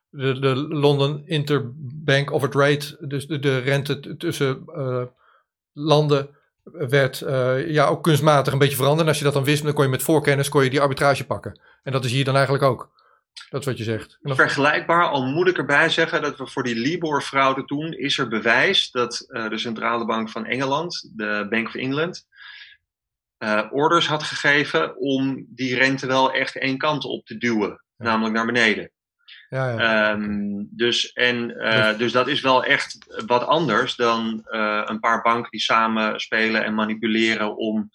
de, 0.08 0.38
de 0.38 0.54
London 0.56 1.22
Interbank 1.26 2.32
Offered 2.32 2.54
Rate, 2.54 3.06
dus 3.06 3.26
de, 3.26 3.38
de 3.38 3.58
rente 3.58 4.16
tussen 4.16 4.62
uh, 4.66 5.02
landen, 5.72 6.28
werd 6.62 7.20
uh, 7.20 7.70
ja, 7.70 7.86
ook 7.86 8.02
kunstmatig 8.02 8.52
een 8.52 8.58
beetje 8.58 8.76
veranderd. 8.76 9.02
En 9.02 9.08
als 9.08 9.18
je 9.18 9.24
dat 9.24 9.34
dan 9.34 9.44
wist, 9.44 9.62
dan 9.62 9.72
kon 9.72 9.84
je 9.84 9.90
met 9.90 10.02
voorkennis 10.02 10.48
kon 10.48 10.64
je 10.64 10.70
die 10.70 10.80
arbitrage 10.80 11.26
pakken. 11.26 11.60
En 11.82 11.92
dat 11.92 12.04
is 12.04 12.12
hier 12.12 12.24
dan 12.24 12.34
eigenlijk 12.34 12.64
ook. 12.64 12.90
Dat 13.50 13.60
is 13.60 13.66
wat 13.66 13.78
je 13.78 13.84
zegt. 13.84 14.18
Nog... 14.20 14.36
Vergelijkbaar, 14.36 15.08
al 15.08 15.26
moet 15.26 15.48
ik 15.48 15.58
erbij 15.58 15.88
zeggen 15.88 16.22
dat 16.22 16.38
we 16.38 16.46
voor 16.46 16.62
die 16.62 16.76
Libor-fraude 16.76 17.64
toen, 17.64 17.92
is 17.92 18.18
er 18.18 18.28
bewijs 18.28 18.90
dat 18.90 19.26
uh, 19.28 19.48
de 19.48 19.58
centrale 19.58 20.04
bank 20.04 20.30
van 20.30 20.46
Engeland, 20.46 21.10
de 21.16 21.46
Bank 21.50 21.66
of 21.66 21.74
England, 21.74 22.26
uh, 23.38 23.62
orders 23.70 24.06
had 24.06 24.22
gegeven 24.22 24.96
om 24.96 25.46
die 25.48 25.74
rente 25.74 26.06
wel 26.06 26.32
echt 26.32 26.58
één 26.58 26.78
kant 26.78 27.04
op 27.04 27.26
te 27.26 27.36
duwen, 27.36 27.84
ja. 27.96 28.04
namelijk 28.04 28.34
naar 28.34 28.46
beneden. 28.46 28.90
Ja, 29.48 29.68
ja. 29.70 30.12
Um, 30.12 30.68
dus, 30.70 31.12
en, 31.12 31.50
uh, 31.50 31.98
dus 31.98 32.12
dat 32.12 32.28
is 32.28 32.40
wel 32.40 32.64
echt 32.64 33.22
wat 33.26 33.46
anders 33.46 33.96
dan 33.96 34.40
een 34.84 35.00
paar 35.00 35.22
banken 35.22 35.50
die 35.50 35.60
samen 35.60 36.20
spelen 36.20 36.64
en 36.64 36.74
manipuleren 36.74 37.56
om, 37.56 37.90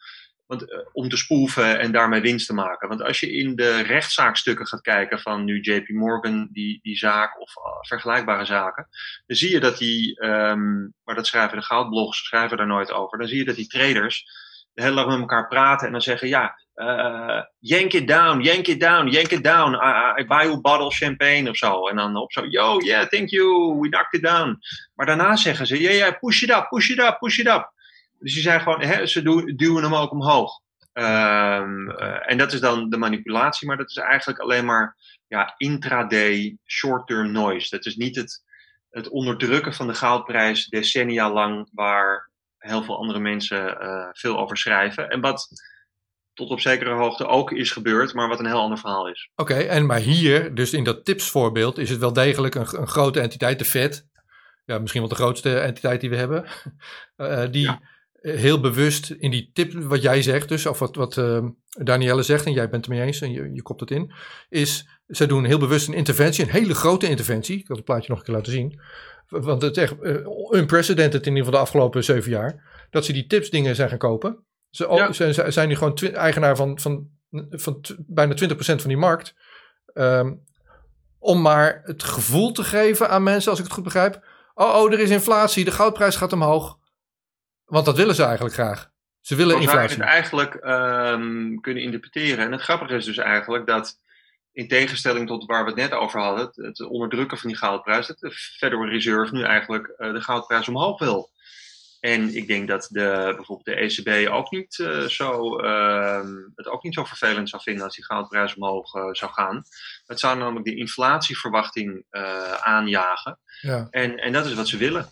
want, 0.49 0.65
om 0.93 1.09
te 1.09 1.17
spoeven 1.17 1.79
en 1.79 1.91
daarmee 1.91 2.21
winst 2.21 2.47
te 2.47 2.53
maken. 2.53 2.87
Want 2.87 3.01
als 3.01 3.19
je 3.19 3.31
in 3.31 3.55
de 3.55 3.81
rechtszaakstukken 3.81 4.67
gaat 4.67 4.81
kijken 4.81 5.19
van 5.19 5.43
nu 5.43 5.59
JP 5.59 5.89
Morgan, 5.89 6.49
die, 6.51 6.79
die 6.81 6.97
zaak 6.97 7.41
of 7.41 7.53
vergelijkbare 7.81 8.45
zaken, 8.45 8.87
dan 9.25 9.35
zie 9.35 9.51
je 9.51 9.59
dat 9.59 9.77
die, 9.77 10.23
um, 10.25 10.93
maar 11.03 11.15
dat 11.15 11.27
schrijven 11.27 11.57
de 11.57 11.63
goudblogs, 11.63 12.25
schrijven 12.25 12.57
daar 12.57 12.67
nooit 12.67 12.91
over, 12.91 13.17
dan 13.17 13.27
zie 13.27 13.37
je 13.37 13.45
dat 13.45 13.55
die 13.55 13.67
traders 13.67 14.25
de 14.73 14.81
hele 14.81 14.95
dag 14.95 15.07
met 15.07 15.19
elkaar 15.19 15.47
praten 15.47 15.85
en 15.85 15.91
dan 15.91 16.01
zeggen: 16.01 16.27
Ja, 16.27 16.59
uh, 16.75 17.41
yank 17.59 17.93
it 17.93 18.07
down, 18.07 18.41
yank 18.41 18.67
it 18.67 18.79
down, 18.79 19.07
yank 19.07 19.31
it 19.31 19.43
down. 19.43 19.73
I, 19.73 20.21
I 20.21 20.25
buy 20.25 20.43
you 20.43 20.53
a 20.53 20.61
bottle 20.61 20.91
champagne 20.91 21.49
of 21.49 21.57
zo. 21.57 21.87
En 21.87 21.95
dan 21.95 22.15
op 22.15 22.31
zo: 22.31 22.45
Yo, 22.45 22.79
yeah, 22.79 23.07
thank 23.07 23.29
you, 23.29 23.79
we 23.79 23.89
knocked 23.89 24.13
it 24.13 24.23
down. 24.23 24.59
Maar 24.95 25.05
daarna 25.05 25.35
zeggen 25.35 25.67
ze: 25.67 25.81
yeah, 25.81 25.95
yeah, 25.95 26.19
push 26.19 26.41
it 26.41 26.49
up, 26.49 26.67
push 26.69 26.89
it 26.89 26.99
up, 26.99 27.17
push 27.19 27.39
it 27.39 27.47
up. 27.47 27.77
Dus 28.19 28.33
die 28.33 28.41
zijn 28.41 28.61
gewoon, 28.61 28.81
hè, 28.81 29.05
ze 29.05 29.21
du 29.21 29.55
duwen 29.55 29.83
hem 29.83 29.95
ook 29.95 30.11
omhoog. 30.11 30.59
Um, 30.93 31.89
uh, 31.89 32.31
en 32.31 32.37
dat 32.37 32.53
is 32.53 32.59
dan 32.59 32.89
de 32.89 32.97
manipulatie, 32.97 33.67
maar 33.67 33.77
dat 33.77 33.89
is 33.89 33.97
eigenlijk 33.97 34.39
alleen 34.39 34.65
maar 34.65 34.97
ja, 35.27 35.53
intraday 35.57 36.57
short-term 36.65 37.31
noise. 37.31 37.69
Dat 37.69 37.85
is 37.85 37.95
niet 37.95 38.15
het, 38.15 38.43
het 38.89 39.09
onderdrukken 39.09 39.73
van 39.73 39.87
de 39.87 39.93
goudprijs 39.93 40.67
decennia 40.67 41.31
lang, 41.31 41.69
waar 41.73 42.29
heel 42.57 42.83
veel 42.83 42.97
andere 42.97 43.19
mensen 43.19 43.77
uh, 43.81 44.07
veel 44.11 44.37
over 44.37 44.57
schrijven. 44.57 45.09
En 45.09 45.21
wat 45.21 45.47
tot 46.33 46.49
op 46.49 46.59
zekere 46.59 46.93
hoogte 46.93 47.27
ook 47.27 47.51
is 47.51 47.71
gebeurd, 47.71 48.13
maar 48.13 48.27
wat 48.27 48.39
een 48.39 48.45
heel 48.45 48.59
ander 48.59 48.77
verhaal 48.77 49.09
is. 49.09 49.29
Oké, 49.35 49.53
okay, 49.53 49.67
en 49.67 49.85
maar 49.85 49.99
hier, 49.99 50.55
dus 50.55 50.73
in 50.73 50.83
dat 50.83 51.05
tipsvoorbeeld, 51.05 51.77
is 51.77 51.89
het 51.89 51.99
wel 51.99 52.13
degelijk 52.13 52.55
een, 52.55 52.67
een, 52.79 52.87
grote 52.87 53.19
entiteit, 53.19 53.59
de 53.59 53.65
Fed. 53.65 54.07
Ja, 54.65 54.79
misschien 54.79 55.01
wel 55.01 55.09
de 55.09 55.15
grootste 55.15 55.59
entiteit 55.59 56.01
die 56.01 56.09
we 56.09 56.15
hebben. 56.15 56.45
Uh, 57.17 57.45
die 57.51 57.63
ja. 57.63 57.81
Heel 58.21 58.59
bewust 58.59 59.09
in 59.09 59.31
die 59.31 59.49
tip, 59.53 59.73
wat 59.73 60.01
jij 60.01 60.21
zegt, 60.21 60.49
dus, 60.49 60.65
of 60.65 60.79
wat, 60.79 60.95
wat 60.95 61.17
uh, 61.17 61.45
Danielle 61.83 62.23
zegt, 62.23 62.45
en 62.45 62.53
jij 62.53 62.69
bent 62.69 62.85
het 62.85 62.95
mee 62.95 63.05
eens 63.05 63.21
en 63.21 63.31
je, 63.31 63.53
je 63.53 63.61
kopt 63.61 63.79
het 63.79 63.91
in, 63.91 64.11
is 64.49 64.87
ze 65.07 65.25
doen 65.25 65.45
heel 65.45 65.59
bewust 65.59 65.87
een 65.87 65.93
interventie, 65.93 66.43
een 66.43 66.51
hele 66.51 66.75
grote 66.75 67.09
interventie. 67.09 67.59
Ik 67.59 67.67
had 67.67 67.77
het 67.77 67.85
plaatje 67.85 68.09
nog 68.09 68.17
een 68.17 68.25
keer 68.25 68.35
laten 68.35 68.51
zien 68.51 68.79
want 69.29 69.61
het 69.61 69.77
is 69.77 69.83
echt 69.83 69.95
uh, 70.01 70.25
unprecedented 70.51 71.25
in 71.25 71.35
ieder 71.35 71.45
geval 71.45 71.59
de 71.59 71.65
afgelopen 71.65 72.03
zeven 72.03 72.31
jaar, 72.31 72.87
dat 72.89 73.05
ze 73.05 73.13
die 73.13 73.27
tips 73.27 73.49
dingen 73.49 73.75
zijn 73.75 73.89
gaan 73.89 73.97
kopen. 73.97 74.43
Ze, 74.69 74.87
ja. 74.89 75.11
ze 75.11 75.45
zijn 75.47 75.67
nu 75.67 75.75
gewoon 75.75 75.97
eigenaar 75.97 76.55
van, 76.55 76.79
van, 76.79 77.07
van 77.49 77.81
bijna 77.97 78.33
20% 78.33 78.55
van 78.55 78.77
die 78.87 78.97
markt. 78.97 79.35
Um, 79.93 80.47
om 81.19 81.41
maar 81.41 81.81
het 81.83 82.03
gevoel 82.03 82.51
te 82.51 82.63
geven 82.63 83.09
aan 83.09 83.23
mensen, 83.23 83.49
als 83.49 83.59
ik 83.59 83.65
het 83.65 83.73
goed 83.73 83.83
begrijp. 83.83 84.25
Oh, 84.53 84.75
oh, 84.75 84.93
er 84.93 84.99
is 84.99 85.09
inflatie, 85.09 85.65
de 85.65 85.71
goudprijs 85.71 86.15
gaat 86.15 86.33
omhoog. 86.33 86.77
Want 87.69 87.85
dat 87.85 87.97
willen 87.97 88.15
ze 88.15 88.23
eigenlijk 88.23 88.53
graag. 88.55 88.89
Ze 89.21 89.35
willen 89.35 89.55
Als 89.55 89.65
inflatie. 89.65 89.97
het 89.97 90.05
eigenlijk 90.05 90.53
um, 90.53 91.61
kunnen 91.61 91.83
interpreteren. 91.83 92.45
En 92.45 92.51
het 92.51 92.61
grappige 92.61 92.95
is 92.95 93.05
dus 93.05 93.17
eigenlijk 93.17 93.67
dat 93.67 93.97
in 94.51 94.67
tegenstelling 94.67 95.27
tot 95.27 95.45
waar 95.45 95.63
we 95.63 95.69
het 95.69 95.79
net 95.79 95.91
over 95.91 96.19
hadden, 96.19 96.45
het, 96.45 96.55
het 96.55 96.81
onderdrukken 96.81 97.37
van 97.37 97.49
die 97.49 97.57
goudprijs, 97.57 98.07
dat 98.07 98.19
de 98.19 98.31
Federal 98.31 98.85
Reserve 98.85 99.33
nu 99.33 99.43
eigenlijk 99.43 99.93
uh, 99.97 100.13
de 100.13 100.21
goudprijs 100.21 100.67
omhoog 100.67 100.99
wil. 100.99 101.29
En 101.99 102.35
ik 102.35 102.47
denk 102.47 102.67
dat 102.67 102.87
de, 102.91 103.33
bijvoorbeeld 103.35 103.65
de 103.65 103.75
ECB 103.75 104.29
ook 104.29 104.51
niet, 104.51 104.77
uh, 104.77 105.01
zo, 105.01 105.59
uh, 105.61 106.25
het 106.55 106.67
ook 106.67 106.83
niet 106.83 106.93
zo 106.93 107.03
vervelend 107.03 107.49
zou 107.49 107.61
vinden 107.61 107.83
als 107.83 107.95
die 107.95 108.05
goudprijs 108.05 108.55
omhoog 108.55 108.93
uh, 108.93 109.03
zou 109.11 109.31
gaan. 109.31 109.63
Het 110.05 110.19
zou 110.19 110.37
namelijk 110.37 110.65
de 110.65 110.75
inflatieverwachting 110.75 112.05
aanjagen. 112.59 113.39
Ja. 113.61 113.87
En, 113.89 114.17
en 114.17 114.31
dat 114.33 114.45
is 114.45 114.53
wat 114.53 114.67
ze 114.67 114.77
willen. 114.77 115.09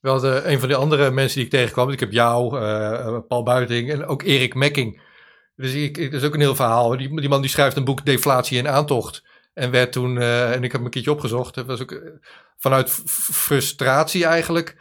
Wel, 0.00 0.20
de, 0.20 0.42
een 0.44 0.60
van 0.60 0.68
de 0.68 0.76
andere 0.76 1.10
mensen 1.10 1.36
die 1.36 1.44
ik 1.44 1.50
tegenkwam, 1.50 1.90
ik 1.90 2.00
heb 2.00 2.12
jou, 2.12 2.60
uh, 2.60 3.18
Paul 3.28 3.42
Buiting 3.42 3.90
en 3.90 4.06
ook 4.06 4.22
Erik 4.22 4.54
Mekking. 4.54 5.02
Dus 5.56 5.72
ik, 5.72 6.10
dat 6.10 6.20
is 6.20 6.26
ook 6.26 6.34
een 6.34 6.40
heel 6.40 6.54
verhaal. 6.54 6.96
Die, 6.96 7.20
die 7.20 7.28
man 7.28 7.40
die 7.40 7.50
schrijft 7.50 7.76
een 7.76 7.84
boek 7.84 8.04
Deflatie 8.04 8.58
en 8.58 8.70
Aantocht. 8.70 9.22
En 9.54 9.70
werd 9.70 9.92
toen, 9.92 10.16
uh, 10.16 10.52
en 10.52 10.56
ik 10.56 10.62
heb 10.62 10.72
hem 10.72 10.84
een 10.84 10.90
keertje 10.90 11.10
opgezocht, 11.10 11.54
dat 11.54 11.66
was 11.66 11.80
ook 11.80 12.02
vanuit 12.56 12.90
frustratie 13.30 14.24
eigenlijk 14.24 14.76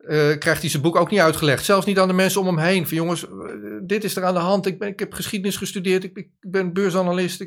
uh, 0.00 0.38
krijgt 0.38 0.60
hij 0.60 0.70
zijn 0.70 0.82
boek 0.82 0.96
ook 0.96 1.10
niet 1.10 1.20
uitgelegd. 1.20 1.64
Zelfs 1.64 1.86
niet 1.86 1.98
aan 1.98 2.08
de 2.08 2.14
mensen 2.14 2.40
om 2.40 2.46
hem 2.46 2.58
heen. 2.58 2.88
Van 2.88 2.96
jongens, 2.96 3.26
dit 3.82 4.04
is 4.04 4.16
er 4.16 4.24
aan 4.24 4.34
de 4.34 4.40
hand. 4.40 4.66
Ik, 4.66 4.78
ben, 4.78 4.88
ik 4.88 4.98
heb 4.98 5.12
geschiedenis 5.12 5.56
gestudeerd. 5.56 6.04
Ik, 6.04 6.16
ik 6.16 6.30
ben 6.40 6.72
beursanalist. 6.72 7.46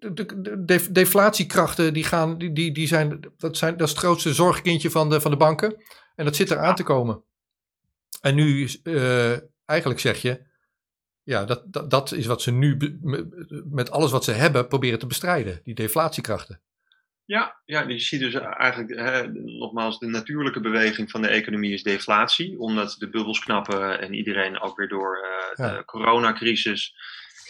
De, 0.00 0.12
de, 0.14 0.64
de, 0.64 0.92
deflatiekrachten 0.92 1.92
die 1.92 2.04
gaan, 2.04 2.38
die, 2.38 2.52
die, 2.52 2.72
die 2.72 2.86
zijn, 2.86 3.20
dat 3.36 3.56
zijn, 3.56 3.76
dat 3.76 3.86
is 3.86 3.94
het 3.94 4.02
grootste 4.02 4.34
zorgkindje 4.34 4.90
van 4.90 5.08
de, 5.10 5.20
van 5.20 5.30
de 5.30 5.36
banken. 5.36 5.82
En 6.16 6.24
dat 6.24 6.36
zit 6.36 6.50
er 6.50 6.58
aan 6.58 6.74
te 6.74 6.82
komen. 6.82 7.22
En 8.20 8.34
nu, 8.34 8.68
uh, 8.84 9.36
eigenlijk 9.64 10.00
zeg 10.00 10.22
je, 10.22 10.42
ja, 11.22 11.44
dat, 11.44 11.62
dat, 11.66 11.90
dat 11.90 12.12
is 12.12 12.26
wat 12.26 12.42
ze 12.42 12.50
nu 12.50 12.98
met 13.70 13.90
alles 13.90 14.10
wat 14.10 14.24
ze 14.24 14.32
hebben 14.32 14.68
proberen 14.68 14.98
te 14.98 15.06
bestrijden. 15.06 15.60
Die 15.64 15.74
deflatiekrachten. 15.74 16.60
Ja, 17.24 17.60
ja, 17.64 17.88
je 17.88 17.98
ziet 17.98 18.20
dus 18.20 18.34
eigenlijk, 18.34 18.94
hè, 18.94 19.28
nogmaals, 19.32 19.98
de 19.98 20.06
natuurlijke 20.06 20.60
beweging 20.60 21.10
van 21.10 21.22
de 21.22 21.28
economie 21.28 21.72
is 21.72 21.82
deflatie. 21.82 22.58
Omdat 22.58 22.96
de 22.98 23.08
bubbels 23.10 23.40
knappen 23.40 24.00
en 24.00 24.14
iedereen 24.14 24.60
ook 24.60 24.76
weer 24.76 24.88
door 24.88 25.18
uh, 25.18 25.66
ja. 25.66 25.76
de 25.76 25.84
coronacrisis 25.84 26.94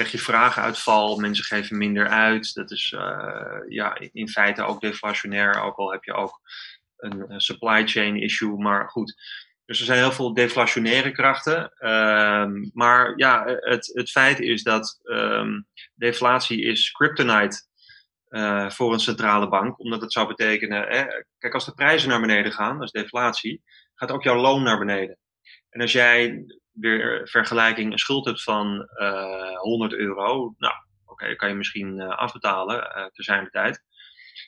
krijg 0.01 0.13
je 0.13 0.33
vragenuitval, 0.33 1.19
mensen 1.19 1.45
geven 1.45 1.79
minder 1.79 2.09
uit. 2.09 2.55
Dat 2.55 2.71
is 2.71 2.93
uh, 2.97 3.57
ja, 3.69 3.99
in 4.13 4.29
feite 4.29 4.63
ook 4.63 4.81
deflationair, 4.81 5.63
ook 5.63 5.77
al 5.77 5.93
heb 5.93 6.05
je 6.05 6.13
ook 6.13 6.41
een, 6.97 7.41
supply 7.41 7.87
chain 7.87 8.23
issue. 8.23 8.57
Maar 8.57 8.89
goed, 8.89 9.15
dus 9.65 9.79
er 9.79 9.85
zijn 9.85 9.99
heel 9.99 10.13
veel 10.13 10.35
deflationaire 10.35 11.11
krachten. 11.11 11.73
Um, 11.89 12.71
maar 12.73 13.13
ja, 13.17 13.45
het, 13.47 13.91
het 13.93 14.11
feit 14.11 14.41
is 14.41 14.63
dat 14.63 15.01
um, 15.03 15.67
deflatie 15.95 16.63
is 16.63 16.91
kryptonite 16.91 17.63
uh, 18.29 18.71
voor 18.71 18.93
een 18.93 19.01
centrale 19.01 19.49
bank. 19.49 19.79
Omdat 19.79 20.01
het 20.01 20.13
zou 20.13 20.27
betekenen, 20.27 20.89
kijk, 21.39 21.55
als 21.55 21.65
de 21.65 21.75
prijzen 21.75 22.09
naar 22.09 22.21
beneden 22.21 22.53
gaan, 22.53 22.83
is 22.83 22.91
deflatie, 22.91 23.63
gaat 23.95 24.11
ook 24.11 24.23
jouw 24.23 24.41
loon 24.41 24.63
naar 24.63 24.79
beneden. 24.79 25.19
En 25.71 25.81
als 25.81 25.93
jij 25.93 26.45
weer 26.73 27.29
vergelijking 27.29 27.93
een 27.93 27.99
schuld 27.99 28.25
hebt 28.25 28.43
van 28.43 28.89
uh, 28.95 29.57
100 29.57 29.93
euro, 29.93 30.55
nou, 30.59 30.75
oké, 31.05 31.13
okay, 31.13 31.37
kan 31.37 31.49
je 31.49 31.55
misschien 31.55 31.97
uh, 31.97 32.09
afbetalen 32.09 32.77
uh, 32.77 33.05
te 33.07 33.23
zijn 33.23 33.45
de 33.45 33.51
tijd. 33.51 33.83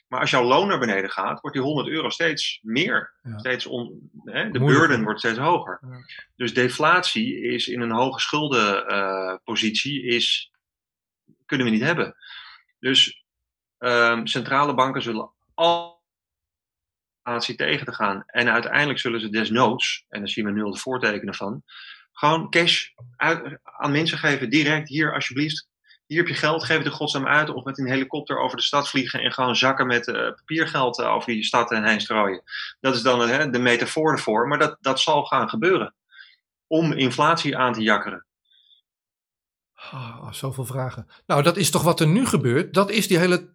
Maar 0.07 0.19
als 0.19 0.31
jouw 0.31 0.43
loon 0.43 0.67
naar 0.67 0.79
beneden 0.79 1.09
gaat, 1.09 1.41
wordt 1.41 1.55
die 1.55 1.65
100 1.65 1.87
euro 1.87 2.09
steeds 2.09 2.59
meer. 2.61 3.13
Ja. 3.21 3.37
Steeds 3.37 3.65
on, 3.65 4.09
hè, 4.23 4.49
de 4.49 4.59
burden 4.59 5.03
wordt 5.03 5.19
steeds 5.19 5.37
hoger. 5.37 5.79
Ja. 5.81 5.97
Dus 6.35 6.53
deflatie 6.53 7.41
is 7.41 7.67
in 7.67 7.81
een 7.81 7.91
hoge 7.91 8.19
schuldenpositie, 8.19 10.03
is, 10.03 10.51
kunnen 11.45 11.65
we 11.65 11.73
niet 11.73 11.83
hebben. 11.83 12.15
Dus 12.79 13.23
Um, 13.83 14.27
centrale 14.27 14.73
banken 14.73 15.01
zullen 15.01 15.31
al 15.53 16.01
tegen 17.55 17.85
te 17.85 17.93
gaan. 17.93 18.23
En 18.25 18.49
uiteindelijk 18.49 18.99
zullen 18.99 19.19
ze 19.19 19.29
desnoods, 19.29 20.05
en 20.09 20.19
daar 20.19 20.29
zien 20.29 20.45
we 20.45 20.51
nu 20.51 20.63
al 20.63 20.71
de 20.71 20.79
voortekenen 20.79 21.35
van, 21.35 21.63
gewoon 22.13 22.49
cash 22.49 22.87
aan 23.63 23.91
mensen 23.91 24.17
geven, 24.17 24.49
direct 24.49 24.89
hier 24.89 25.13
alsjeblieft. 25.13 25.67
Hier 26.05 26.17
heb 26.17 26.27
je 26.27 26.33
geld, 26.33 26.63
geef 26.63 26.83
het 26.83 26.93
godsnaam 26.93 27.27
uit. 27.27 27.49
Of 27.49 27.63
met 27.63 27.79
een 27.79 27.87
helikopter 27.87 28.37
over 28.37 28.57
de 28.57 28.63
stad 28.63 28.89
vliegen 28.89 29.21
en 29.21 29.31
gewoon 29.31 29.55
zakken 29.55 29.87
met 29.87 30.07
uh, 30.07 30.15
papiergeld 30.15 30.99
uh, 30.99 31.13
over 31.13 31.33
die 31.33 31.43
stad 31.43 31.71
en 31.71 31.87
heen 31.87 32.01
strooien. 32.01 32.43
Dat 32.79 32.95
is 32.95 33.01
dan 33.01 33.29
uh, 33.29 33.51
de 33.51 33.59
metafoor 33.59 34.11
ervoor, 34.11 34.47
maar 34.47 34.59
dat, 34.59 34.77
dat 34.81 34.99
zal 34.99 35.23
gaan 35.23 35.49
gebeuren. 35.49 35.95
Om 36.67 36.91
inflatie 36.91 37.57
aan 37.57 37.73
te 37.73 37.81
jakkeren. 37.81 38.25
Oh, 39.91 40.31
zoveel 40.31 40.65
vragen. 40.65 41.07
Nou, 41.25 41.43
dat 41.43 41.57
is 41.57 41.71
toch 41.71 41.83
wat 41.83 41.99
er 41.99 42.07
nu 42.07 42.25
gebeurt? 42.25 42.73
Dat 42.73 42.89
is 42.89 43.07
die 43.07 43.17
hele 43.17 43.53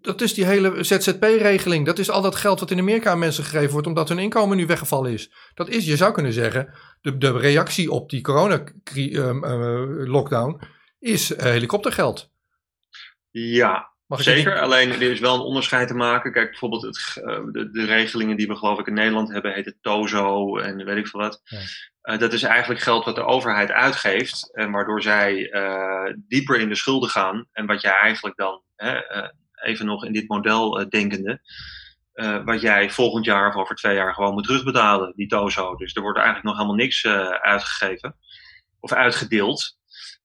dat 0.00 0.20
is 0.20 0.34
die 0.34 0.44
hele 0.44 0.84
ZZP-regeling. 0.84 1.86
Dat 1.86 1.98
is 1.98 2.10
al 2.10 2.22
dat 2.22 2.36
geld 2.36 2.60
wat 2.60 2.70
in 2.70 2.78
Amerika 2.78 3.10
aan 3.10 3.18
mensen 3.18 3.44
gegeven 3.44 3.72
wordt 3.72 3.86
omdat 3.86 4.08
hun 4.08 4.18
inkomen 4.18 4.56
nu 4.56 4.66
weggevallen 4.66 5.12
is. 5.12 5.32
Dat 5.54 5.68
is, 5.68 5.86
je 5.86 5.96
zou 5.96 6.12
kunnen 6.12 6.32
zeggen, 6.32 6.74
de, 7.00 7.18
de 7.18 7.38
reactie 7.38 7.90
op 7.90 8.10
die 8.10 8.20
corona-lockdown 8.20 10.50
um, 10.50 10.58
uh, 10.60 10.68
is 10.98 11.30
uh, 11.30 11.38
helikoptergeld. 11.38 12.30
Ja, 13.30 13.88
Zeker, 14.08 14.60
alleen 14.60 14.90
er 14.90 15.02
is 15.02 15.20
wel 15.20 15.34
een 15.34 15.40
onderscheid 15.40 15.88
te 15.88 15.94
maken. 15.94 16.32
Kijk, 16.32 16.50
bijvoorbeeld 16.50 16.82
het, 16.82 17.16
uh, 17.16 17.24
de, 17.52 17.70
de, 17.70 17.84
regelingen 17.84 18.36
die 18.36 18.46
we 18.46 18.56
geloof 18.56 18.78
ik 18.78 18.86
in 18.86 18.94
Nederland 18.94 19.32
hebben, 19.32 19.52
heet 19.52 19.64
het 19.64 19.76
TOZO 19.80 20.58
en 20.58 20.84
weet 20.84 20.96
ik 20.96 21.06
veel 21.06 21.20
wat. 21.20 21.42
Ja. 21.44 22.16
Dat 22.16 22.32
is 22.32 22.42
eigenlijk 22.42 22.80
geld 22.80 23.04
wat 23.04 23.14
de 23.14 23.24
overheid 23.24 23.70
uitgeeft, 23.70 24.54
en 24.54 24.70
waardoor 24.70 25.02
zij 25.02 25.50
dieper 26.16 26.60
in 26.60 26.68
de 26.68 26.74
schulden 26.74 27.10
gaan. 27.10 27.46
En 27.52 27.66
wat 27.66 27.80
jij 27.80 27.92
eigenlijk 27.92 28.36
dan 28.36 28.62
even 29.60 29.86
nog 29.86 30.04
in 30.04 30.12
dit 30.12 30.28
model 30.28 30.80
uh, 30.80 30.88
denkende. 30.88 31.40
Uh, 32.14 32.44
wat 32.44 32.60
jij 32.60 32.90
volgend 32.90 33.24
jaar 33.24 33.48
of 33.48 33.54
over 33.54 33.76
twee 33.76 33.94
jaar 33.94 34.14
gewoon 34.14 34.32
moet 34.32 34.44
terugbetalen, 34.44 35.12
die 35.16 35.28
TOZO. 35.28 35.76
Dus 35.76 35.94
er 35.94 36.02
wordt 36.02 36.18
eigenlijk 36.18 36.46
nog 36.46 36.56
helemaal 36.56 36.76
niks 36.76 37.04
uh, 37.04 37.28
uitgegeven 37.28 38.16
of 38.80 38.92
uitgedeeld. 38.92 39.78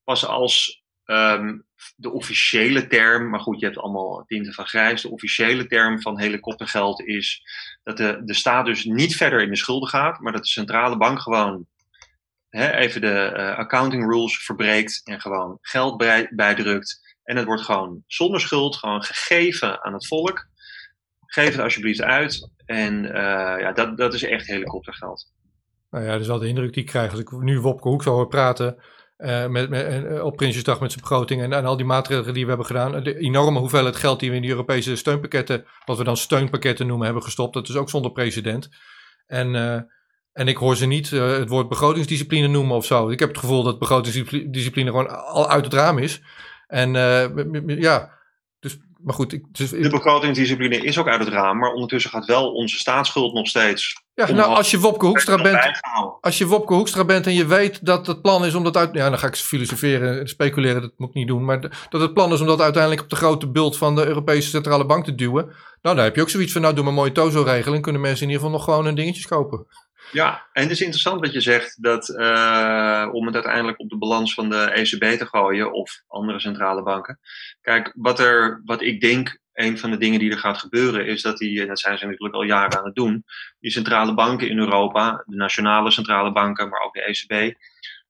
Pas 0.04 0.26
als 0.26 0.84
um, 1.06 1.66
de 1.96 2.12
officiële 2.12 2.88
term, 2.88 3.30
maar 3.30 3.40
goed, 3.40 3.60
je 3.60 3.66
hebt 3.66 3.78
allemaal 3.78 4.26
tinten 4.26 4.54
van 4.54 4.68
grijs. 4.68 5.02
De 5.02 5.10
officiële 5.10 5.68
term 5.68 6.02
van 6.02 6.20
helikoptergeld 6.20 7.02
is 7.02 7.44
dat 7.84 7.98
de, 7.98 8.22
de 8.24 8.34
staat 8.34 8.66
dus 8.66 8.84
niet 8.84 9.16
verder 9.16 9.42
in 9.42 9.50
de 9.50 9.58
schulden 9.58 9.90
gaat, 9.90 10.20
maar 10.20 10.32
dat 10.32 10.42
de 10.42 10.48
centrale 10.48 10.98
bank 10.98 11.20
gewoon 11.22 11.66
hè, 12.50 12.72
even 12.72 13.02
de 13.02 13.54
accounting 13.58 14.12
rules 14.12 14.46
verbreekt 14.46 15.02
en 15.04 15.22
gewoon 15.22 15.58
geld 15.62 15.98
bij, 15.98 16.30
bijdrukt 16.32 17.05
en 17.26 17.36
het 17.36 17.46
wordt 17.46 17.62
gewoon 17.62 18.04
zonder 18.08 18.40
schuld, 18.40 18.76
gewoon 18.76 19.04
gegeven 19.04 19.84
aan 19.84 19.94
het 19.94 20.08
volk. 20.08 20.48
Geef 21.26 21.52
het 21.52 21.60
alsjeblieft 21.60 22.02
uit. 22.02 22.50
En 22.66 23.04
uh, 23.04 23.12
ja, 23.60 23.72
dat, 23.72 23.98
dat 23.98 24.14
is 24.14 24.24
echt 24.24 24.48
helikoptergeld. 24.48 25.32
Nou 25.90 26.06
ja, 26.06 26.12
dat 26.12 26.22
is 26.22 26.28
wel 26.28 26.40
de 26.40 26.48
indruk 26.48 26.74
die 26.74 26.84
ik 26.84 26.90
krijg. 26.90 27.12
Als 27.12 27.20
ik 27.20 27.32
nu 27.32 27.60
Wopke 27.60 27.88
Hoek 27.88 28.04
zou 28.04 28.16
horen 28.16 28.30
praten 28.30 28.84
uh, 29.18 29.48
met, 29.48 29.70
uh, 29.70 30.24
op 30.24 30.36
Prinsjesdag 30.36 30.80
met 30.80 30.92
zijn 30.92 31.04
begroting 31.04 31.42
en, 31.42 31.54
en 31.54 31.66
al 31.66 31.78
die 31.78 31.86
maatregelen 31.86 32.34
die 32.34 32.44
we 32.44 32.50
hebben 32.50 32.68
gedaan. 32.68 33.04
De 33.04 33.18
enorme 33.18 33.60
hoeveelheid 33.60 33.96
geld 33.96 34.20
die 34.20 34.30
we 34.30 34.36
in 34.36 34.42
die 34.42 34.52
Europese 34.52 34.96
steunpakketten, 34.96 35.66
wat 35.86 35.98
we 35.98 36.04
dan 36.04 36.18
steunpakketten 36.18 36.88
noemen, 36.88 37.06
hebben 37.06 37.24
gestopt. 37.24 37.54
Dat 37.54 37.70
is 37.70 37.76
ook 37.76 37.90
zonder 37.90 38.12
precedent. 38.12 38.70
En, 39.26 39.56
en 40.34 40.48
ik 40.48 40.58
hoor 40.58 40.76
ze 40.76 40.86
niet 40.86 41.10
het 41.10 41.50
woord 41.50 41.70
begrotingsdiscipline 41.70 42.48
noemen 42.48 42.76
of 42.76 42.86
zo. 42.86 43.10
Ik 43.10 43.20
heb 43.20 43.30
het 43.30 43.38
gevoel 43.38 43.64
dat 43.64 43.80
begrotingsdiscipline 43.80 44.90
gewoon 44.90 45.26
al 45.26 45.50
uit 45.50 45.64
het 45.64 45.74
raam 45.74 45.98
is. 45.98 46.22
En 46.76 46.96
uh, 46.96 47.80
ja, 47.80 48.12
dus, 48.60 48.78
maar 49.02 49.14
goed. 49.14 49.34
Ik, 49.34 49.44
dus, 49.52 49.70
de 49.70 49.90
begrotingsdiscipline 49.90 50.78
is 50.78 50.98
ook 50.98 51.08
uit 51.08 51.20
het 51.20 51.28
raam, 51.28 51.58
maar 51.58 51.72
ondertussen 51.72 52.12
gaat 52.12 52.26
wel 52.26 52.52
onze 52.52 52.78
staatsschuld 52.78 53.34
nog 53.34 53.48
steeds. 53.48 54.04
Ja, 54.14 54.32
nou, 54.32 54.56
als 54.56 54.72
je 54.72 54.80
Wopke 54.80 55.06
Hoekstra 55.06 55.42
bent, 55.42 55.80
als 56.22 56.38
je 56.38 56.48
Wopke 56.48 56.74
Hoekstra 56.74 57.06
bent 57.06 57.28
en 57.28 57.34
je 57.34 57.46
weet 57.46 57.86
dat 57.86 58.08
het 58.08 58.22
plan 58.22 58.46
is 58.46 58.54
om 58.54 58.64
dat 58.64 58.78
uit, 58.78 58.94
ja, 58.94 59.10
dan 59.10 59.20
ga 59.20 59.28
ik 59.28 59.36
filosoferen 59.36 60.20
en 60.20 60.28
speculeren, 60.28 60.82
dat 60.82 60.92
moet 60.98 61.10
ik 61.10 61.16
niet 61.16 61.28
doen, 61.28 61.46
maar 61.46 61.88
dat 61.90 62.02
het 62.02 62.14
plan 62.14 62.34
is 62.34 62.42
om 62.42 62.48
dat 62.48 62.62
uiteindelijk 62.62 63.02
op 63.02 63.10
de 63.10 63.16
grote 63.16 63.48
bult 63.48 63.78
van 63.78 63.96
de 63.96 64.06
Europese 64.06 64.50
Centrale 64.50 64.86
Bank 64.86 65.06
te 65.06 65.16
duwen, 65.16 65.46
nou, 65.82 65.96
dan 65.96 66.06
heb 66.06 66.16
je 66.16 66.22
ook 66.22 66.30
zoiets 66.30 66.52
van, 66.52 66.62
nou, 66.62 66.74
doe 66.74 66.84
maar 66.84 66.94
een 66.94 67.00
mooie 67.00 67.12
Tozo-regeling, 67.12 67.84
kunnen 67.84 68.02
mensen 68.02 68.24
in 68.24 68.32
ieder 68.32 68.44
geval 68.44 68.58
nog 68.58 68.68
gewoon 68.68 68.86
hun 68.86 68.96
dingetjes 68.96 69.28
kopen. 69.28 69.66
Ja, 70.12 70.46
en 70.54 70.62
het 70.62 70.72
is 70.72 70.82
interessant 70.82 71.22
wat 71.22 71.34
je 71.34 71.42
zegt 71.42 71.84
dat 71.84 72.10
uh, 72.10 73.10
om 73.12 73.26
het 73.26 73.36
uiteindelijk 73.36 73.80
op 73.80 73.90
de 73.90 73.98
balans 73.98 74.34
van 74.34 74.50
de 74.50 74.58
ECB 74.58 75.18
te 75.18 75.26
gooien 75.26 75.74
of 75.74 76.02
andere 76.08 76.40
centrale 76.40 76.84
banken. 76.84 77.20
Kijk, 77.62 77.92
wat, 77.96 78.20
er, 78.20 78.62
wat 78.66 78.82
ik 78.82 79.02
denk, 79.02 79.40
een 79.54 79.78
van 79.80 79.92
de 79.92 79.98
dingen 79.98 80.20
die 80.20 80.32
er 80.32 80.38
gaat 80.38 80.58
gebeuren, 80.58 81.06
is 81.06 81.22
dat 81.22 81.38
die, 81.38 81.62
en 81.62 81.68
dat 81.68 81.80
zijn 81.80 81.98
ze 81.98 82.06
natuurlijk 82.06 82.36
al 82.36 82.44
jaren 82.44 82.78
aan 82.78 82.86
het 82.86 82.96
doen, 82.96 83.26
die 83.60 83.72
centrale 83.72 84.14
banken 84.14 84.50
in 84.50 84.58
Europa, 84.58 85.24
de 85.26 85.36
nationale 85.36 85.92
centrale 85.92 86.32
banken, 86.32 86.70
maar 86.70 86.82
ook 86.82 86.94
de 86.94 87.02
ECB, 87.02 87.58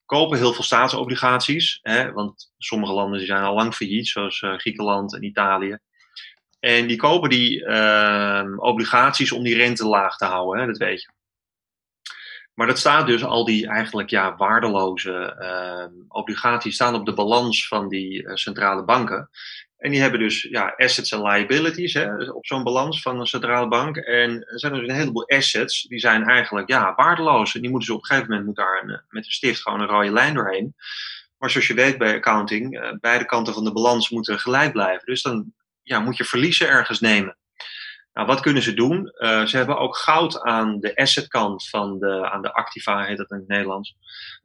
kopen 0.06 0.38
heel 0.38 0.54
veel 0.54 0.64
staatsobligaties. 0.64 1.80
Hè, 1.82 2.12
want 2.12 2.54
sommige 2.58 2.94
landen 2.94 3.18
die 3.18 3.28
zijn 3.28 3.44
al 3.44 3.56
lang 3.56 3.76
failliet, 3.76 4.08
zoals 4.08 4.42
uh, 4.42 4.58
Griekenland 4.58 5.16
en 5.16 5.24
Italië. 5.24 5.78
En 6.60 6.88
die 6.88 6.98
kopen 6.98 7.30
die 7.30 7.62
uh, 7.62 8.44
obligaties 8.56 9.32
om 9.32 9.44
die 9.44 9.56
rente 9.56 9.86
laag 9.86 10.18
te 10.18 10.26
houden, 10.26 10.62
hè, 10.62 10.68
dat 10.68 10.78
weet 10.78 11.02
je. 11.02 11.10
Maar 12.56 12.68
dat 12.68 12.80
staat 12.80 13.08
dus, 13.08 13.24
al 13.24 13.46
die 13.46 13.68
eigenlijk 13.68 14.10
ja, 14.10 14.36
waardeloze 14.36 15.38
uh, 15.40 16.02
obligaties 16.08 16.76
staan 16.76 16.96
op 16.96 17.06
de 17.06 17.14
balans 17.14 17.68
van 17.68 17.90
die 17.90 18.24
uh, 18.24 18.36
centrale 18.36 18.84
banken. 18.84 19.30
En 19.78 19.92
die 19.92 20.02
hebben 20.02 20.20
dus 20.20 20.42
ja, 20.42 20.74
assets 20.78 21.12
en 21.12 21.22
liabilities 21.22 21.94
hè, 21.94 22.32
op 22.32 22.46
zo'n 22.46 22.64
balans 22.64 23.02
van 23.02 23.20
een 23.20 23.26
centrale 23.26 23.68
bank. 23.68 23.98
En 23.98 24.30
er 24.32 24.60
zijn 24.60 24.74
dus 24.74 24.88
een 24.88 24.96
heleboel 24.96 25.30
assets 25.30 25.82
die 25.82 26.00
zijn 26.00 26.24
eigenlijk 26.24 26.70
ja, 26.70 26.94
waardeloos. 26.96 27.56
En 27.56 27.62
die 27.62 27.70
moeten 27.70 27.88
ze 27.88 27.96
op 27.96 28.00
een 28.00 28.06
gegeven 28.06 28.30
moment 28.30 28.48
moet 28.48 28.56
daar 28.56 28.82
een, 28.84 29.02
met 29.10 29.26
een 29.26 29.32
stift 29.32 29.62
gewoon 29.62 29.82
een 29.82 29.88
rode 29.88 30.12
lijn 30.12 30.34
doorheen. 30.34 30.76
Maar 31.38 31.50
zoals 31.50 31.68
je 31.68 31.74
weet 31.74 31.98
bij 31.98 32.16
accounting, 32.16 32.80
uh, 32.80 32.92
beide 33.00 33.26
kanten 33.26 33.54
van 33.54 33.64
de 33.64 33.72
balans 33.72 34.10
moeten 34.10 34.40
gelijk 34.40 34.72
blijven. 34.72 35.06
Dus 35.06 35.22
dan 35.22 35.54
ja, 35.82 36.00
moet 36.00 36.18
je 36.18 36.26
verliezen 36.26 36.68
ergens 36.68 37.00
nemen. 37.00 37.38
Nou, 38.16 38.28
wat 38.28 38.40
kunnen 38.40 38.64
ze 38.64 38.74
doen? 38.74 39.14
Uh, 39.18 39.46
ze 39.46 39.58
hebben 39.58 39.78
ook 39.78 39.96
goud 39.96 40.42
aan 40.42 40.80
de 40.80 40.96
assetkant 40.96 41.70
van 41.70 42.00
de, 42.00 42.30
aan 42.32 42.42
de 42.42 42.54
activa, 42.54 43.04
heet 43.04 43.18
dat 43.18 43.32
in 43.32 43.38
het 43.38 43.48
Nederlands. 43.48 43.96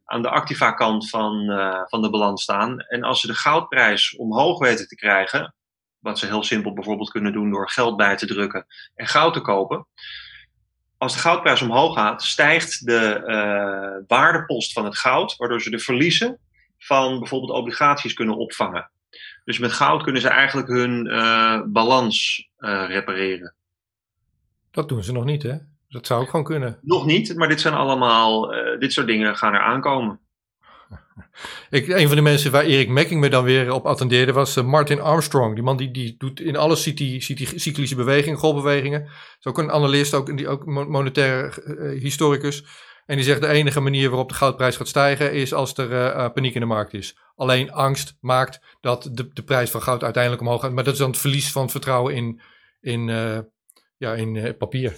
Aan 0.04 0.22
de 0.22 0.30
activa 0.30 0.72
kant 0.72 1.08
van, 1.08 1.50
uh, 1.50 1.80
van 1.84 2.02
de 2.02 2.10
balans 2.10 2.42
staan. 2.42 2.80
En 2.80 3.02
als 3.02 3.20
ze 3.20 3.26
de 3.26 3.34
goudprijs 3.34 4.16
omhoog 4.16 4.58
weten 4.58 4.88
te 4.88 4.94
krijgen, 4.94 5.54
wat 5.98 6.18
ze 6.18 6.26
heel 6.26 6.42
simpel 6.42 6.72
bijvoorbeeld 6.72 7.10
kunnen 7.10 7.32
doen 7.32 7.50
door 7.50 7.70
geld 7.70 7.96
bij 7.96 8.16
te 8.16 8.26
drukken 8.26 8.66
en 8.94 9.06
goud 9.06 9.32
te 9.32 9.40
kopen. 9.40 9.86
Als 10.98 11.12
de 11.12 11.20
goudprijs 11.20 11.62
omhoog 11.62 11.94
gaat, 11.94 12.22
stijgt 12.22 12.86
de 12.86 13.22
uh, 13.26 14.04
waardepost 14.06 14.72
van 14.72 14.84
het 14.84 14.98
goud, 14.98 15.36
waardoor 15.36 15.60
ze 15.60 15.70
de 15.70 15.78
verliezen 15.78 16.38
van 16.78 17.18
bijvoorbeeld 17.18 17.52
obligaties 17.52 18.14
kunnen 18.14 18.36
opvangen. 18.36 18.90
Dus 19.44 19.58
met 19.58 19.72
goud 19.72 20.02
kunnen 20.02 20.22
ze 20.22 20.28
eigenlijk 20.28 20.68
hun 20.68 21.04
balans 21.72 22.48
repareren. 22.58 23.54
Dat 24.70 24.88
doen 24.88 25.02
ze 25.02 25.12
nog 25.12 25.24
niet, 25.24 25.42
hè? 25.42 25.54
Dat 25.88 26.06
zou 26.06 26.22
ook 26.22 26.30
gewoon 26.30 26.44
kunnen. 26.44 26.78
Nog 26.82 27.06
niet, 27.06 27.36
maar 27.36 27.48
dit 27.48 27.60
zijn 27.60 27.74
allemaal, 27.74 28.54
uh, 28.54 28.80
dit 28.80 28.92
soort 28.92 29.06
dingen 29.06 29.36
gaan 29.36 29.52
er 29.52 29.60
aankomen. 29.60 30.20
Ik, 31.70 31.88
een 31.88 32.06
van 32.06 32.16
de 32.16 32.22
mensen 32.22 32.50
waar 32.50 32.64
Erik 32.64 32.88
Mekking 32.88 33.20
me 33.20 33.28
dan 33.28 33.44
weer 33.44 33.72
op 33.72 33.86
attendeerde 33.86 34.32
was 34.32 34.62
Martin 34.62 35.00
Armstrong. 35.00 35.54
Die 35.54 35.62
man 35.62 35.76
die, 35.76 35.90
die 35.90 36.14
doet 36.18 36.40
in 36.40 36.56
alles 36.56 36.82
ziet 36.82 36.96
die, 36.96 37.22
ziet 37.22 37.36
die 37.36 37.58
cyclische 37.58 37.94
bewegingen, 37.94 38.38
golfbewegingen. 38.38 39.04
Is 39.38 39.46
ook 39.46 39.58
een 39.58 39.70
analist, 39.70 40.14
ook, 40.14 40.36
die, 40.36 40.48
ook 40.48 40.66
monetaire 40.66 41.62
uh, 41.66 42.00
historicus. 42.00 42.64
En 43.06 43.16
die 43.16 43.24
zegt 43.24 43.40
de 43.40 43.48
enige 43.48 43.80
manier 43.80 44.08
waarop 44.08 44.28
de 44.28 44.34
goudprijs 44.34 44.76
gaat 44.76 44.88
stijgen 44.88 45.32
is 45.32 45.54
als 45.54 45.76
er 45.76 45.90
uh, 45.90 46.28
paniek 46.32 46.54
in 46.54 46.60
de 46.60 46.66
markt 46.66 46.94
is. 46.94 47.18
Alleen 47.36 47.72
angst 47.72 48.16
maakt 48.20 48.60
dat 48.80 49.08
de, 49.12 49.28
de 49.32 49.42
prijs 49.42 49.70
van 49.70 49.82
goud 49.82 50.02
uiteindelijk 50.02 50.42
omhoog 50.42 50.60
gaat. 50.60 50.72
Maar 50.72 50.84
dat 50.84 50.92
is 50.92 50.98
dan 50.98 51.10
het 51.10 51.18
verlies 51.18 51.52
van 51.52 51.70
vertrouwen 51.70 52.14
in, 52.14 52.40
in, 52.80 53.08
ja, 54.00 54.14
in 54.14 54.34
uh, 54.34 54.50
papier. 54.58 54.96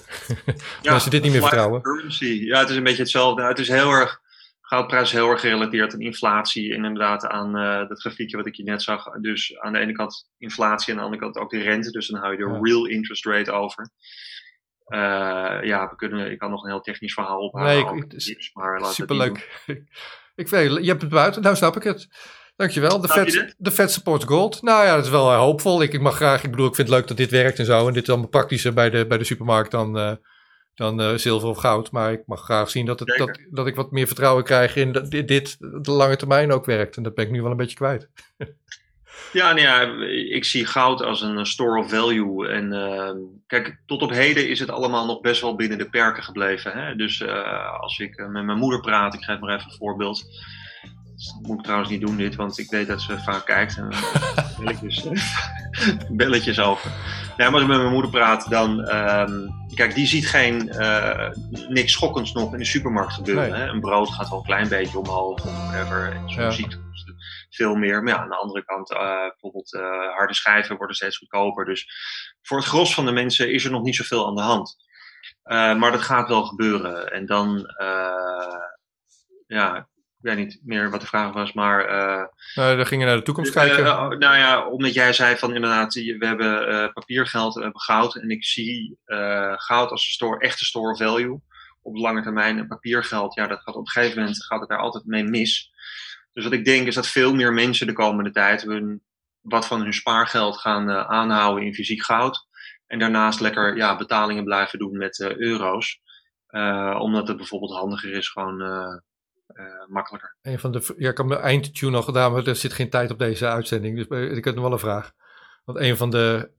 ja, 0.82 0.92
Als 0.92 1.02
ze 1.02 1.10
dit 1.10 1.22
niet 1.22 1.32
meer 1.32 1.40
vertrouwen. 1.40 1.82
Currency. 1.82 2.44
Ja, 2.44 2.58
het 2.58 2.68
is 2.68 2.76
een 2.76 2.82
beetje 2.82 3.02
hetzelfde. 3.02 3.42
Het 3.42 3.58
is 3.58 3.68
heel 3.68 3.90
erg, 3.90 4.20
goudprijs 4.60 5.06
is 5.08 5.12
heel 5.12 5.30
erg 5.30 5.40
gerelateerd 5.40 5.92
aan 5.92 6.00
inflatie. 6.00 6.74
En 6.74 6.84
inderdaad 6.84 7.26
aan 7.26 7.52
dat 7.88 8.00
grafiekje 8.00 8.36
wat 8.36 8.46
ik 8.46 8.54
je 8.54 8.62
net 8.62 8.82
zag. 8.82 9.04
Dus 9.20 9.58
aan 9.58 9.72
de 9.72 9.78
ene 9.78 9.92
kant 9.92 10.28
inflatie 10.38 10.92
en 10.92 10.98
aan 10.98 11.04
de 11.04 11.10
andere 11.10 11.22
kant 11.22 11.44
ook 11.44 11.50
de 11.50 11.62
rente. 11.62 11.90
Dus 11.90 12.08
dan 12.08 12.20
hou 12.20 12.32
je 12.32 12.38
de 12.38 12.50
ja. 12.50 12.58
real 12.62 12.86
interest 12.86 13.26
rate 13.26 13.52
over. 13.52 13.90
Uh, 14.88 15.58
ja, 15.62 15.88
we 15.90 15.96
kunnen, 15.96 16.30
ik 16.30 16.38
kan 16.38 16.50
nog 16.50 16.62
een 16.62 16.70
heel 16.70 16.80
technisch 16.80 17.14
verhaal 17.14 17.38
ophalen. 17.38 17.94
Nee, 17.94 18.02
ik, 18.02 18.10
tips, 18.10 18.50
maar 18.54 18.84
superleuk. 18.84 19.62
ik 20.34 20.48
weet, 20.48 20.70
je 20.84 20.88
hebt 20.88 21.02
het 21.02 21.10
buiten, 21.10 21.42
nou 21.42 21.56
snap 21.56 21.76
ik 21.76 21.82
het. 21.82 22.08
Dankjewel. 22.56 23.00
De 23.00 23.08
Fed, 23.08 23.54
de 23.58 23.70
Fed 23.70 23.92
supports 23.92 24.24
gold. 24.24 24.62
Nou 24.62 24.84
ja, 24.84 24.94
dat 24.94 25.04
is 25.04 25.10
wel 25.10 25.32
uh, 25.32 25.38
hoopvol. 25.38 25.82
Ik, 25.82 25.92
ik, 25.92 26.00
mag 26.00 26.14
graag, 26.16 26.44
ik 26.44 26.50
bedoel, 26.50 26.66
ik 26.66 26.74
vind 26.74 26.88
het 26.88 26.96
leuk 26.96 27.08
dat 27.08 27.16
dit 27.16 27.30
werkt 27.30 27.58
en 27.58 27.64
zo. 27.64 27.86
En 27.86 27.92
dit 27.92 28.02
is 28.02 28.08
allemaal 28.08 28.28
praktischer 28.28 28.72
bij 28.72 28.90
de, 28.90 29.06
bij 29.06 29.18
de 29.18 29.24
supermarkt 29.24 29.70
dan, 29.70 29.98
uh, 29.98 30.12
dan 30.74 31.00
uh, 31.00 31.14
zilver 31.14 31.48
of 31.48 31.58
goud. 31.58 31.90
Maar 31.90 32.12
ik 32.12 32.22
mag 32.26 32.42
graag 32.42 32.70
zien 32.70 32.86
dat, 32.86 32.98
het, 33.00 33.14
dat, 33.16 33.38
dat 33.50 33.66
ik 33.66 33.74
wat 33.74 33.90
meer 33.90 34.06
vertrouwen 34.06 34.44
krijg 34.44 34.76
in 34.76 34.92
dat 34.92 35.10
dit, 35.10 35.28
dit 35.28 35.56
de 35.58 35.90
lange 35.90 36.16
termijn 36.16 36.52
ook 36.52 36.64
werkt. 36.64 36.96
En 36.96 37.02
dat 37.02 37.14
ben 37.14 37.24
ik 37.24 37.30
nu 37.30 37.42
wel 37.42 37.50
een 37.50 37.56
beetje 37.56 37.76
kwijt. 37.76 38.08
Ja, 39.32 39.52
nou 39.52 39.60
ja, 39.60 40.06
ik 40.36 40.44
zie 40.44 40.66
goud 40.66 41.02
als 41.02 41.22
een 41.22 41.46
store 41.46 41.78
of 41.78 41.90
value. 41.90 42.48
En 42.48 42.72
uh, 42.72 43.10
kijk, 43.46 43.82
tot 43.86 44.02
op 44.02 44.10
heden 44.10 44.48
is 44.48 44.58
het 44.58 44.70
allemaal 44.70 45.06
nog 45.06 45.20
best 45.20 45.40
wel 45.40 45.56
binnen 45.56 45.78
de 45.78 45.90
perken 45.90 46.22
gebleven. 46.22 46.72
Hè? 46.72 46.96
Dus 46.96 47.20
uh, 47.20 47.80
als 47.80 47.98
ik 47.98 48.16
met 48.16 48.44
mijn 48.44 48.58
moeder 48.58 48.80
praat, 48.80 49.14
ik 49.14 49.22
geef 49.22 49.40
maar 49.40 49.54
even 49.54 49.70
een 49.70 49.76
voorbeeld. 49.76 50.24
Moet 51.42 51.58
ik 51.58 51.62
trouwens 51.62 51.90
niet 51.90 52.00
doen 52.00 52.16
dit, 52.16 52.34
want 52.34 52.58
ik 52.58 52.70
weet 52.70 52.86
dat 52.86 53.00
ze 53.00 53.18
vaak 53.18 53.46
kijkt. 53.46 53.76
En 53.76 53.88
belletjes, 54.58 55.06
belletjes 56.22 56.60
over. 56.60 56.90
Ja, 57.36 57.50
maar 57.50 57.52
als 57.52 57.62
ik 57.62 57.68
met 57.68 57.78
mijn 57.78 57.92
moeder 57.92 58.10
praat, 58.10 58.50
dan... 58.50 58.94
Um, 58.94 59.54
kijk, 59.74 59.94
die 59.94 60.06
ziet 60.06 60.28
geen, 60.28 60.68
uh, 60.68 61.30
niks 61.68 61.92
schokkends 61.92 62.32
nog 62.32 62.52
in 62.52 62.58
de 62.58 62.64
supermarkt 62.64 63.12
gebeuren. 63.12 63.50
Nee. 63.50 63.60
Hè? 63.60 63.66
Een 63.66 63.80
brood 63.80 64.10
gaat 64.10 64.28
wel 64.28 64.38
een 64.38 64.44
klein 64.44 64.68
beetje 64.68 64.98
omhoog 64.98 65.44
of 65.44 65.52
whatever. 65.52 66.12
En 66.12 66.30
zo'n 66.30 66.42
ja. 66.42 66.50
ziekte 66.50 66.78
veel 67.50 67.74
meer. 67.74 68.02
Maar 68.02 68.12
ja, 68.12 68.20
aan 68.20 68.28
de 68.28 68.36
andere 68.36 68.64
kant, 68.64 68.90
uh, 68.90 68.98
bijvoorbeeld 69.28 69.72
uh, 69.74 70.14
harde 70.16 70.34
schijven 70.34 70.76
worden 70.76 70.96
steeds 70.96 71.16
goedkoper. 71.16 71.64
Dus 71.64 71.88
voor 72.42 72.56
het 72.56 72.66
gros 72.66 72.94
van 72.94 73.04
de 73.04 73.12
mensen 73.12 73.52
is 73.52 73.64
er 73.64 73.70
nog 73.70 73.82
niet 73.82 73.96
zoveel 73.96 74.26
aan 74.26 74.34
de 74.34 74.42
hand. 74.42 74.76
Uh, 75.44 75.76
maar 75.78 75.90
dat 75.92 76.02
gaat 76.02 76.28
wel 76.28 76.44
gebeuren. 76.44 77.12
En 77.12 77.26
dan, 77.26 77.74
ja, 79.46 79.88
weet 80.22 80.36
niet 80.36 80.60
meer 80.64 80.90
wat 80.90 81.00
de 81.00 81.06
vraag 81.06 81.32
was, 81.32 81.52
maar... 81.52 81.86
nou, 82.54 82.76
dan 82.76 82.86
ging 82.86 83.00
je 83.00 83.06
naar 83.06 83.16
de 83.16 83.22
toekomst 83.22 83.52
kijken. 83.52 83.84
nou 84.18 84.36
ja, 84.36 84.68
omdat 84.68 84.94
jij 84.94 85.12
zei 85.12 85.36
van 85.36 85.54
inderdaad, 85.54 85.94
we 85.94 86.26
hebben 86.26 86.92
papiergeld, 86.92 87.54
we 87.54 87.62
hebben 87.62 87.80
goud. 87.80 88.16
En 88.16 88.30
ik 88.30 88.44
zie 88.44 88.98
goud 89.56 89.90
als 89.90 90.06
een 90.06 90.12
store, 90.12 90.38
echte 90.38 90.64
store 90.64 90.96
value 90.96 91.40
op 91.82 91.94
de 91.94 92.00
lange 92.00 92.22
termijn. 92.22 92.58
En 92.58 92.66
papiergeld, 92.66 93.34
ja, 93.34 93.46
dat 93.46 93.60
gaat 93.60 93.74
op 93.74 93.86
een 93.86 93.90
gegeven 93.92 94.18
moment 94.18 94.44
gaat 94.44 94.60
het 94.60 94.68
daar 94.68 94.78
altijd 94.78 95.04
mee 95.04 95.24
mis. 95.24 95.72
Dus 96.32 96.44
wat 96.44 96.52
ik 96.52 96.64
denk 96.64 96.86
is 96.86 96.94
dat 96.94 97.08
veel 97.08 97.34
meer 97.34 97.52
mensen 97.52 97.86
de 97.86 97.92
komende 97.92 98.30
tijd 98.30 98.62
hun, 98.62 99.02
wat 99.40 99.66
van 99.66 99.80
hun 99.82 99.92
spaargeld 99.92 100.58
gaan 100.58 100.88
uh, 100.90 101.08
aanhouden 101.08 101.64
in 101.64 101.74
fysiek 101.74 102.02
goud. 102.02 102.46
En 102.86 102.98
daarnaast 102.98 103.40
lekker 103.40 103.76
ja, 103.76 103.96
betalingen 103.96 104.44
blijven 104.44 104.78
doen 104.78 104.96
met 104.96 105.18
uh, 105.18 105.36
euro's. 105.36 106.00
Uh, 106.50 106.98
omdat 107.00 107.28
het 107.28 107.36
bijvoorbeeld 107.36 107.72
handiger 107.72 108.12
is, 108.12 108.28
gewoon 108.28 108.62
makkelijker. 109.88 110.34
Een 110.42 110.58
van 110.58 110.72
de, 110.72 110.94
ja, 110.98 111.10
ik 111.10 111.16
heb 111.16 111.26
mijn 111.26 111.40
eindtune 111.40 111.96
al 111.96 112.02
gedaan, 112.02 112.32
maar 112.32 112.46
er 112.46 112.56
zit 112.56 112.72
geen 112.72 112.90
tijd 112.90 113.10
op 113.10 113.18
deze 113.18 113.48
uitzending. 113.48 113.96
Dus 113.96 114.20
ik 114.36 114.44
heb 114.44 114.54
nog 114.54 114.64
wel 114.64 114.72
een 114.72 114.78
vraag. 114.78 115.12
Want 115.64 115.78
een 115.78 115.96
van 115.96 116.10
de 116.10 116.50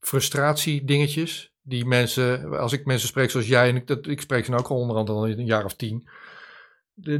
frustratiedingetjes 0.00 1.52
die 1.62 1.84
mensen, 1.84 2.58
als 2.58 2.72
ik 2.72 2.84
mensen 2.84 3.08
spreek 3.08 3.30
zoals 3.30 3.46
jij, 3.46 3.68
en 3.68 3.76
ik, 3.76 3.86
dat, 3.86 4.06
ik 4.06 4.20
spreek 4.20 4.44
ze 4.44 4.50
nou 4.50 4.62
ook 4.62 4.70
al 4.70 4.76
onder 4.76 4.96
andere 4.96 5.18
al 5.18 5.28
een 5.28 5.44
jaar 5.44 5.64
of 5.64 5.74
tien 5.74 6.08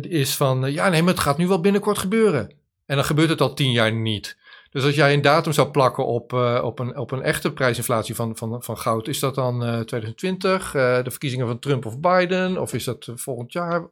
is 0.01 0.37
van, 0.37 0.65
eh, 0.65 0.73
ja 0.73 0.89
nee, 0.89 1.03
maar 1.03 1.13
het 1.13 1.23
gaat 1.23 1.39
nu 1.39 1.47
wel 1.47 1.61
binnenkort 1.61 1.99
gebeuren. 1.99 2.53
En 2.87 2.97
dan 2.97 3.05
gebeurt 3.05 3.29
het 3.29 3.41
al 3.41 3.55
tien 3.55 3.71
jaar 3.71 3.93
niet. 3.93 4.37
Dus 4.79 4.87
als 4.87 4.97
jij 4.97 5.15
een 5.15 5.23
datum 5.23 5.53
zou 5.53 5.69
plakken 5.71 6.07
op, 6.07 6.33
uh, 6.33 6.61
op, 6.63 6.79
een, 6.79 6.97
op 6.97 7.11
een 7.11 7.23
echte 7.23 7.53
prijsinflatie 7.53 8.15
van, 8.15 8.37
van, 8.37 8.63
van 8.63 8.79
goud, 8.79 9.09
is 9.09 9.19
dat 9.19 9.35
dan 9.35 9.63
uh, 9.63 9.81
2020, 9.81 10.75
uh, 10.75 11.03
de 11.03 11.11
verkiezingen 11.11 11.47
van 11.47 11.59
Trump 11.59 11.87
of 11.87 12.01
Biden, 12.01 12.61
of 12.61 12.73
is 12.73 12.85
dat 12.85 13.11
volgend 13.15 13.53
jaar? 13.53 13.89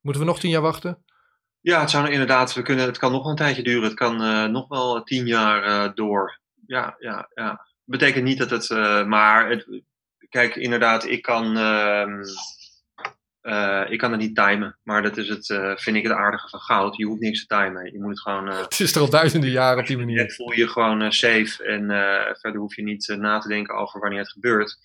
Moeten 0.00 0.22
we 0.22 0.28
nog 0.28 0.40
tien 0.40 0.50
jaar 0.50 0.60
wachten? 0.60 1.04
Ja, 1.60 1.80
het 1.80 1.90
zou 1.90 2.10
inderdaad, 2.10 2.54
we 2.54 2.62
kunnen, 2.62 2.86
het 2.86 2.98
kan 2.98 3.12
nog 3.12 3.26
een 3.26 3.36
tijdje 3.36 3.62
duren. 3.62 3.82
Het 3.82 3.94
kan 3.94 4.16
nog 4.52 4.68
wel 4.68 5.02
tien 5.02 5.26
jaar 5.26 5.94
door. 5.94 6.40
Ja, 6.66 6.96
ja, 6.98 7.28
ja. 7.34 7.66
Betekent 7.84 8.24
niet 8.24 8.38
dat 8.38 8.50
het, 8.50 8.68
maar 9.06 9.50
het, 9.50 9.82
kijk, 10.28 10.56
inderdaad, 10.56 11.04
ik 11.04 11.22
kan 11.22 11.56
ehm, 11.56 12.22
uh, 13.42 13.84
ik 13.88 13.98
kan 13.98 14.10
het 14.10 14.20
niet 14.20 14.34
timen, 14.34 14.78
maar 14.82 15.02
dat 15.02 15.16
is 15.16 15.28
het, 15.28 15.48
uh, 15.48 15.76
vind 15.76 15.96
ik 15.96 16.02
het 16.02 16.12
aardige 16.12 16.48
van 16.48 16.60
goud. 16.60 16.96
Je 16.96 17.04
hoeft 17.04 17.20
niks 17.20 17.46
te 17.46 17.56
timen. 17.56 17.92
Je 17.92 18.00
moet 18.00 18.10
het 18.10 18.20
gewoon. 18.20 18.48
Uh, 18.48 18.60
het 18.60 18.80
is 18.80 18.94
er 18.94 19.00
al 19.00 19.10
duizenden 19.10 19.50
jaren 19.50 19.80
op 19.80 19.86
die 19.86 19.98
manier. 20.04 20.18
Het 20.18 20.34
voel 20.34 20.52
je 20.52 20.68
gewoon 20.68 21.12
safe 21.12 21.64
en 21.64 21.86
verder 22.40 22.60
hoef 22.60 22.76
je 22.76 22.82
niet 22.82 23.14
na 23.18 23.38
te 23.38 23.48
denken 23.48 23.74
over 23.74 24.00
wanneer 24.00 24.18
het 24.18 24.32
gebeurt. 24.32 24.76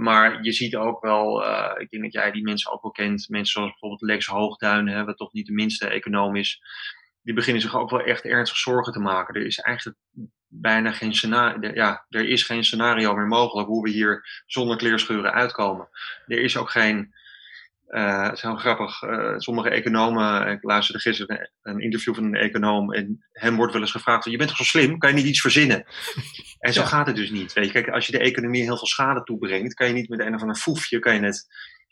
maar 0.00 0.42
je 0.42 0.52
ziet 0.52 0.76
ook 0.76 1.02
wel, 1.02 1.44
ik 1.80 1.90
denk 1.90 2.02
dat 2.02 2.12
jij 2.12 2.30
die 2.30 2.42
mensen 2.42 2.72
ook 2.72 2.82
wel 2.82 2.92
kent, 2.92 3.28
mensen 3.28 3.52
zoals 3.52 3.70
bijvoorbeeld 3.70 4.10
Lex 4.10 4.26
Hoogduin, 4.26 4.88
hè, 4.88 5.04
wat 5.04 5.16
toch 5.16 5.32
niet 5.32 5.46
de 5.46 5.52
minste 5.52 5.88
econoom 5.88 6.36
is, 6.36 6.62
die 7.22 7.34
beginnen 7.34 7.62
zich 7.62 7.76
ook 7.76 7.90
wel 7.90 8.02
echt 8.02 8.24
ernstig 8.24 8.58
zorgen 8.58 8.92
te 8.92 9.00
maken. 9.00 9.34
Er 9.34 9.46
is 9.46 9.58
eigenlijk 9.58 9.98
bijna 10.60 10.92
geen 10.92 11.14
scenario, 11.14 11.70
ja, 11.74 12.06
er 12.08 12.28
is 12.28 12.42
geen 12.42 12.64
scenario 12.64 13.14
meer 13.14 13.26
mogelijk 13.26 13.68
hoe 13.68 13.82
we 13.82 13.90
hier 13.90 14.42
zonder 14.46 14.76
kleerscheuren 14.76 15.32
uitkomen. 15.32 15.88
Er 16.26 16.40
is 16.40 16.56
ook 16.56 16.70
geen, 16.70 17.14
uh, 17.88 18.22
het 18.22 18.32
is 18.32 18.42
heel 18.42 18.56
grappig, 18.56 19.02
uh, 19.02 19.34
sommige 19.36 19.70
economen, 19.70 20.50
ik 20.50 20.62
luisterde 20.62 21.00
gisteren 21.00 21.50
een 21.62 21.80
interview 21.80 22.14
van 22.14 22.24
een 22.24 22.34
econoom 22.34 22.92
en 22.92 23.26
hem 23.32 23.56
wordt 23.56 23.72
wel 23.72 23.82
eens 23.82 23.90
gevraagd, 23.90 24.24
je 24.24 24.36
bent 24.36 24.48
toch 24.48 24.58
zo 24.58 24.64
slim, 24.64 24.98
kan 24.98 25.10
je 25.10 25.16
niet 25.16 25.26
iets 25.26 25.40
verzinnen? 25.40 25.84
En 26.58 26.72
zo 26.72 26.80
ja. 26.80 26.86
gaat 26.86 27.06
het 27.06 27.16
dus 27.16 27.30
niet. 27.30 27.52
Weet 27.52 27.64
je, 27.64 27.72
kijk, 27.72 27.88
als 27.88 28.06
je 28.06 28.12
de 28.12 28.18
economie 28.18 28.62
heel 28.62 28.76
veel 28.76 28.86
schade 28.86 29.22
toebrengt, 29.22 29.74
kan 29.74 29.86
je 29.86 29.92
niet 29.92 30.08
met 30.08 30.20
een 30.20 30.34
of 30.34 30.40
ander 30.40 30.56
foefje, 30.56 30.98
kan 30.98 31.14
je 31.14 31.20
net, 31.20 31.46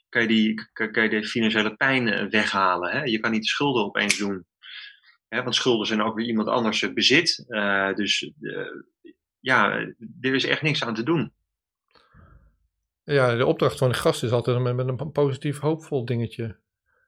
kan 0.08 0.22
je 0.22 0.28
die, 0.28 0.54
kan 0.72 1.02
je 1.02 1.08
de 1.08 1.24
financiële 1.24 1.76
pijn 1.76 2.08
eh, 2.08 2.26
weghalen. 2.30 2.90
Hè? 2.90 3.02
Je 3.02 3.18
kan 3.18 3.30
niet 3.30 3.42
de 3.42 3.48
schulden 3.48 3.84
opeens 3.84 4.18
doen. 4.18 4.46
Hè, 5.34 5.42
want 5.42 5.54
schulden 5.54 5.86
zijn 5.86 6.02
ook 6.02 6.14
weer 6.16 6.26
iemand 6.26 6.48
anders 6.48 6.92
bezit. 6.92 7.44
Uh, 7.48 7.94
dus 7.94 8.32
uh, 8.40 8.66
ja, 9.38 9.70
er 10.20 10.34
is 10.34 10.44
echt 10.44 10.62
niks 10.62 10.84
aan 10.84 10.94
te 10.94 11.02
doen. 11.02 11.32
Ja, 13.02 13.36
de 13.36 13.46
opdracht 13.46 13.78
van 13.78 13.88
de 13.88 13.94
gast 13.94 14.22
is 14.22 14.30
altijd 14.30 14.58
met, 14.58 14.76
met 14.76 15.00
een 15.00 15.12
positief, 15.12 15.58
hoopvol 15.58 16.04
dingetje. 16.04 16.58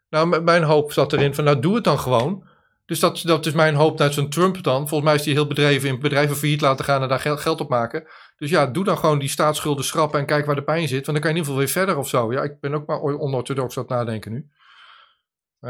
Nou, 0.09 0.43
mijn 0.43 0.63
hoop 0.63 0.93
zat 0.93 1.13
erin 1.13 1.35
van, 1.35 1.45
nou 1.45 1.61
doe 1.61 1.75
het 1.75 1.85
dan 1.85 1.99
gewoon. 1.99 2.49
Dus 2.85 3.01
dat, 3.01 3.23
dat 3.25 3.47
is 3.47 3.53
mijn 3.53 3.75
hoop 3.75 3.99
naar 3.99 4.13
zo'n 4.13 4.29
Trump 4.29 4.63
dan. 4.63 4.89
Volgens 4.89 5.11
mij 5.11 5.15
is 5.15 5.25
hij 5.25 5.35
heel 5.35 5.47
bedreven 5.47 5.89
in 5.89 6.01
bedrijven 6.01 6.37
failliet 6.37 6.61
laten 6.61 6.85
gaan 6.85 7.03
en 7.03 7.09
daar 7.09 7.21
geld, 7.21 7.41
geld 7.41 7.61
op 7.61 7.69
maken. 7.69 8.09
Dus 8.37 8.51
ja, 8.51 8.67
doe 8.67 8.85
dan 8.85 8.99
gewoon 8.99 9.19
die 9.19 9.29
staatsschulden 9.29 9.85
schrappen 9.85 10.21
en 10.21 10.27
kijk 10.27 10.47
waar 10.47 10.55
de 10.55 10.65
pijn 10.65 10.89
zit. 10.89 11.07
Want 11.07 11.19
dan 11.19 11.21
kan 11.21 11.31
je 11.31 11.37
in 11.37 11.37
ieder 11.37 11.45
geval 11.45 11.59
weer 11.59 11.69
verder 11.69 11.97
of 11.97 12.09
zo. 12.09 12.33
Ja, 12.33 12.43
ik 12.43 12.61
ben 12.61 12.75
ook 12.75 12.87
maar 12.87 13.01
onorthodox 13.01 13.77
aan 13.77 13.83
het 13.83 13.93
nadenken 13.93 14.33
nu. 14.33 14.49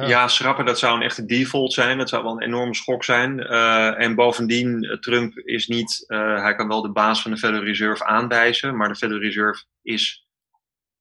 Ja. 0.04 0.28
schrappen, 0.28 0.64
dat 0.64 0.78
zou 0.78 0.96
een 0.96 1.02
echte 1.02 1.24
default 1.24 1.72
zijn. 1.72 1.98
Dat 1.98 2.08
zou 2.08 2.22
wel 2.22 2.32
een 2.32 2.42
enorme 2.42 2.74
schok 2.74 3.04
zijn. 3.04 3.38
Uh, 3.38 4.00
en 4.00 4.14
bovendien, 4.14 4.98
Trump 5.00 5.38
is 5.38 5.66
niet, 5.66 6.04
uh, 6.08 6.42
hij 6.42 6.54
kan 6.54 6.68
wel 6.68 6.82
de 6.82 6.90
baas 6.90 7.22
van 7.22 7.30
de 7.30 7.36
Federal 7.36 7.64
Reserve 7.64 8.04
aanwijzen, 8.04 8.76
maar 8.76 8.88
de 8.88 8.96
Federal 8.96 9.22
Reserve 9.22 9.64
is 9.82 10.26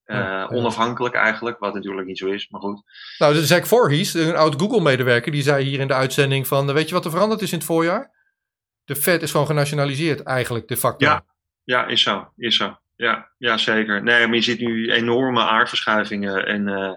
uh, 0.05 0.17
ja, 0.17 0.47
onafhankelijk 0.47 1.15
eigenlijk, 1.15 1.59
wat 1.59 1.73
natuurlijk 1.73 2.07
niet 2.07 2.17
zo 2.17 2.27
is, 2.27 2.49
maar 2.49 2.61
goed. 2.61 2.81
Nou, 3.17 3.35
Zack 3.35 3.65
Voorhees, 3.65 4.13
een 4.13 4.35
oud 4.35 4.61
Google-medewerker, 4.61 5.31
die 5.31 5.43
zei 5.43 5.63
hier 5.63 5.79
in 5.79 5.87
de 5.87 5.93
uitzending 5.93 6.47
van, 6.47 6.73
weet 6.73 6.87
je 6.87 6.93
wat 6.93 7.05
er 7.05 7.11
veranderd 7.11 7.41
is 7.41 7.51
in 7.51 7.57
het 7.57 7.67
voorjaar? 7.67 8.11
De 8.83 8.95
Fed 8.95 9.21
is 9.21 9.31
gewoon 9.31 9.47
genationaliseerd 9.47 10.23
eigenlijk, 10.23 10.67
de 10.67 10.77
facto. 10.77 11.05
Ja, 11.05 11.25
ja 11.63 11.85
is 11.85 12.01
zo, 12.01 12.31
is 12.37 12.55
zo. 12.55 12.77
Ja, 12.97 13.31
ja, 13.37 13.57
zeker. 13.57 14.03
Nee, 14.03 14.27
maar 14.27 14.35
je 14.35 14.41
ziet 14.41 14.59
nu 14.59 14.91
enorme 14.91 15.43
aardverschuivingen. 15.43 16.45
En 16.45 16.67
uh, 16.67 16.93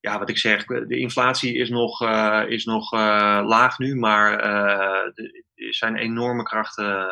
ja, 0.00 0.18
wat 0.18 0.28
ik 0.28 0.38
zeg, 0.38 0.64
de 0.64 0.98
inflatie 0.98 1.54
is 1.54 1.68
nog, 1.68 2.02
uh, 2.02 2.44
is 2.48 2.64
nog 2.64 2.92
uh, 2.92 3.00
laag 3.44 3.78
nu, 3.78 3.96
maar 3.96 4.40
er 4.40 5.12
zijn 5.54 5.96
enorme 5.96 6.42
krachten 6.42 7.06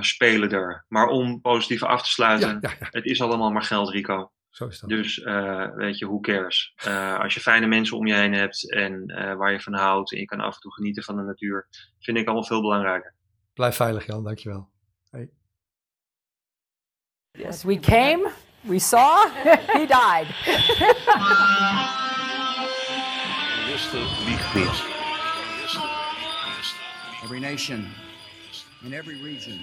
spelen 0.00 0.50
er. 0.50 0.84
Maar 0.88 1.06
om 1.06 1.40
positief 1.40 1.82
af 1.82 2.02
te 2.02 2.10
sluiten, 2.10 2.48
ja, 2.48 2.58
ja, 2.60 2.76
ja. 2.80 2.86
het 2.90 3.04
is 3.04 3.22
allemaal 3.22 3.50
maar 3.50 3.62
geld, 3.62 3.90
Rico. 3.90 4.32
Zo 4.50 4.66
is 4.66 4.80
dat. 4.80 4.90
Dus 4.90 5.16
weet 5.74 5.98
je, 5.98 6.06
who 6.06 6.20
cares? 6.20 6.74
als 7.18 7.34
je 7.34 7.40
fijne 7.40 7.66
mensen 7.66 7.96
om 7.96 8.06
je 8.06 8.14
heen 8.14 8.32
hebt 8.32 8.72
en 8.72 9.06
waar 9.36 9.52
je 9.52 9.60
van 9.60 9.74
houdt 9.74 10.12
en 10.12 10.18
je 10.18 10.24
kan 10.24 10.40
af 10.40 10.54
en 10.54 10.60
toe 10.60 10.72
genieten 10.72 11.02
van 11.02 11.16
de 11.16 11.22
natuur, 11.22 11.68
vind 11.98 12.16
ik 12.18 12.24
allemaal 12.24 12.46
veel 12.46 12.60
belangrijker. 12.60 13.14
Blijf 13.54 13.76
veilig, 13.76 14.06
Jan. 14.06 14.24
Dankjewel. 14.24 14.71
Hey. 17.34 17.44
Yes, 17.44 17.64
we 17.64 17.78
came, 17.78 18.26
we 18.66 18.78
saw, 18.78 19.26
he 19.72 19.86
died. 19.86 20.26
every 27.24 27.40
nation 27.40 27.88
in 28.84 28.92
every 28.92 29.16
region 29.22 29.58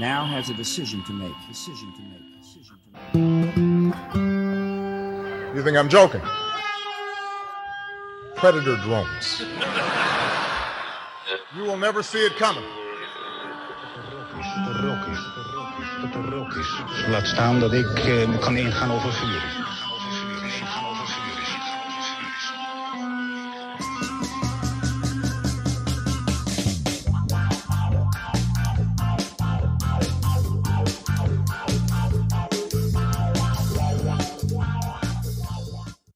now 0.00 0.24
has 0.24 0.50
a 0.50 0.54
decision 0.54 1.04
to 1.04 1.12
make. 1.12 1.32
Decision 1.48 1.92
to 1.92 2.02
make. 2.02 2.42
Decision 2.42 2.76
to 3.12 3.18
make. 3.18 3.54
You 5.54 5.62
think 5.62 5.76
I'm 5.76 5.88
joking? 5.88 6.22
Predator 8.34 8.78
drones. 8.78 9.44
you 11.54 11.62
will 11.62 11.76
never 11.76 12.02
see 12.02 12.26
it 12.26 12.34
coming. 12.34 12.64
Laat 17.10 17.26
staan 17.26 17.60
dat 17.60 17.72
ik 17.72 18.06
uh, 18.06 18.38
kan 18.40 18.56
ingaan 18.56 18.90
over 18.90 19.12
vuur. 19.12 19.73